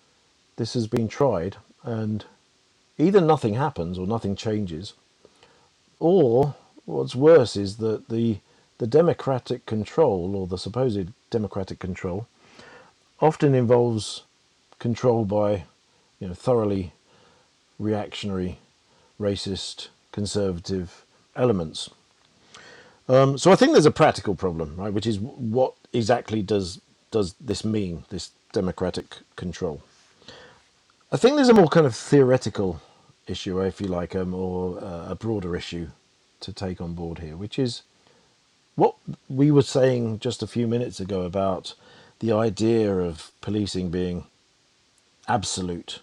this 0.56 0.74
has 0.74 0.86
been 0.86 1.08
tried, 1.08 1.56
and 1.84 2.24
either 2.98 3.20
nothing 3.20 3.54
happens 3.54 3.98
or 3.98 4.06
nothing 4.06 4.36
changes, 4.36 4.94
or 6.00 6.54
What's 6.88 7.14
worse 7.14 7.56
is 7.56 7.76
that 7.78 8.08
the 8.08 8.38
the 8.78 8.86
democratic 8.86 9.66
control 9.66 10.36
or 10.36 10.46
the 10.46 10.58
supposed 10.58 11.08
democratic 11.30 11.78
control 11.78 12.26
often 13.20 13.54
involves 13.54 14.22
control 14.78 15.26
by 15.26 15.64
you 16.20 16.28
know 16.28 16.34
thoroughly 16.34 16.92
reactionary, 17.78 18.58
racist, 19.20 19.88
conservative 20.12 21.04
elements. 21.36 21.90
Um, 23.08 23.38
so 23.38 23.52
I 23.52 23.56
think 23.56 23.72
there's 23.72 23.86
a 23.86 23.92
practical 23.92 24.34
problem, 24.34 24.76
right? 24.76 24.92
Which 24.92 25.06
is 25.06 25.18
what 25.20 25.74
exactly 25.92 26.42
does 26.42 26.80
does 27.10 27.34
this 27.40 27.64
mean? 27.64 28.04
This 28.10 28.30
democratic 28.52 29.16
control. 29.36 29.82
I 31.12 31.16
think 31.16 31.36
there's 31.36 31.48
a 31.48 31.54
more 31.54 31.68
kind 31.68 31.86
of 31.86 31.96
theoretical 31.96 32.80
issue, 33.26 33.60
if 33.62 33.80
you 33.80 33.88
like, 33.88 34.14
or 34.14 34.78
uh, 34.82 35.10
a 35.10 35.14
broader 35.14 35.56
issue 35.56 35.88
to 36.40 36.52
take 36.52 36.80
on 36.80 36.94
board 36.94 37.20
here, 37.20 37.36
which 37.36 37.58
is 37.58 37.82
what 38.76 38.96
we 39.28 39.50
were 39.50 39.62
saying 39.62 40.20
just 40.20 40.42
a 40.42 40.46
few 40.46 40.68
minutes 40.68 41.00
ago 41.00 41.22
about 41.22 41.74
the 42.20 42.32
idea 42.32 42.94
of 42.94 43.32
policing 43.40 43.90
being 43.90 44.24
absolute. 45.28 46.00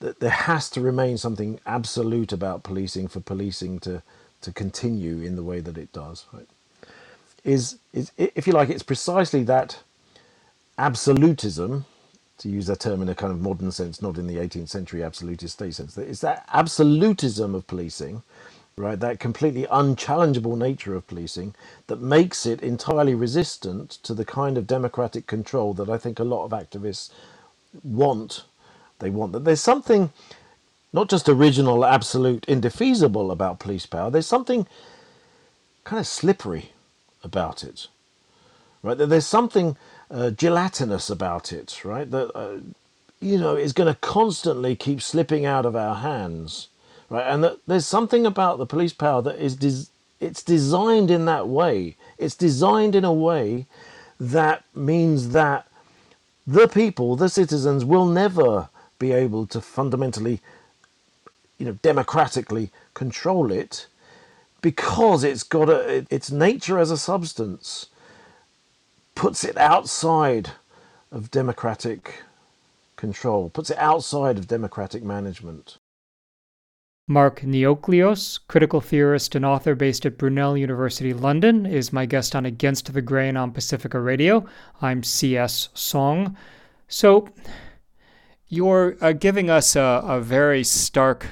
That 0.00 0.20
there 0.20 0.30
has 0.30 0.70
to 0.70 0.80
remain 0.80 1.18
something 1.18 1.60
absolute 1.66 2.32
about 2.32 2.64
policing 2.64 3.08
for 3.08 3.20
policing 3.20 3.80
to, 3.80 4.02
to 4.44 4.52
continue 4.52 5.20
in 5.20 5.36
the 5.36 5.42
way 5.42 5.60
that 5.60 5.78
it 5.78 5.92
does. 5.92 6.26
Right? 6.32 6.48
Is 7.44 7.78
is 7.92 8.12
if 8.18 8.46
you 8.46 8.52
like, 8.52 8.70
it's 8.70 8.82
precisely 8.82 9.42
that 9.44 9.80
absolutism, 10.78 11.84
to 12.38 12.48
use 12.48 12.66
that 12.66 12.80
term 12.80 13.02
in 13.02 13.08
a 13.08 13.14
kind 13.14 13.32
of 13.32 13.40
modern 13.40 13.72
sense, 13.72 14.02
not 14.02 14.18
in 14.18 14.26
the 14.26 14.36
18th 14.36 14.70
century 14.70 15.02
absolutist 15.02 15.54
state 15.54 15.74
sense. 15.74 15.98
It's 15.98 16.20
that 16.20 16.48
absolutism 16.52 17.54
of 17.54 17.66
policing 17.66 18.22
right? 18.76 18.98
That 18.98 19.20
completely 19.20 19.66
unchallengeable 19.66 20.56
nature 20.56 20.94
of 20.94 21.06
policing 21.06 21.54
that 21.86 22.00
makes 22.00 22.46
it 22.46 22.62
entirely 22.62 23.14
resistant 23.14 23.90
to 24.02 24.14
the 24.14 24.24
kind 24.24 24.58
of 24.58 24.66
democratic 24.66 25.26
control 25.26 25.74
that 25.74 25.88
I 25.88 25.98
think 25.98 26.18
a 26.18 26.24
lot 26.24 26.44
of 26.44 26.50
activists 26.50 27.10
want. 27.82 28.44
They 28.98 29.10
want 29.10 29.32
that 29.32 29.44
there's 29.44 29.60
something 29.60 30.10
not 30.94 31.10
just 31.10 31.28
original, 31.28 31.84
absolute, 31.84 32.46
indefeasible 32.46 33.32
about 33.32 33.60
police 33.60 33.86
power. 33.86 34.10
There's 34.10 34.28
something 34.28 34.68
kind 35.84 36.00
of 36.00 36.06
slippery 36.06 36.72
about 37.24 37.64
it, 37.64 37.88
right? 38.82 38.98
There's 38.98 39.26
something 39.26 39.76
uh, 40.10 40.30
gelatinous 40.30 41.10
about 41.10 41.52
it, 41.52 41.84
right? 41.84 42.10
That 42.10 42.36
uh, 42.36 42.58
you 43.20 43.38
know 43.38 43.56
is 43.56 43.72
going 43.74 43.92
to 43.92 44.00
constantly 44.00 44.76
keep 44.76 45.02
slipping 45.02 45.46
out 45.46 45.66
of 45.66 45.76
our 45.76 45.96
hands 45.96 46.68
right? 47.10 47.26
And 47.26 47.44
that 47.44 47.58
there's 47.66 47.86
something 47.86 48.26
about 48.26 48.58
the 48.58 48.66
police 48.66 48.92
power 48.94 49.22
that 49.22 49.38
is 49.38 49.56
des- 49.56 49.90
it's 50.20 50.42
designed 50.42 51.10
in 51.10 51.26
that 51.26 51.48
way. 51.48 51.96
It's 52.18 52.36
designed 52.36 52.94
in 52.96 53.04
a 53.04 53.12
way 53.14 53.66
that 54.20 54.64
means 54.74 55.30
that 55.30 55.66
the 56.46 56.68
people, 56.68 57.16
the 57.16 57.28
citizens, 57.30 57.84
will 57.84 58.06
never 58.06 58.68
be 58.98 59.12
able 59.12 59.46
to 59.48 59.60
fundamentally, 59.60 60.40
you 61.64 61.70
know, 61.70 61.78
democratically 61.80 62.70
control 62.92 63.50
it 63.50 63.86
because 64.60 65.24
it's 65.24 65.42
got 65.42 65.70
a 65.70 66.06
its 66.10 66.30
nature 66.30 66.78
as 66.78 66.90
a 66.90 66.98
substance 66.98 67.86
puts 69.14 69.44
it 69.44 69.56
outside 69.56 70.50
of 71.10 71.30
democratic 71.30 72.22
control, 72.96 73.48
puts 73.48 73.70
it 73.70 73.78
outside 73.78 74.36
of 74.36 74.46
democratic 74.46 75.02
management. 75.02 75.78
Mark 77.06 77.40
Neocleous, 77.40 78.38
critical 78.48 78.80
theorist 78.80 79.34
and 79.34 79.44
author 79.44 79.74
based 79.74 80.04
at 80.04 80.18
Brunel 80.18 80.56
University, 80.56 81.14
London, 81.14 81.64
is 81.64 81.92
my 81.92 82.04
guest 82.04 82.34
on 82.34 82.44
Against 82.44 82.92
the 82.92 83.02
Grain 83.02 83.36
on 83.36 83.52
Pacifica 83.52 84.00
Radio. 84.00 84.46
I'm 84.82 85.02
C.S. 85.02 85.68
Soong. 85.74 86.34
So, 86.88 87.28
you're 88.48 88.96
uh, 89.00 89.12
giving 89.12 89.50
us 89.50 89.76
a, 89.76 90.02
a 90.06 90.20
very 90.20 90.64
stark, 90.64 91.26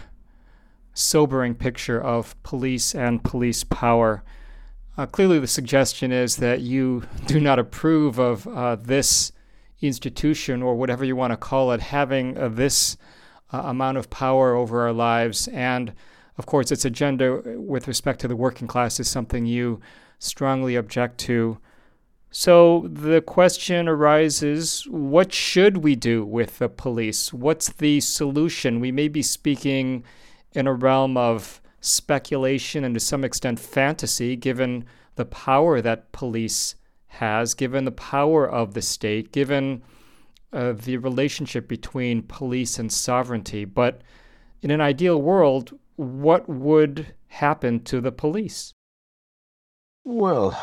sobering 0.94 1.54
picture 1.54 2.00
of 2.00 2.40
police 2.42 2.94
and 2.94 3.24
police 3.24 3.64
power. 3.64 4.22
Uh, 4.96 5.06
clearly, 5.06 5.38
the 5.38 5.46
suggestion 5.46 6.12
is 6.12 6.36
that 6.36 6.60
you 6.60 7.04
do 7.26 7.40
not 7.40 7.58
approve 7.58 8.18
of 8.18 8.46
uh, 8.46 8.76
this 8.76 9.32
institution 9.80 10.62
or 10.62 10.74
whatever 10.74 11.04
you 11.04 11.16
want 11.16 11.32
to 11.32 11.36
call 11.36 11.72
it 11.72 11.80
having 11.80 12.36
uh, 12.36 12.48
this 12.48 12.96
uh, 13.52 13.62
amount 13.64 13.98
of 13.98 14.10
power 14.10 14.54
over 14.54 14.82
our 14.82 14.92
lives. 14.92 15.48
And 15.48 15.92
of 16.38 16.46
course, 16.46 16.70
its 16.70 16.84
agenda 16.84 17.42
with 17.56 17.88
respect 17.88 18.20
to 18.20 18.28
the 18.28 18.36
working 18.36 18.68
class 18.68 19.00
is 19.00 19.08
something 19.08 19.46
you 19.46 19.80
strongly 20.18 20.76
object 20.76 21.18
to. 21.18 21.58
So 22.30 22.88
the 22.90 23.20
question 23.20 23.88
arises 23.88 24.84
what 24.88 25.34
should 25.34 25.78
we 25.78 25.94
do 25.94 26.24
with 26.24 26.58
the 26.58 26.68
police? 26.68 27.32
What's 27.32 27.68
the 27.68 28.00
solution? 28.00 28.80
We 28.80 28.90
may 28.90 29.08
be 29.08 29.22
speaking 29.22 30.04
in 30.54 30.66
a 30.66 30.74
realm 30.74 31.16
of 31.16 31.60
speculation 31.80 32.84
and 32.84 32.94
to 32.94 33.00
some 33.00 33.24
extent 33.24 33.58
fantasy, 33.58 34.36
given 34.36 34.84
the 35.16 35.24
power 35.24 35.80
that 35.80 36.12
police 36.12 36.74
has, 37.06 37.54
given 37.54 37.84
the 37.84 37.92
power 37.92 38.48
of 38.48 38.74
the 38.74 38.82
state, 38.82 39.32
given 39.32 39.82
uh, 40.52 40.72
the 40.72 40.96
relationship 40.96 41.68
between 41.68 42.22
police 42.22 42.78
and 42.78 42.92
sovereignty. 42.92 43.64
But 43.64 44.02
in 44.62 44.70
an 44.70 44.80
ideal 44.80 45.20
world, 45.20 45.78
what 45.96 46.48
would 46.48 47.14
happen 47.28 47.82
to 47.84 48.00
the 48.00 48.12
police? 48.12 48.72
Well, 50.04 50.60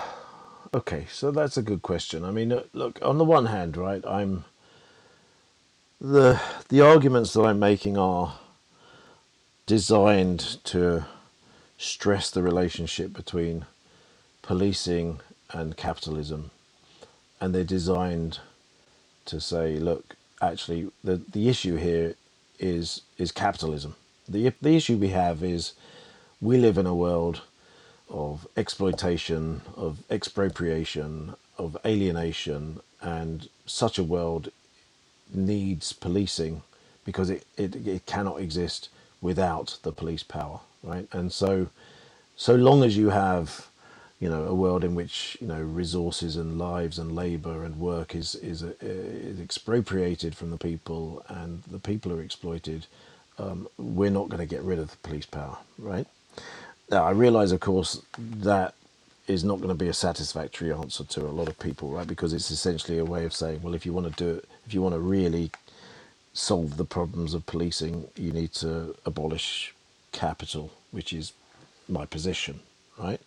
okay, 0.74 1.08
so 1.12 1.32
that's 1.32 1.58
a 1.58 1.62
good 1.62 1.82
question. 1.82 2.24
I 2.24 2.32
mean, 2.32 2.52
uh, 2.52 2.64
look, 2.74 3.00
on 3.02 3.18
the 3.18 3.26
one 3.26 3.46
hand, 3.46 3.78
right, 3.78 4.06
I'm 4.06 4.46
the 6.02 6.40
the 6.70 6.82
arguments 6.82 7.34
that 7.34 7.42
I'm 7.42 7.60
making 7.60 7.98
are 7.98 8.40
designed 9.70 10.58
to 10.64 11.06
stress 11.78 12.32
the 12.32 12.42
relationship 12.42 13.14
between 13.14 13.68
policing 14.42 15.20
and 15.52 15.78
capitalism, 15.78 16.50
and 17.40 17.54
they're 17.54 17.64
designed 17.64 18.40
to 19.26 19.40
say, 19.40 19.78
look, 19.78 20.16
actually, 20.42 20.90
the 21.04 21.22
the 21.32 21.48
issue 21.48 21.76
here 21.76 22.16
is 22.58 23.04
is 23.20 23.32
capitalism. 23.32 23.94
the 24.28 24.52
The 24.60 24.76
issue 24.76 24.98
we 24.98 25.10
have 25.10 25.44
is 25.44 25.74
we 26.42 26.58
live 26.58 26.80
in 26.80 26.88
a 26.88 26.96
world 27.06 27.42
of 28.10 28.48
exploitation, 28.58 29.62
of 29.76 30.00
expropriation, 30.10 31.36
of 31.60 31.78
alienation, 31.86 32.80
and 33.02 33.48
such 33.68 34.00
a 34.00 34.04
world 34.16 34.50
needs 35.32 35.94
policing 35.94 36.64
because 37.06 37.30
it, 37.30 37.46
it, 37.56 37.76
it 37.88 38.06
cannot 38.08 38.42
exist 38.42 38.90
without 39.22 39.78
the 39.84 39.92
police 39.92 40.24
power, 40.24 40.62
right? 40.84 41.08
And 41.12 41.32
so, 41.32 41.70
so 42.36 42.56
long 42.56 42.84
as 42.84 42.98
you 42.98 43.10
have 43.10 43.68
you 44.20 44.30
know 44.30 44.46
a 44.46 44.54
world 44.54 44.84
in 44.84 44.96
which 44.96 45.38
you 45.42 45.48
know 45.48 45.62
resources 45.62 46.36
and 46.36 46.58
lives 46.60 47.00
and 47.00 47.16
labor 47.16 47.64
and 47.64 47.80
work 47.80 48.16
is 48.16 48.36
is, 48.36 48.64
uh, 48.64 48.74
is 48.82 49.40
expropriated 49.40 50.36
from 50.36 50.52
the 50.52 50.58
people 50.58 51.24
and 51.30 51.64
the 51.72 51.80
people 51.80 52.12
are 52.14 52.22
exploited 52.22 52.86
um, 53.40 53.68
we're 53.78 54.12
not 54.12 54.30
going 54.30 54.40
to 54.40 54.46
get 54.46 54.62
rid 54.64 54.80
of 54.80 54.92
the 54.92 54.98
police 54.98 55.26
power 55.26 55.58
right 55.78 56.08
now 56.92 57.04
i 57.04 57.12
realize 57.12 57.52
of 57.52 57.60
course 57.60 58.02
that 58.18 58.74
is 59.28 59.44
not 59.44 59.58
going 59.58 59.70
to 59.70 59.76
be 59.76 59.90
a 59.90 59.94
satisfactory 59.94 60.72
answer 60.74 61.04
to 61.06 61.22
a 61.22 61.30
lot 61.30 61.48
of 61.48 61.58
people 61.60 61.90
right 61.92 62.08
because 62.08 62.34
it's 62.34 62.52
essentially 62.52 62.98
a 63.00 63.06
way 63.06 63.26
of 63.26 63.34
saying 63.34 63.62
well 63.62 63.76
if 63.76 63.86
you 63.86 63.94
want 63.94 64.08
to 64.16 64.24
do 64.24 64.38
it 64.38 64.46
if 64.68 64.74
you 64.74 64.82
want 64.82 64.96
to 64.96 65.00
really 65.00 65.52
solve 66.34 66.78
the 66.78 66.86
problems 66.86 67.34
of 67.34 67.46
policing 67.46 68.08
you 68.16 68.32
need 68.32 68.54
to 68.54 68.96
abolish 69.06 69.74
capital 70.12 70.72
which 70.92 71.14
is 71.14 71.34
my 71.90 72.06
position 72.06 72.60
right 73.00 73.22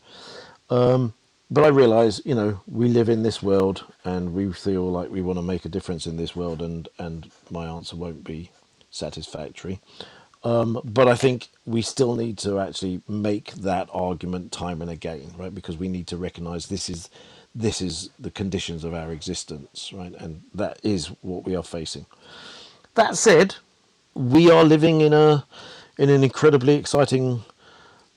um, 0.71 1.15
but 1.51 1.65
I 1.65 1.69
realise, 1.69 2.21
you 2.25 2.35
know, 2.35 2.61
we 2.69 2.89
live 2.89 3.09
in 3.09 3.25
this 3.25 3.43
world, 3.43 3.85
and 4.05 4.35
we 4.35 4.53
feel 4.53 4.91
like 4.91 5.11
we 5.11 5.23
want 5.23 5.39
to 5.39 5.43
make 5.43 5.65
a 5.65 5.71
difference 5.71 6.07
in 6.07 6.17
this 6.17 6.37
world, 6.37 6.63
and 6.63 6.89
and 6.99 7.31
my 7.51 7.67
answer 7.67 7.97
won't 7.97 8.25
be 8.25 8.51
satisfactory. 8.91 9.81
Um, 10.45 10.81
but 10.85 11.09
I 11.09 11.17
think 11.17 11.49
we 11.67 11.83
still 11.83 12.17
need 12.17 12.39
to 12.39 12.61
actually 12.61 13.03
make 13.09 13.55
that 13.55 13.89
argument 13.93 14.53
time 14.53 14.83
and 14.83 14.91
again, 14.91 15.35
right? 15.39 15.55
Because 15.55 15.77
we 15.79 15.89
need 15.89 16.07
to 16.09 16.17
recognise 16.19 16.67
this 16.69 16.91
is 16.91 17.11
this 17.55 17.83
is 17.83 18.11
the 18.19 18.31
conditions 18.31 18.85
of 18.85 18.95
our 18.95 19.13
existence, 19.13 19.93
right? 19.95 20.15
And 20.19 20.43
that 20.55 20.81
is 20.85 21.09
what 21.23 21.45
we 21.45 21.57
are 21.57 21.65
facing. 21.65 22.07
That 22.95 23.17
said, 23.17 23.57
we 24.15 24.51
are 24.51 24.65
living 24.65 25.01
in 25.01 25.13
a 25.15 25.47
in 25.99 26.11
an 26.11 26.25
incredibly 26.25 26.75
exciting 26.75 27.45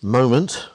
moment 0.02 0.70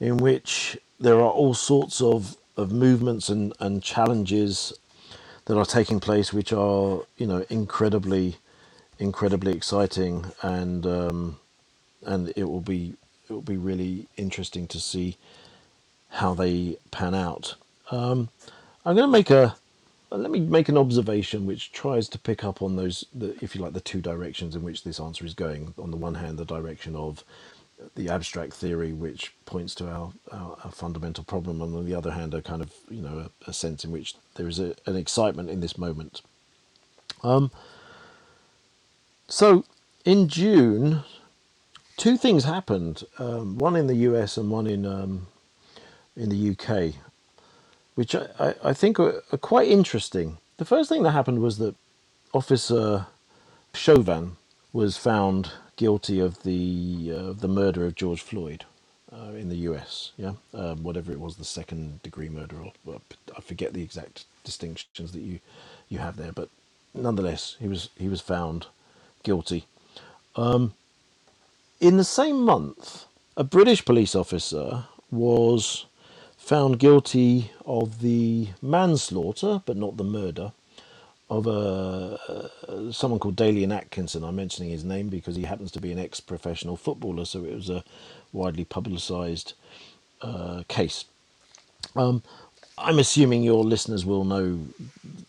in 0.00 0.18
which 0.18 0.76
there 1.00 1.16
are 1.16 1.30
all 1.30 1.54
sorts 1.54 2.00
of, 2.00 2.36
of 2.56 2.72
movements 2.72 3.28
and, 3.28 3.52
and 3.60 3.82
challenges 3.82 4.72
that 5.46 5.58
are 5.58 5.64
taking 5.66 6.00
place, 6.00 6.32
which 6.32 6.52
are 6.52 7.00
you 7.16 7.26
know 7.26 7.44
incredibly, 7.50 8.36
incredibly 8.98 9.52
exciting, 9.52 10.26
and 10.42 10.86
um, 10.86 11.38
and 12.04 12.32
it 12.36 12.44
will 12.44 12.60
be 12.60 12.94
it 13.28 13.32
will 13.32 13.42
be 13.42 13.56
really 13.56 14.06
interesting 14.16 14.66
to 14.68 14.80
see 14.80 15.16
how 16.10 16.34
they 16.34 16.76
pan 16.92 17.14
out. 17.14 17.56
Um, 17.90 18.28
I'm 18.84 18.96
going 18.96 19.08
to 19.08 19.12
make 19.12 19.30
a 19.30 19.56
let 20.10 20.30
me 20.30 20.40
make 20.40 20.68
an 20.68 20.78
observation 20.78 21.46
which 21.46 21.72
tries 21.72 22.08
to 22.10 22.18
pick 22.18 22.44
up 22.44 22.62
on 22.62 22.76
those, 22.76 23.04
the, 23.14 23.36
if 23.42 23.54
you 23.54 23.60
like, 23.60 23.72
the 23.72 23.80
two 23.80 24.00
directions 24.00 24.54
in 24.54 24.62
which 24.62 24.84
this 24.84 25.00
answer 25.00 25.24
is 25.24 25.34
going. 25.34 25.74
On 25.78 25.90
the 25.90 25.96
one 25.96 26.14
hand, 26.14 26.38
the 26.38 26.44
direction 26.44 26.94
of 26.94 27.24
the 27.96 28.08
abstract 28.08 28.52
theory 28.52 28.92
which 28.92 29.34
points 29.46 29.74
to 29.74 29.88
our, 29.88 30.12
our, 30.30 30.56
our, 30.64 30.70
fundamental 30.70 31.24
problem, 31.24 31.60
and 31.60 31.74
on 31.74 31.84
the 31.84 31.94
other 31.94 32.12
hand, 32.12 32.32
a 32.34 32.40
kind 32.40 32.62
of 32.62 32.72
you 32.88 33.02
know 33.02 33.28
a, 33.46 33.50
a 33.50 33.52
sense 33.52 33.84
in 33.84 33.90
which 33.90 34.14
there 34.36 34.48
is 34.48 34.58
a, 34.58 34.74
an 34.86 34.96
excitement 34.96 35.50
in 35.50 35.60
this 35.60 35.76
moment. 35.76 36.22
Um, 37.22 37.50
so 39.28 39.64
in 40.04 40.28
June, 40.28 41.02
two 41.96 42.16
things 42.16 42.44
happened. 42.44 43.04
Um, 43.18 43.58
one 43.58 43.76
in 43.76 43.86
the 43.86 43.96
US 43.96 44.36
and 44.36 44.50
one 44.50 44.66
in 44.66 44.86
um, 44.86 45.26
in 46.16 46.28
the 46.28 46.50
UK, 46.50 46.94
which 47.94 48.14
I, 48.14 48.54
I, 48.62 48.72
think 48.72 48.98
are, 48.98 49.22
are, 49.32 49.38
quite 49.38 49.68
interesting. 49.68 50.38
The 50.56 50.64
first 50.64 50.88
thing 50.88 51.02
that 51.04 51.12
happened 51.12 51.40
was 51.40 51.58
that 51.58 51.74
Officer 52.32 53.06
Chauvin 53.72 54.36
was 54.72 54.96
found 54.96 55.52
guilty 55.76 56.20
of 56.20 56.42
the 56.42 57.12
uh, 57.16 57.32
the 57.32 57.48
murder 57.48 57.84
of 57.86 57.94
George 57.94 58.22
Floyd 58.22 58.64
uh, 59.12 59.32
in 59.32 59.48
the 59.48 59.56
U.S. 59.68 60.12
Yeah, 60.16 60.34
um, 60.52 60.82
whatever 60.82 61.12
it 61.12 61.20
was, 61.20 61.36
the 61.36 61.44
second 61.44 62.02
degree 62.02 62.28
murder. 62.28 62.56
Or, 62.86 63.00
I 63.36 63.40
forget 63.40 63.72
the 63.72 63.82
exact 63.82 64.24
distinctions 64.42 65.12
that 65.12 65.20
you 65.20 65.40
you 65.88 65.98
have 65.98 66.16
there, 66.16 66.32
but 66.32 66.48
nonetheless, 66.94 67.56
he 67.60 67.68
was 67.68 67.90
he 67.96 68.08
was 68.08 68.20
found 68.20 68.66
guilty. 69.22 69.66
Um, 70.36 70.74
in 71.80 71.96
the 71.96 72.04
same 72.04 72.42
month, 72.42 73.04
a 73.36 73.44
British 73.44 73.84
police 73.84 74.14
officer 74.14 74.84
was 75.10 75.86
found 76.44 76.78
guilty 76.78 77.50
of 77.64 78.00
the 78.00 78.48
manslaughter, 78.60 79.62
but 79.64 79.78
not 79.78 79.96
the 79.96 80.04
murder, 80.04 80.52
of 81.30 81.46
a 81.46 82.18
uh, 82.28 82.92
someone 82.92 83.18
called 83.18 83.36
Dalian 83.36 83.74
Atkinson. 83.74 84.22
I'm 84.22 84.36
mentioning 84.36 84.70
his 84.70 84.84
name 84.84 85.08
because 85.08 85.36
he 85.36 85.44
happens 85.44 85.70
to 85.72 85.80
be 85.80 85.90
an 85.90 85.98
ex-professional 85.98 86.76
footballer, 86.76 87.24
so 87.24 87.44
it 87.44 87.54
was 87.54 87.70
a 87.70 87.82
widely 88.32 88.64
publicised 88.64 89.54
uh, 90.20 90.64
case. 90.68 91.06
Um, 91.96 92.22
I'm 92.76 92.98
assuming 92.98 93.42
your 93.42 93.64
listeners 93.64 94.04
will 94.04 94.24
know 94.24 94.58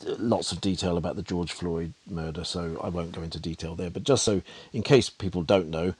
lots 0.05 0.51
of 0.51 0.59
detail 0.59 0.97
about 0.97 1.15
the 1.15 1.21
George 1.21 1.53
Floyd 1.53 1.93
murder, 2.09 2.43
so 2.43 2.79
I 2.83 2.89
won't 2.89 3.13
go 3.13 3.21
into 3.21 3.39
detail 3.39 3.75
there. 3.75 3.89
But 3.89 4.03
just 4.03 4.25
so, 4.25 4.41
in 4.73 4.83
case 4.83 5.09
people 5.09 5.43
don't 5.43 5.69
know, 5.69 5.93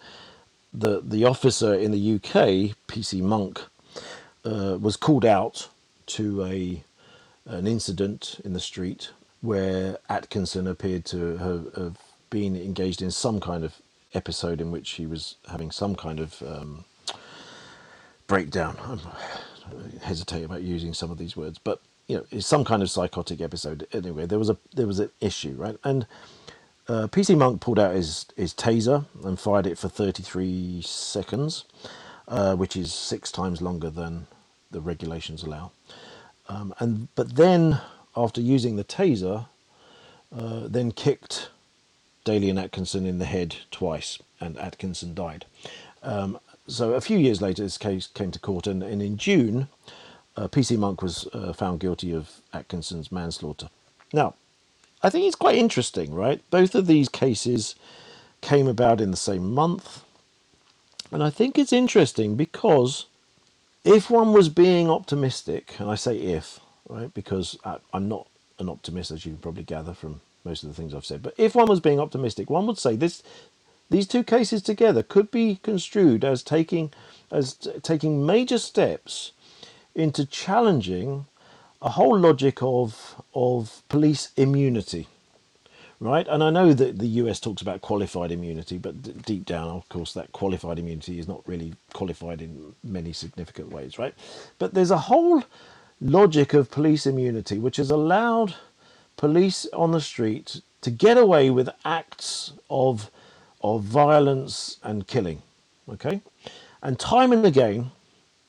the 0.74 1.00
the 1.02 1.24
officer 1.24 1.74
in 1.74 1.92
the 1.92 2.16
UK, 2.16 2.76
PC 2.90 3.22
Monk, 3.22 3.62
uh, 4.46 4.78
was 4.80 4.96
called 4.96 5.26
out 5.26 5.70
to 6.06 6.44
a 6.46 6.84
an 7.48 7.68
incident 7.68 8.42
in 8.44 8.54
the 8.54 8.60
street 8.60 9.12
where 9.42 9.98
Atkinson 10.10 10.66
appeared 10.66 11.06
to 11.06 11.38
have, 11.38 11.74
have, 11.76 11.98
been 12.32 12.56
engaged 12.56 13.04
in 13.04 13.12
some 13.12 13.40
kind 13.40 13.64
of 13.64 13.76
episode 14.16 14.60
in 14.60 14.72
which 14.72 14.92
he 14.92 15.06
was 15.06 15.36
having 15.48 15.70
some 15.70 15.96
kind 15.96 16.20
of 16.20 16.42
um, 16.42 16.84
breakdown. 18.28 18.76
I'm 18.84 19.00
hesitate 20.02 20.44
about 20.44 20.64
using 20.64 20.94
some 20.94 21.12
of 21.12 21.18
these 21.18 21.38
words, 21.38 21.60
but 21.60 21.82
you 22.08 22.18
know, 22.18 22.26
it's 22.32 22.48
some 22.48 22.66
kind 22.66 22.82
of 22.82 22.90
psychotic 22.90 23.42
episode. 23.42 23.88
Anyway, 23.94 24.26
there 24.26 24.40
was 24.40 24.50
a 24.50 24.58
there 24.74 24.88
was 24.88 25.00
an 25.00 25.12
issue, 25.22 25.54
right? 25.54 25.78
And 25.84 26.08
uh, 26.88 27.08
PC 27.08 27.38
Monk 27.38 27.62
pulled 27.62 27.80
out 27.80 27.96
his 27.96 28.26
his 28.36 28.54
taser 28.54 29.06
and 29.24 29.40
fired 29.40 29.68
it 29.68 29.78
for 29.78 29.88
33 29.88 30.82
seconds, 30.84 31.66
uh, 32.28 32.56
which 32.56 32.76
is 32.76 32.94
six 32.94 33.32
times 33.32 33.62
longer 33.62 33.90
than 33.90 34.28
the 34.72 34.82
regulations 34.82 35.44
allow. 35.44 35.72
Um, 36.48 36.74
and 36.80 37.08
but 37.16 37.36
then 37.36 37.82
after 38.16 38.42
using 38.42 38.76
the 38.76 38.84
taser, 38.84 39.48
uh, 40.36 40.68
then 40.68 40.92
kicked 40.92 41.50
Dalian 42.26 42.62
Atkinson 42.62 43.06
in 43.06 43.20
the 43.20 43.26
head 43.26 43.58
twice, 43.72 44.20
and 44.40 44.58
Atkinson 44.58 45.14
died. 45.14 45.46
Um, 46.04 46.40
so 46.68 46.94
a 46.94 47.02
few 47.02 47.18
years 47.18 47.42
later, 47.42 47.64
this 47.64 47.78
case 47.78 48.08
came 48.08 48.32
to 48.32 48.40
court, 48.40 48.68
and, 48.68 48.82
and 48.82 49.02
in 49.02 49.18
June, 49.18 49.68
uh, 50.36 50.48
PC 50.48 50.78
Monk 50.78 51.02
was 51.02 51.28
uh, 51.34 51.54
found 51.54 51.80
guilty 51.80 52.12
of 52.12 52.42
Atkinson's 52.54 53.12
manslaughter. 53.12 53.70
Now, 54.12 54.34
I 55.04 55.10
think 55.10 55.26
it's 55.26 55.36
quite 55.36 55.56
interesting, 55.56 56.14
right? 56.14 56.42
Both 56.50 56.74
of 56.74 56.88
these 56.88 57.10
cases 57.10 57.76
came 58.42 58.68
about 58.68 59.02
in 59.02 59.12
the 59.12 59.18
same 59.18 59.54
month, 59.54 60.04
and 61.12 61.24
I 61.24 61.30
think 61.30 61.58
it's 61.58 61.74
interesting 61.74 62.36
because 62.36 63.06
if 63.86 64.12
one 64.12 64.34
was 64.34 64.50
being 64.50 64.90
optimistic, 64.92 65.76
and 65.80 65.92
I 65.92 65.96
say 65.96 66.18
if, 66.18 66.62
right? 66.90 67.14
Because 67.14 67.58
I, 67.66 67.78
I'm 67.94 68.10
not 68.10 68.28
an 68.60 68.70
optimist, 68.70 69.12
as 69.12 69.26
you 69.26 69.34
can 69.34 69.42
probably 69.42 69.64
gather 69.64 69.94
from 69.96 70.22
most 70.46 70.64
of 70.64 70.70
the 70.70 70.76
things 70.76 70.96
I've 70.96 71.06
said. 71.06 71.24
But 71.24 71.36
if 71.38 71.56
one 71.56 71.70
was 71.70 71.82
being 71.82 72.02
optimistic, 72.02 72.50
one 72.50 72.68
would 72.68 72.80
say 72.80 72.98
this: 72.98 73.24
these 73.92 74.08
two 74.08 74.24
cases 74.24 74.64
together 74.64 75.04
could 75.04 75.32
be 75.32 75.60
construed 75.64 76.26
as 76.26 76.44
taking 76.44 76.92
as 77.32 77.56
t- 77.56 77.74
taking 77.84 78.26
major 78.26 78.60
steps 78.60 79.34
into 79.96 80.26
challenging 80.26 81.28
a 81.82 81.92
whole 81.92 82.18
logic 82.18 82.60
of 82.64 83.22
of 83.36 83.84
police 83.90 84.32
immunity 84.38 85.08
right? 86.00 86.28
And 86.28 86.44
I 86.44 86.50
know 86.52 86.74
that 86.74 87.00
the 87.00 87.08
US 87.24 87.40
talks 87.40 87.62
about 87.62 87.82
qualified 87.82 88.32
immunity, 88.32 88.78
but 88.78 89.02
d- 89.04 89.14
deep 89.26 89.46
down, 89.46 89.70
of 89.70 89.90
course, 89.90 90.14
that 90.14 90.32
qualified 90.34 90.80
immunity 90.80 91.20
is 91.20 91.28
not 91.28 91.48
really 91.48 91.74
qualified 91.94 92.42
in 92.42 92.76
many 92.84 93.14
significant 93.14 93.72
ways, 93.72 94.00
right? 94.00 94.16
But 94.60 94.74
there's 94.74 94.92
a 94.92 94.98
whole 94.98 95.44
logic 96.02 96.54
of 96.54 96.72
police 96.72 97.06
immunity, 97.08 97.60
which 97.60 97.78
has 97.78 97.92
allowed 97.92 98.56
police 99.18 99.68
on 99.74 99.92
the 99.92 100.02
street 100.02 100.62
to 100.82 100.92
get 100.92 101.18
away 101.18 101.50
with 101.52 101.70
acts 101.86 102.54
of 102.70 103.12
of 103.64 103.84
violence 103.84 104.78
and 104.84 105.08
killing. 105.08 105.42
Okay, 105.90 106.22
and 106.84 107.00
time 107.00 107.34
and 107.34 107.46
again, 107.46 107.92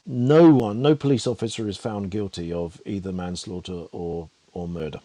no 0.06 0.50
one, 0.52 0.82
no 0.82 0.94
police 0.94 1.26
officer 1.26 1.68
is 1.68 1.76
found 1.78 2.10
guilty 2.10 2.52
of 2.52 2.80
either 2.86 3.12
manslaughter 3.12 3.86
or 3.92 4.30
or 4.52 4.68
murder. 4.68 5.00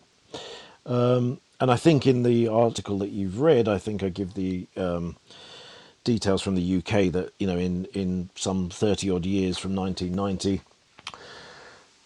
Um, 0.85 1.41
And 1.61 1.71
I 1.71 1.77
think 1.77 2.07
in 2.07 2.23
the 2.23 2.49
article 2.49 2.99
that 2.99 3.11
you've 3.11 3.41
read, 3.41 3.69
I 3.69 3.79
think 3.79 4.03
I 4.03 4.09
give 4.09 4.35
the 4.35 4.67
um, 4.77 5.17
details 6.05 6.41
from 6.43 6.55
the 6.55 6.77
UK 6.79 7.11
that 7.13 7.33
you 7.39 7.47
know 7.47 7.57
in 7.57 7.85
in 7.93 8.29
some 8.35 8.69
thirty 8.69 9.11
odd 9.11 9.25
years 9.25 9.57
from 9.59 9.75
1990 9.75 10.61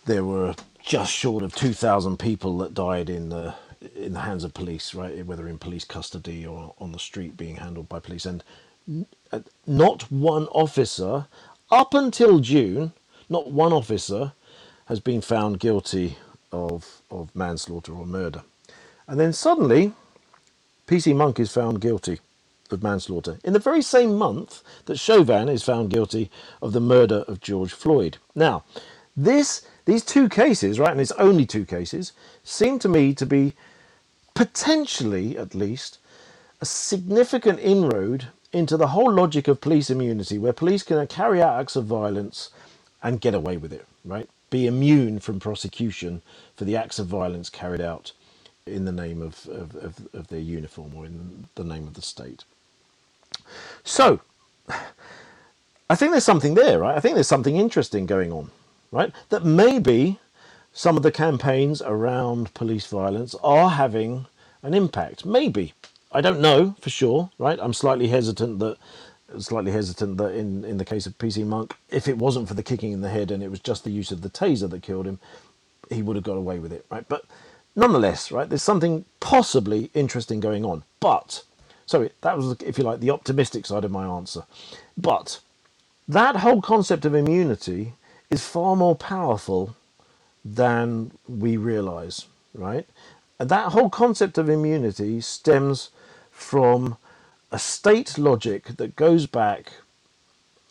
there 0.06 0.26
were 0.26 0.56
just 0.84 1.12
short 1.12 1.44
of 1.44 1.56
2,000 1.56 2.18
people 2.20 2.58
that 2.60 2.74
died 2.74 3.10
in 3.10 3.30
the 3.30 3.56
in 3.96 4.14
the 4.14 4.22
hands 4.22 4.44
of 4.44 4.54
police, 4.54 4.96
right? 4.96 5.26
Whether 5.26 5.48
in 5.48 5.60
police 5.60 5.86
custody 5.86 6.46
or 6.46 6.74
on 6.80 6.92
the 6.94 7.00
street 7.00 7.38
being 7.38 7.58
handled 7.58 7.90
by 7.90 8.00
police, 8.00 8.26
and 8.26 8.44
uh, 9.32 9.42
not 9.68 10.12
one 10.12 10.48
officer 10.48 11.28
up 11.72 11.94
until 11.94 12.40
June, 12.40 12.94
not 13.30 13.52
one 13.52 13.74
officer 13.74 14.34
has 14.88 15.00
been 15.02 15.22
found 15.22 15.60
guilty 15.60 16.18
of 16.52 17.02
of 17.12 17.36
manslaughter 17.36 17.94
or 17.94 18.06
murder, 18.08 18.44
and 19.08 19.20
then 19.20 19.34
suddenly, 19.34 19.94
PC 20.88 21.16
Monk 21.16 21.40
is 21.40 21.52
found 21.52 21.82
guilty 21.82 22.20
of 22.72 22.82
manslaughter 22.82 23.38
in 23.44 23.54
the 23.54 23.60
very 23.60 23.82
same 23.82 24.16
month 24.16 24.64
that 24.86 24.98
Chauvin 24.98 25.50
is 25.50 25.64
found 25.64 25.90
guilty 25.90 26.32
of 26.62 26.74
the 26.74 26.80
murder 26.80 27.24
of 27.28 27.42
George 27.42 27.74
Floyd. 27.74 28.18
Now, 28.34 28.64
this 29.16 29.66
these 29.86 30.04
two 30.04 30.30
cases, 30.30 30.80
right, 30.80 30.92
and 30.92 31.00
it's 31.00 31.12
only 31.12 31.46
two 31.46 31.66
cases, 31.66 32.12
seem 32.44 32.80
to 32.80 32.90
me 32.90 33.14
to 33.14 33.26
be 33.26 33.54
potentially, 34.34 35.38
at 35.38 35.54
least, 35.54 36.00
a 36.60 36.66
significant 36.66 37.60
inroad 37.60 38.28
into 38.52 38.78
the 38.78 38.88
whole 38.88 39.12
logic 39.12 39.48
of 39.48 39.62
police 39.62 39.90
immunity, 39.92 40.38
where 40.40 40.54
police 40.54 40.82
can 40.82 41.06
carry 41.08 41.42
out 41.42 41.60
acts 41.60 41.76
of 41.76 41.86
violence 41.86 42.50
and 43.04 43.22
get 43.22 43.36
away 43.36 43.58
with 43.58 43.72
it, 43.72 43.86
right? 44.04 44.28
Be 44.50 44.66
immune 44.66 45.20
from 45.20 45.40
prosecution 45.40 46.24
for 46.56 46.66
the 46.66 46.76
acts 46.76 46.98
of 46.98 47.08
violence 47.08 47.50
carried 47.50 47.82
out 47.82 48.12
in 48.68 48.86
the 48.86 48.92
name 48.92 49.22
of, 49.22 49.48
of, 49.48 49.76
of, 49.76 50.08
of 50.14 50.28
their 50.30 50.40
uniform 50.40 50.94
or 50.96 51.06
in 51.06 51.46
the 51.56 51.64
name 51.64 51.88
of 51.88 51.96
the 51.96 52.02
state. 52.02 52.44
So, 53.84 54.22
I 55.90 55.96
think 55.96 56.12
there's 56.12 56.26
something 56.26 56.56
there, 56.56 56.80
right? 56.80 56.98
I 56.98 57.00
think 57.00 57.16
there's 57.16 57.28
something 57.28 57.58
interesting 57.58 58.06
going 58.06 58.32
on 58.32 58.52
right? 58.92 59.12
That 59.30 59.46
maybe 59.46 60.20
some 60.74 60.98
of 60.98 61.04
the 61.04 61.12
campaigns 61.12 61.82
around 61.82 62.54
police 62.54 62.88
violence 62.88 63.36
are 63.44 63.72
having 63.72 64.28
an 64.64 64.74
impact. 64.74 65.26
Maybe. 65.26 65.74
I 66.12 66.22
don't 66.22 66.42
know 66.42 66.76
for 66.82 66.90
sure, 66.90 67.32
right? 67.38 67.60
I'm 67.62 67.74
slightly 67.74 68.08
hesitant 68.08 68.60
that 68.60 68.78
slightly 69.40 69.72
hesitant 69.72 70.18
that 70.18 70.34
in, 70.36 70.66
in 70.66 70.78
the 70.78 70.86
case 70.86 71.06
of 71.06 71.18
PC 71.20 71.46
Monk, 71.46 71.76
if 71.90 72.08
it 72.08 72.18
wasn't 72.18 72.48
for 72.48 72.56
the 72.56 72.64
kicking 72.64 72.94
in 72.94 73.02
the 73.02 73.10
head 73.10 73.32
and 73.32 73.44
it 73.44 73.52
was 73.52 73.60
just 73.60 73.84
the 73.84 73.92
use 73.92 74.12
of 74.12 74.22
the 74.22 74.30
taser 74.30 74.70
that 74.70 74.82
killed 74.84 75.08
him, 75.08 75.20
he 75.92 76.02
would 76.02 76.16
have 76.16 76.26
got 76.26 76.38
away 76.38 76.60
with 76.60 76.74
it, 76.74 76.86
right? 76.90 77.06
But 77.10 77.26
nonetheless, 77.76 78.32
right, 78.32 78.48
there's 78.48 78.64
something 78.64 79.06
possibly 79.20 79.90
interesting 79.94 80.40
going 80.40 80.66
on. 80.66 80.84
But 81.00 81.44
sorry, 81.86 82.12
that 82.22 82.38
was 82.38 82.56
if 82.62 82.78
you 82.78 82.84
like 82.84 83.00
the 83.00 83.12
optimistic 83.12 83.66
side 83.66 83.84
of 83.86 83.92
my 83.92 84.06
answer. 84.06 84.44
But 84.98 85.40
that 86.08 86.38
whole 86.38 86.62
concept 86.62 87.06
of 87.06 87.16
immunity 87.16 87.94
is 88.30 88.46
far 88.46 88.76
more 88.76 88.96
powerful 88.96 89.76
than 90.44 91.12
we 91.28 91.58
realize, 91.58 92.26
right? 92.54 92.88
And 93.40 93.50
that 93.50 93.72
whole 93.72 93.90
concept 93.90 94.38
of 94.38 94.50
immunity 94.50 95.20
stems 95.22 95.90
from 96.32 96.98
a 97.52 97.60
state 97.60 98.18
logic 98.18 98.78
that 98.78 98.96
goes 98.96 99.26
back 99.26 99.72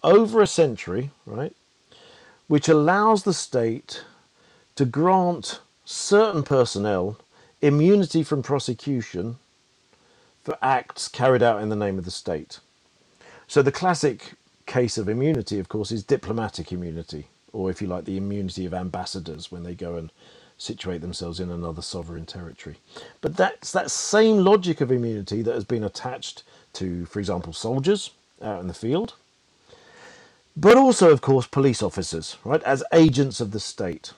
over 0.03 0.41
a 0.41 0.47
century, 0.47 1.11
right? 1.27 1.55
Which 2.47 2.69
allows 2.69 3.25
the 3.25 3.35
state 3.35 4.05
to 4.77 4.85
grant 4.85 5.61
certain 5.85 6.43
personnel 6.43 7.19
immunity 7.61 8.23
from 8.23 8.43
prosecution 8.43 9.37
for 10.43 10.59
acts 10.61 11.09
carried 11.09 11.43
out 11.43 11.63
in 11.63 11.69
the 11.71 11.77
name 11.77 11.99
of 11.99 12.05
the 12.05 12.11
state. 12.11 12.61
So 13.47 13.63
the 13.63 13.73
classic 13.73 14.35
case 14.67 14.99
of 14.99 15.09
immunity, 15.09 15.59
of 15.59 15.69
course, 15.69 15.93
is 15.93 16.03
diplomatic 16.05 16.73
immunity, 16.73 17.29
or 17.53 17.71
if 17.71 17.81
you 17.81 17.89
like, 17.89 18.05
the 18.05 18.17
immunity 18.17 18.67
of 18.67 18.75
ambassadors 18.75 19.51
when 19.53 19.63
they 19.63 19.75
go 19.75 19.97
and 19.97 20.11
situate 20.57 21.01
themselves 21.01 21.41
in 21.41 21.51
another 21.51 21.83
sovereign 21.83 22.27
territory. 22.27 22.77
But 23.21 23.37
that's 23.37 23.73
that 23.73 23.91
same 23.91 24.39
logic 24.39 24.81
of 24.81 24.93
immunity 24.93 25.43
that 25.43 25.55
has 25.55 25.65
been 25.65 25.85
attached 25.85 26.43
to, 26.75 27.07
for 27.07 27.19
example, 27.19 27.53
soldiers 27.53 28.11
out 28.43 28.61
in 28.61 28.69
the 28.69 28.75
field, 28.75 29.15
but 30.57 30.77
also, 30.77 31.11
of 31.11 31.21
course, 31.21 31.47
police 31.47 31.83
officers, 31.83 32.37
right, 32.45 32.63
as 32.63 32.85
agents 32.93 33.41
of 33.41 33.51
the 33.51 33.61
state. 33.61 34.13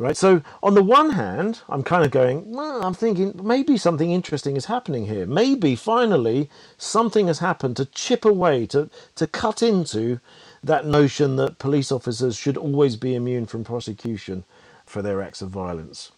Right, 0.00 0.16
so 0.16 0.40
on 0.62 0.72
the 0.72 0.82
one 0.82 1.10
hand, 1.10 1.60
I'm 1.68 1.82
kind 1.82 2.06
of 2.06 2.10
going, 2.10 2.52
well, 2.52 2.82
I'm 2.82 2.94
thinking 2.94 3.38
maybe 3.44 3.76
something 3.76 4.10
interesting 4.10 4.56
is 4.56 4.64
happening 4.64 5.04
here. 5.04 5.26
Maybe 5.26 5.76
finally 5.76 6.48
something 6.78 7.26
has 7.26 7.40
happened 7.40 7.76
to 7.76 7.84
chip 7.84 8.24
away, 8.24 8.64
to, 8.68 8.88
to 9.16 9.26
cut 9.26 9.62
into 9.62 10.18
that 10.64 10.86
notion 10.86 11.36
that 11.36 11.58
police 11.58 11.92
officers 11.92 12.34
should 12.34 12.56
always 12.56 12.96
be 12.96 13.14
immune 13.14 13.44
from 13.44 13.62
prosecution 13.62 14.44
for 14.86 15.02
their 15.02 15.20
acts 15.20 15.42
of 15.42 15.50
violence. 15.50 16.12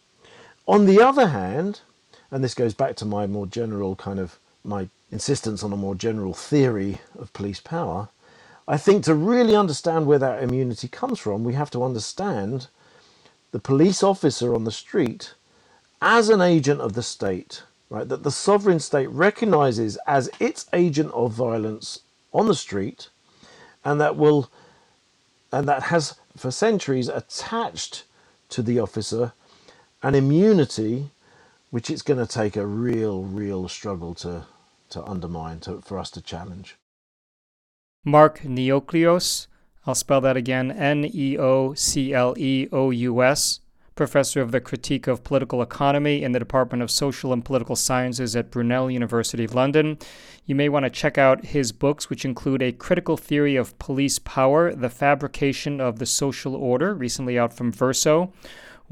On 0.69 0.87
the 0.87 1.01
other 1.03 1.27
hand, 1.27 1.81
and 2.31 2.45
this 2.45 2.55
goes 2.55 2.75
back 2.75 2.95
to 2.97 3.05
my 3.05 3.27
more 3.27 3.49
general 3.49 3.97
kind 3.97 4.21
of 4.21 4.39
my 4.63 4.91
insistence 5.11 5.65
on 5.65 5.73
a 5.73 5.77
more 5.77 5.97
general 5.97 6.35
theory 6.35 6.99
of 7.19 7.33
police 7.33 7.59
power, 7.59 8.11
I 8.69 8.77
think 8.77 9.03
to 9.07 9.15
really 9.17 9.57
understand 9.57 10.07
where 10.07 10.21
that 10.21 10.41
immunity 10.41 10.87
comes 10.87 11.19
from, 11.19 11.43
we 11.43 11.55
have 11.55 11.73
to 11.73 11.83
understand 11.83 12.69
the 13.53 13.61
police 13.61 14.03
officer 14.03 14.55
on 14.55 14.65
the 14.65 14.73
street 14.73 15.35
as 16.01 16.29
an 16.29 16.41
agent 16.41 16.81
of 16.81 16.95
the 16.95 17.03
state, 17.03 17.63
right? 17.89 18.09
That 18.09 18.25
the 18.25 18.31
sovereign 18.31 18.81
state 18.81 19.09
recognizes 19.11 19.97
as 20.07 20.29
its 20.41 20.67
agent 20.73 21.13
of 21.13 21.33
violence 21.33 22.01
on 22.33 22.49
the 22.49 22.55
street, 22.55 23.09
and 23.85 24.01
that 24.01 24.17
will, 24.17 24.51
and 25.53 25.69
that 25.69 25.85
has 25.85 26.17
for 26.37 26.51
centuries 26.51 27.09
attached 27.09 28.05
to 28.49 28.63
the 28.63 28.81
officer 28.81 29.33
an 30.03 30.15
immunity 30.15 31.11
which 31.71 31.89
it's 31.89 32.03
going 32.03 32.19
to 32.19 32.31
take 32.31 32.57
a 32.57 32.67
real, 32.67 33.23
real 33.23 33.69
struggle 33.69 34.15
to, 34.15 34.45
to 34.91 35.03
undermine, 35.05 35.61
to, 35.61 35.81
for 35.81 35.99
us 35.99 36.11
to 36.11 36.21
challenge. 36.21 36.77
Mark 38.05 38.41
Neocleous, 38.41 39.47
I'll 39.87 39.95
spell 39.95 40.21
that 40.21 40.37
again 40.37 40.71
N 40.71 41.05
E 41.13 41.37
O 41.39 41.75
C 41.75 42.15
L 42.15 42.35
E 42.39 42.69
O 42.71 42.91
U 42.91 43.23
S, 43.23 43.61
professor 43.95 44.41
of 44.41 44.53
the 44.53 44.61
Critique 44.61 45.07
of 45.07 45.25
Political 45.25 45.61
Economy 45.61 46.23
in 46.23 46.33
the 46.33 46.39
Department 46.39 46.83
of 46.83 46.91
Social 46.91 47.33
and 47.33 47.45
Political 47.45 47.77
Sciences 47.77 48.37
at 48.37 48.51
Brunel 48.51 48.91
University, 48.91 49.45
of 49.45 49.55
London. 49.55 49.99
You 50.47 50.55
may 50.55 50.69
want 50.69 50.85
to 50.85 50.91
check 50.91 51.19
out 51.19 51.47
his 51.47 51.73
books, 51.73 52.09
which 52.09 52.25
include 52.25 52.63
A 52.63 52.73
Critical 52.73 53.17
Theory 53.17 53.57
of 53.57 53.79
Police 53.79 54.19
Power, 54.21 54.73
The 54.75 54.91
Fabrication 54.91 55.81
of 55.81 55.99
the 55.99 56.07
Social 56.07 56.55
Order, 56.55 56.95
recently 56.95 57.39
out 57.39 57.53
from 57.53 57.73
Verso 57.73 58.33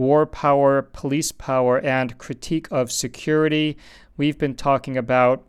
war 0.01 0.25
power, 0.25 0.81
police 0.81 1.31
power, 1.31 1.79
and 1.79 2.17
critique 2.17 2.67
of 2.71 2.91
security. 2.91 3.77
We've 4.17 4.39
been 4.39 4.55
talking 4.55 4.97
about 4.97 5.45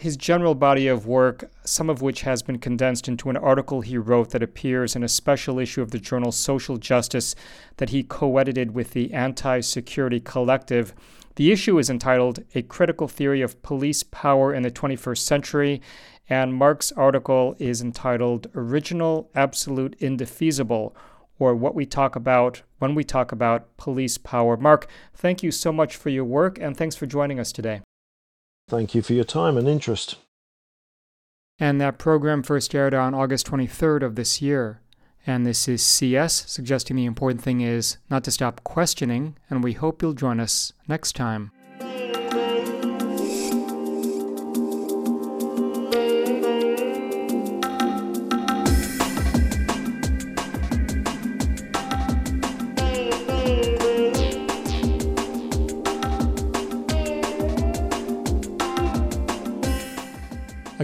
his 0.00 0.16
general 0.16 0.54
body 0.54 0.88
of 0.88 1.06
work, 1.06 1.50
some 1.62 1.90
of 1.90 2.00
which 2.00 2.22
has 2.22 2.42
been 2.42 2.58
condensed 2.58 3.06
into 3.06 3.28
an 3.28 3.36
article 3.36 3.82
he 3.82 3.98
wrote 3.98 4.30
that 4.30 4.42
appears 4.42 4.96
in 4.96 5.04
a 5.04 5.08
special 5.08 5.58
issue 5.58 5.82
of 5.82 5.90
the 5.90 5.98
journal 5.98 6.32
Social 6.32 6.78
Justice 6.78 7.34
that 7.76 7.90
he 7.90 8.02
co 8.02 8.38
edited 8.38 8.72
with 8.74 8.92
the 8.92 9.12
Anti 9.12 9.60
Security 9.60 10.18
Collective. 10.18 10.94
The 11.36 11.52
issue 11.52 11.78
is 11.78 11.90
entitled 11.90 12.42
A 12.54 12.62
Critical 12.62 13.08
Theory 13.08 13.42
of 13.42 13.60
Police 13.62 14.02
Power 14.02 14.54
in 14.54 14.62
the 14.62 14.70
21st 14.70 15.18
Century, 15.18 15.82
and 16.30 16.54
Mark's 16.54 16.92
article 16.92 17.54
is 17.58 17.82
entitled 17.82 18.46
Original, 18.54 19.30
Absolute, 19.34 19.96
Indefeasible 20.00 20.96
or 21.38 21.54
what 21.54 21.74
we 21.74 21.84
talk 21.84 22.16
about 22.16 22.62
when 22.78 22.94
we 22.94 23.04
talk 23.04 23.32
about 23.32 23.76
police 23.76 24.16
power. 24.16 24.56
Mark, 24.56 24.88
thank 25.14 25.42
you 25.42 25.50
so 25.50 25.70
much 25.70 25.94
for 25.94 26.08
your 26.08 26.24
work 26.24 26.58
and 26.58 26.74
thanks 26.74 26.96
for 26.96 27.04
joining 27.04 27.38
us 27.38 27.52
today. 27.52 27.82
Thank 28.70 28.94
you 28.94 29.02
for 29.02 29.14
your 29.14 29.24
time 29.24 29.56
and 29.56 29.66
interest. 29.66 30.14
And 31.58 31.80
that 31.80 31.98
program 31.98 32.44
first 32.44 32.72
aired 32.72 32.94
on 32.94 33.14
August 33.14 33.48
23rd 33.48 34.04
of 34.04 34.14
this 34.14 34.40
year. 34.40 34.80
And 35.26 35.44
this 35.44 35.66
is 35.66 35.84
CS, 35.84 36.48
suggesting 36.48 36.96
the 36.96 37.04
important 37.04 37.42
thing 37.42 37.62
is 37.62 37.98
not 38.08 38.22
to 38.24 38.30
stop 38.30 38.62
questioning, 38.62 39.36
and 39.50 39.64
we 39.64 39.72
hope 39.72 40.02
you'll 40.02 40.12
join 40.12 40.38
us 40.38 40.72
next 40.86 41.16
time. 41.16 41.50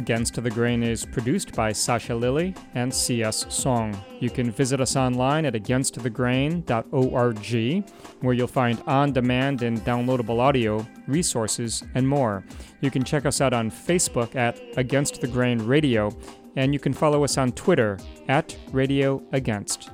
Against 0.07 0.41
the 0.41 0.51
Grain 0.51 0.85
is 0.85 1.05
produced 1.05 1.53
by 1.57 1.73
Sasha 1.73 2.15
Lilley 2.15 2.55
and 2.75 2.95
CS 2.95 3.47
Soong. 3.47 3.99
You 4.21 4.31
can 4.31 4.53
visit 4.53 4.81
us 4.81 4.95
online 4.95 5.45
at 5.45 5.55
againstthegrain.org, 5.55 7.85
where 8.21 8.35
you'll 8.35 8.47
find 8.47 8.81
on 8.87 9.13
demand 9.13 9.63
and 9.63 9.81
downloadable 9.81 10.39
audio, 10.39 10.87
resources, 11.09 11.83
and 11.97 12.09
more. 12.09 12.45
You 12.83 12.93
can 12.93 13.03
check 13.03 13.27
us 13.27 13.41
out 13.41 13.53
on 13.53 13.69
Facebook 13.69 14.37
at 14.37 14.61
Against 14.77 15.21
the 15.21 15.27
Grain 15.27 15.67
Radio, 15.67 16.17
and 16.55 16.73
you 16.73 16.79
can 16.79 16.93
follow 16.93 17.25
us 17.25 17.37
on 17.37 17.51
Twitter 17.51 17.99
at 18.29 18.57
Radio 18.71 19.21
Against. 19.33 19.91